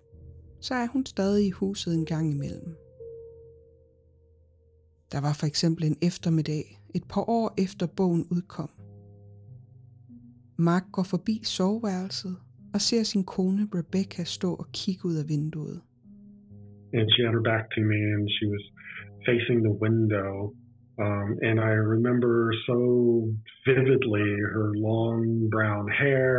så 0.60 0.74
er 0.74 0.86
hun 0.92 1.06
stadig 1.06 1.46
i 1.46 1.50
huset 1.50 1.94
en 1.94 2.06
gang 2.06 2.30
imellem. 2.30 2.76
Der 5.12 5.20
var 5.20 5.36
for 5.40 5.46
eksempel 5.46 5.84
en 5.84 5.96
eftermiddag, 6.02 6.78
et 6.94 7.04
par 7.08 7.30
år 7.30 7.54
efter 7.58 7.86
bogen 7.96 8.26
udkom. 8.30 8.70
Mark 10.56 10.84
går 10.92 11.02
forbi 11.02 11.40
soveværelset 11.44 12.36
og 12.76 12.80
ser 12.88 13.02
sin 13.02 13.24
kone 13.34 13.62
Rebecca 13.78 14.22
stå 14.36 14.50
og 14.62 14.66
kigge 14.78 15.02
ud 15.08 15.16
af 15.22 15.26
vinduet. 15.34 15.78
And 16.96 17.06
she 17.12 17.20
had 17.24 17.32
her 17.38 17.46
back 17.52 17.64
to 17.76 17.80
me 17.92 18.00
and 18.14 18.24
she 18.36 18.44
was 18.54 18.64
facing 19.28 19.58
the 19.68 19.74
window. 19.86 20.30
Um, 21.04 21.28
and 21.48 21.56
I 21.70 21.72
remember 21.94 22.34
so 22.68 22.78
vividly 23.70 24.28
her 24.56 24.68
long 24.88 25.20
brown 25.54 25.86
hair, 26.02 26.36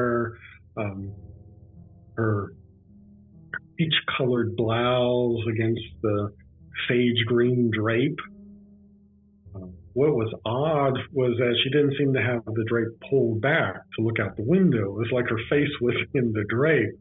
um, 0.82 1.00
her 2.20 2.34
peach 3.78 3.98
colored 4.18 4.50
blouse 4.64 5.44
against 5.54 5.88
the 6.06 6.18
sage 6.88 7.22
green 7.32 7.62
drape. 7.80 8.22
What 10.00 10.12
was 10.22 10.32
odd 10.46 10.96
was 11.22 11.32
that 11.42 11.54
she 11.62 11.70
didn't 11.76 11.96
seem 12.00 12.12
to 12.18 12.24
have 12.30 12.42
the 12.60 12.66
drape 12.72 12.94
pulled 13.10 13.40
back 13.52 13.74
to 13.94 13.98
look 14.06 14.20
out 14.24 14.34
the 14.42 14.48
window. 14.56 14.86
It 14.94 15.00
was 15.04 15.12
like 15.18 15.28
her 15.36 15.44
face 15.54 15.74
was 15.88 15.98
in 16.20 16.26
the 16.38 16.46
drape. 16.56 16.96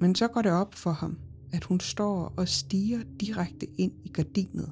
Men 0.00 0.14
så 0.14 0.28
går 0.28 0.42
det 0.42 0.52
op 0.52 0.74
for 0.74 0.90
ham, 0.90 1.18
at 1.52 1.64
hun 1.64 1.80
står 1.80 2.34
og 2.36 2.48
stiger 2.48 2.98
direkte 3.20 3.66
ind 3.78 3.92
i 4.04 4.08
gardinet. 4.08 4.70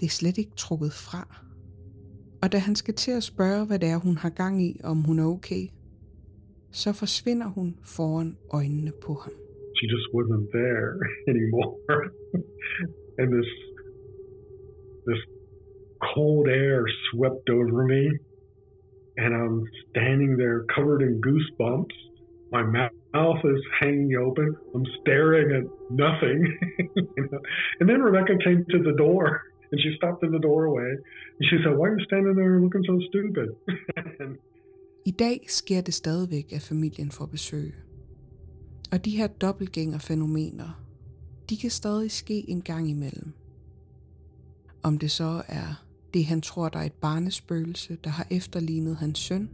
Det 0.00 0.06
er 0.06 0.10
slet 0.10 0.38
ikke 0.38 0.54
trukket 0.56 0.92
fra. 0.92 1.22
Og 2.42 2.52
da 2.52 2.58
han 2.58 2.74
skal 2.74 2.94
til 2.94 3.10
at 3.10 3.22
spørge, 3.22 3.66
hvad 3.66 3.78
det 3.78 3.88
er, 3.88 3.98
hun 3.98 4.16
har 4.16 4.30
gang 4.30 4.62
i, 4.62 4.80
om 4.84 4.96
hun 4.96 5.18
er 5.18 5.24
okay, 5.24 5.64
så 6.70 6.92
forsvinder 6.92 7.46
hun 7.46 7.76
foran 7.96 8.36
øjnene 8.52 8.92
på 9.06 9.12
ham. 9.14 9.32
She 9.78 9.86
just 9.94 10.06
wasn't 10.16 10.46
there 10.58 10.88
anymore. 11.32 11.70
and 13.18 13.28
this 13.36 13.50
this 15.08 15.22
cold 16.14 16.48
air 16.48 16.84
swept 17.10 17.48
over 17.50 17.84
me 17.84 18.10
and 19.16 19.34
I'm 19.34 19.64
standing 19.90 20.36
there 20.36 20.64
covered 20.74 21.02
in 21.02 21.20
goosebumps. 21.20 21.94
My 22.50 22.62
mouth 22.62 23.44
is 23.44 23.62
hanging 23.80 24.16
open. 24.16 24.56
I'm 24.74 24.86
staring 25.00 25.48
at 25.58 25.64
nothing. 25.90 26.58
and 27.80 27.88
then 27.88 28.00
Rebecca 28.02 28.36
came 28.44 28.64
to 28.70 28.78
the 28.82 28.96
door 28.96 29.42
and 29.72 29.80
she 29.80 29.94
stopped 29.96 30.22
in 30.22 30.30
the 30.30 30.38
doorway 30.38 30.90
and 31.38 31.48
she 31.48 31.56
said, 31.62 31.76
Why 31.76 31.88
are 31.88 31.98
you 31.98 32.04
standing 32.04 32.34
there 32.34 32.60
looking 32.60 32.84
so 32.86 33.00
stupid? 33.08 33.48
I 35.06 35.10
dag 35.10 35.40
sker 35.48 35.80
det 35.80 35.94
stadigvæk, 35.94 36.52
at 36.52 36.62
familien 36.62 37.10
får 37.10 37.26
besøg. 37.26 37.74
Og 38.92 39.04
de 39.04 39.10
her 39.10 39.26
dobbeltgængerfænomener, 39.26 40.84
de 41.50 41.56
kan 41.56 41.70
stadig 41.70 42.10
ske 42.10 42.50
en 42.50 42.62
gang 42.62 42.90
imellem. 42.90 43.32
Om 44.82 44.98
det 44.98 45.10
så 45.10 45.42
er 45.48 45.83
det, 46.14 46.24
han 46.24 46.40
tror, 46.40 46.68
der 46.68 46.78
er 46.78 46.88
et 46.92 47.00
barnespøgelse, 47.02 47.96
der 48.04 48.10
har 48.10 48.26
efterlignet 48.30 48.96
hans 48.96 49.18
søn, 49.18 49.50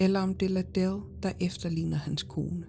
eller 0.00 0.20
om 0.20 0.34
det 0.34 0.46
er 0.50 0.54
Ladell, 0.54 0.96
der 1.22 1.32
efterligner 1.40 1.96
hans 1.96 2.22
kone. 2.22 2.64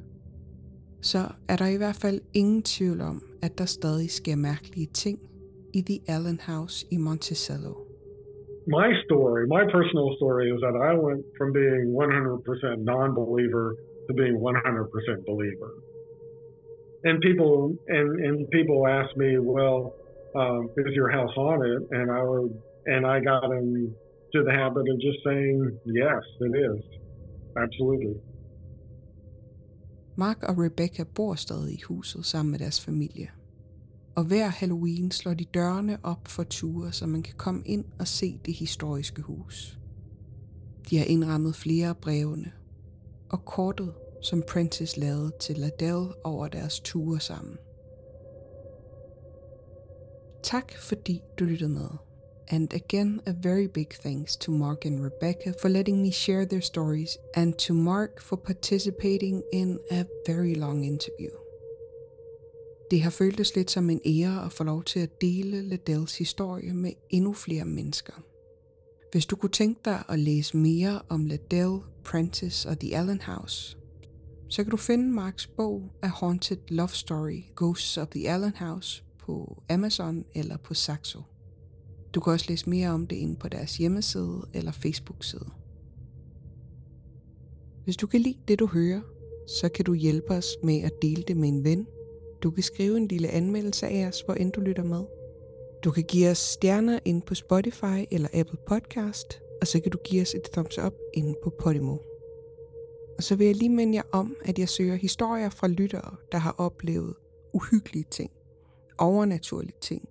Så 1.02 1.22
er 1.52 1.56
der 1.62 1.68
i 1.68 1.78
hvert 1.78 2.00
fald 2.04 2.20
ingen 2.34 2.64
tvivl 2.64 3.02
om, 3.02 3.18
at 3.42 3.58
der 3.60 3.66
stadig 3.66 4.10
sker 4.20 4.36
mærkelige 4.36 4.90
ting 5.04 5.20
i 5.74 5.82
The 5.90 6.00
Allen 6.16 6.40
House 6.52 6.76
i 6.92 6.98
Monticello. 6.98 7.74
My 8.80 8.90
story, 9.06 9.42
my 9.58 9.64
personal 9.76 10.10
story 10.20 10.46
is 10.54 10.60
that 10.66 10.76
I 10.90 10.94
went 11.08 11.24
from 11.38 11.50
being 11.62 11.86
100% 11.96 12.84
non-believer 12.94 13.68
to 14.08 14.12
being 14.22 14.38
100% 14.38 15.32
believer. 15.32 15.72
And 17.08 17.16
people 17.28 17.54
and 17.98 18.08
and 18.28 18.36
people 18.58 18.80
ask 19.00 19.10
me, 19.24 19.30
well, 19.56 19.78
um, 20.42 20.70
is 20.78 20.94
your 21.00 21.10
house 21.18 21.34
haunted? 21.36 21.82
And 21.92 22.12
I 22.12 22.22
would, 22.30 22.52
and 22.94 23.02
I 23.16 23.18
got 23.32 23.50
into 23.60 24.40
the 24.48 24.56
habit 24.62 24.86
of 24.92 24.98
just 25.08 25.20
saying, 25.28 25.60
yes, 26.04 26.24
it 26.48 26.54
is, 26.68 26.84
absolutely. 27.64 28.18
Mark 30.16 30.44
og 30.44 30.58
Rebecca 30.58 31.04
bor 31.16 31.36
stadig 31.36 31.74
i 31.74 31.82
huset 31.82 32.26
sammen 32.26 32.52
med 32.52 32.60
deres 32.60 32.86
familie. 32.86 33.28
Og 34.16 34.24
hver 34.24 34.48
Halloween 34.48 35.12
slår 35.12 35.34
de 35.34 35.46
dørene 35.46 35.98
op 36.04 36.28
for 36.28 36.44
ture, 36.44 36.92
så 36.92 37.08
man 37.08 37.24
kan 37.24 37.36
komme 37.38 37.64
ind 37.66 37.86
og 38.00 38.08
se 38.08 38.40
det 38.46 38.54
historiske 38.54 39.22
hus. 39.22 39.80
De 40.90 40.98
har 40.98 41.06
indrammet 41.06 41.56
flere 41.56 41.88
af 41.88 41.98
brevene, 41.98 42.52
og 43.30 43.46
kortet, 43.46 43.94
som 44.22 44.44
Prentice 44.52 45.00
lavede 45.00 45.32
til 45.40 45.56
Ladell 45.58 46.08
over 46.24 46.48
deres 46.48 46.80
ture 46.80 47.20
sammen. 47.20 47.58
Tak 50.44 50.74
fordi 50.78 51.22
du 51.40 51.46
lyttede 51.46 51.70
med. 51.70 52.07
And 52.50 52.74
again, 52.74 53.22
a 53.26 53.34
very 53.44 53.68
big 53.68 53.90
thanks 53.90 54.38
to 54.38 54.52
Mark 54.52 54.86
and 54.86 55.04
Rebecca 55.04 55.54
for 55.62 55.70
letting 55.70 56.02
me 56.02 56.12
share 56.12 56.46
their 56.46 56.62
stories, 56.62 57.18
and 57.34 57.54
to 57.54 57.74
Mark 57.74 58.22
for 58.22 58.36
participating 58.36 59.44
in 59.54 59.80
a 59.92 60.04
very 60.28 60.54
long 60.54 60.86
interview. 60.86 61.32
Det 62.92 63.02
har 63.02 63.10
føltes 63.10 63.56
lidt 63.56 63.72
som 63.72 63.90
en 63.90 64.02
ære 64.06 64.46
at 64.46 64.54
få 64.54 64.64
lov 64.64 64.84
til 64.84 65.00
at 65.00 65.22
dele 65.22 65.62
Ladells 65.62 66.18
historie 66.18 66.74
med 66.74 66.92
endnu 67.10 67.34
flere 67.34 67.66
mennesker. 67.66 68.14
Hvis 69.12 69.26
du 69.26 69.36
kunne 69.36 69.52
tænke 69.52 69.82
dig 69.86 70.04
at 70.10 70.20
læse 70.20 70.58
mere 70.58 71.02
om 71.10 71.26
Liddell, 71.26 71.78
Prentice 72.04 72.70
og 72.70 72.80
The 72.80 72.98
Allen 72.98 73.22
House, 73.22 73.78
så 74.50 74.64
kan 74.64 74.72
du 74.72 74.78
finde 74.78 75.12
Marks 75.12 75.48
bog 75.48 75.92
A 76.02 76.08
Haunted 76.08 76.58
Love 76.68 76.90
Story 76.90 77.44
Ghosts 77.56 77.98
of 77.98 78.08
the 78.08 78.30
Allen 78.30 78.56
House 78.56 79.04
på 79.20 79.64
Amazon 79.70 80.26
eller 80.36 80.58
på 80.58 80.74
Saxo. 80.74 81.22
Du 82.18 82.22
kan 82.22 82.34
også 82.34 82.46
læse 82.50 82.70
mere 82.70 82.90
om 82.90 83.08
det 83.08 83.16
inde 83.16 83.36
på 83.36 83.50
deres 83.50 83.78
hjemmeside 83.78 84.42
eller 84.54 84.72
Facebook-side. 84.72 85.50
Hvis 87.84 87.98
du 87.98 88.08
kan 88.08 88.22
lide 88.22 88.38
det, 88.48 88.60
du 88.60 88.68
hører, 88.68 89.02
så 89.48 89.70
kan 89.70 89.86
du 89.86 89.94
hjælpe 89.94 90.34
os 90.34 90.48
med 90.64 90.82
at 90.82 90.92
dele 91.02 91.24
det 91.28 91.38
med 91.38 91.50
en 91.50 91.64
ven. 91.64 91.88
Du 92.44 92.52
kan 92.52 92.64
skrive 92.64 92.98
en 92.98 93.08
lille 93.08 93.28
anmeldelse 93.28 93.88
af 93.88 94.08
os, 94.08 94.22
hvor 94.22 94.34
end 94.34 94.52
du 94.52 94.62
lytter 94.62 94.84
med. 94.84 95.04
Du 95.84 95.92
kan 95.92 96.04
give 96.04 96.30
os 96.30 96.38
stjerner 96.38 97.00
ind 97.06 97.22
på 97.22 97.36
Spotify 97.36 98.06
eller 98.12 98.30
Apple 98.34 98.60
Podcast, 98.68 99.42
og 99.62 99.68
så 99.68 99.80
kan 99.80 99.92
du 99.92 99.98
give 100.04 100.22
os 100.22 100.34
et 100.34 100.50
thumbs 100.54 100.78
up 100.78 100.94
inde 101.14 101.36
på 101.44 101.50
Podimo. 101.60 101.98
Og 103.18 103.24
så 103.24 103.36
vil 103.36 103.48
jeg 103.48 103.56
lige 103.56 103.70
minde 103.70 103.96
jer 103.96 104.04
om, 104.12 104.36
at 104.46 104.60
jeg 104.60 104.70
søger 104.70 104.96
historier 104.96 105.50
fra 105.50 105.68
lyttere, 105.68 106.16
der 106.32 106.38
har 106.38 106.56
oplevet 106.58 107.14
uhyggelige 107.54 108.06
ting, 108.12 108.32
overnaturlige 108.98 109.78
ting, 109.82 110.10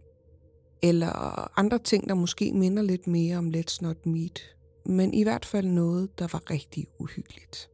eller 0.89 1.59
andre 1.59 1.79
ting, 1.79 2.09
der 2.09 2.15
måske 2.15 2.53
minder 2.53 2.83
lidt 2.83 3.07
mere 3.07 3.37
om 3.37 3.51
Let's 3.51 3.79
Not 3.81 4.07
Meet, 4.07 4.57
men 4.87 5.15
i 5.15 5.23
hvert 5.23 5.45
fald 5.45 5.67
noget, 5.67 6.19
der 6.19 6.29
var 6.33 6.51
rigtig 6.51 6.87
uhyggeligt. 6.99 7.71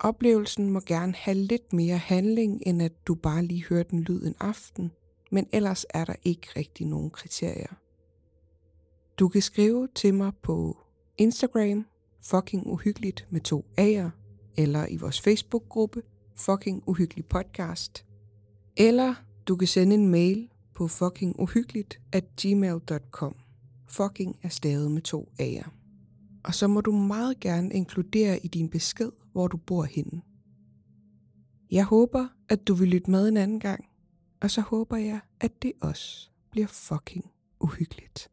Oplevelsen 0.00 0.70
må 0.70 0.80
gerne 0.80 1.14
have 1.14 1.34
lidt 1.34 1.72
mere 1.72 1.96
handling, 1.96 2.62
end 2.66 2.82
at 2.82 2.92
du 3.06 3.14
bare 3.14 3.44
lige 3.44 3.64
hører 3.68 3.82
den 3.82 4.00
lyd 4.00 4.26
en 4.26 4.34
aften, 4.40 4.92
men 5.32 5.46
ellers 5.52 5.86
er 5.90 6.04
der 6.04 6.14
ikke 6.24 6.46
rigtig 6.56 6.86
nogen 6.86 7.10
kriterier. 7.10 7.74
Du 9.18 9.28
kan 9.28 9.42
skrive 9.42 9.88
til 9.94 10.14
mig 10.14 10.32
på 10.42 10.76
Instagram, 11.18 11.86
fucking 12.22 12.66
uhyggeligt 12.66 13.26
med 13.30 13.40
to 13.40 13.64
A'er, 13.80 14.10
eller 14.56 14.86
i 14.86 14.96
vores 14.96 15.20
Facebook-gruppe, 15.20 16.02
fucking 16.36 16.82
uhyggelig 16.86 17.26
podcast, 17.26 18.06
eller 18.76 19.14
du 19.48 19.56
kan 19.56 19.68
sende 19.68 19.94
en 19.94 20.08
mail 20.08 20.48
på 20.74 20.88
fuckinguhyggeligt 20.88 22.00
at 22.12 22.24
gmail.com. 22.42 23.36
Fucking 23.88 24.38
er 24.42 24.48
stavet 24.48 24.90
med 24.90 25.02
to 25.02 25.32
A'er. 25.40 25.68
Og 26.44 26.54
så 26.54 26.66
må 26.68 26.80
du 26.80 26.92
meget 26.92 27.40
gerne 27.40 27.72
inkludere 27.72 28.38
i 28.44 28.48
din 28.48 28.68
besked, 28.68 29.10
hvor 29.32 29.48
du 29.48 29.56
bor 29.56 29.82
henne. 29.82 30.22
Jeg 31.70 31.84
håber, 31.84 32.28
at 32.48 32.68
du 32.68 32.74
vil 32.74 32.88
lytte 32.88 33.10
med 33.10 33.28
en 33.28 33.36
anden 33.36 33.60
gang, 33.60 33.84
og 34.40 34.50
så 34.50 34.60
håber 34.60 34.96
jeg, 34.96 35.20
at 35.40 35.62
det 35.62 35.72
også 35.80 36.30
bliver 36.50 36.66
fucking 36.66 37.30
uhyggeligt. 37.60 38.30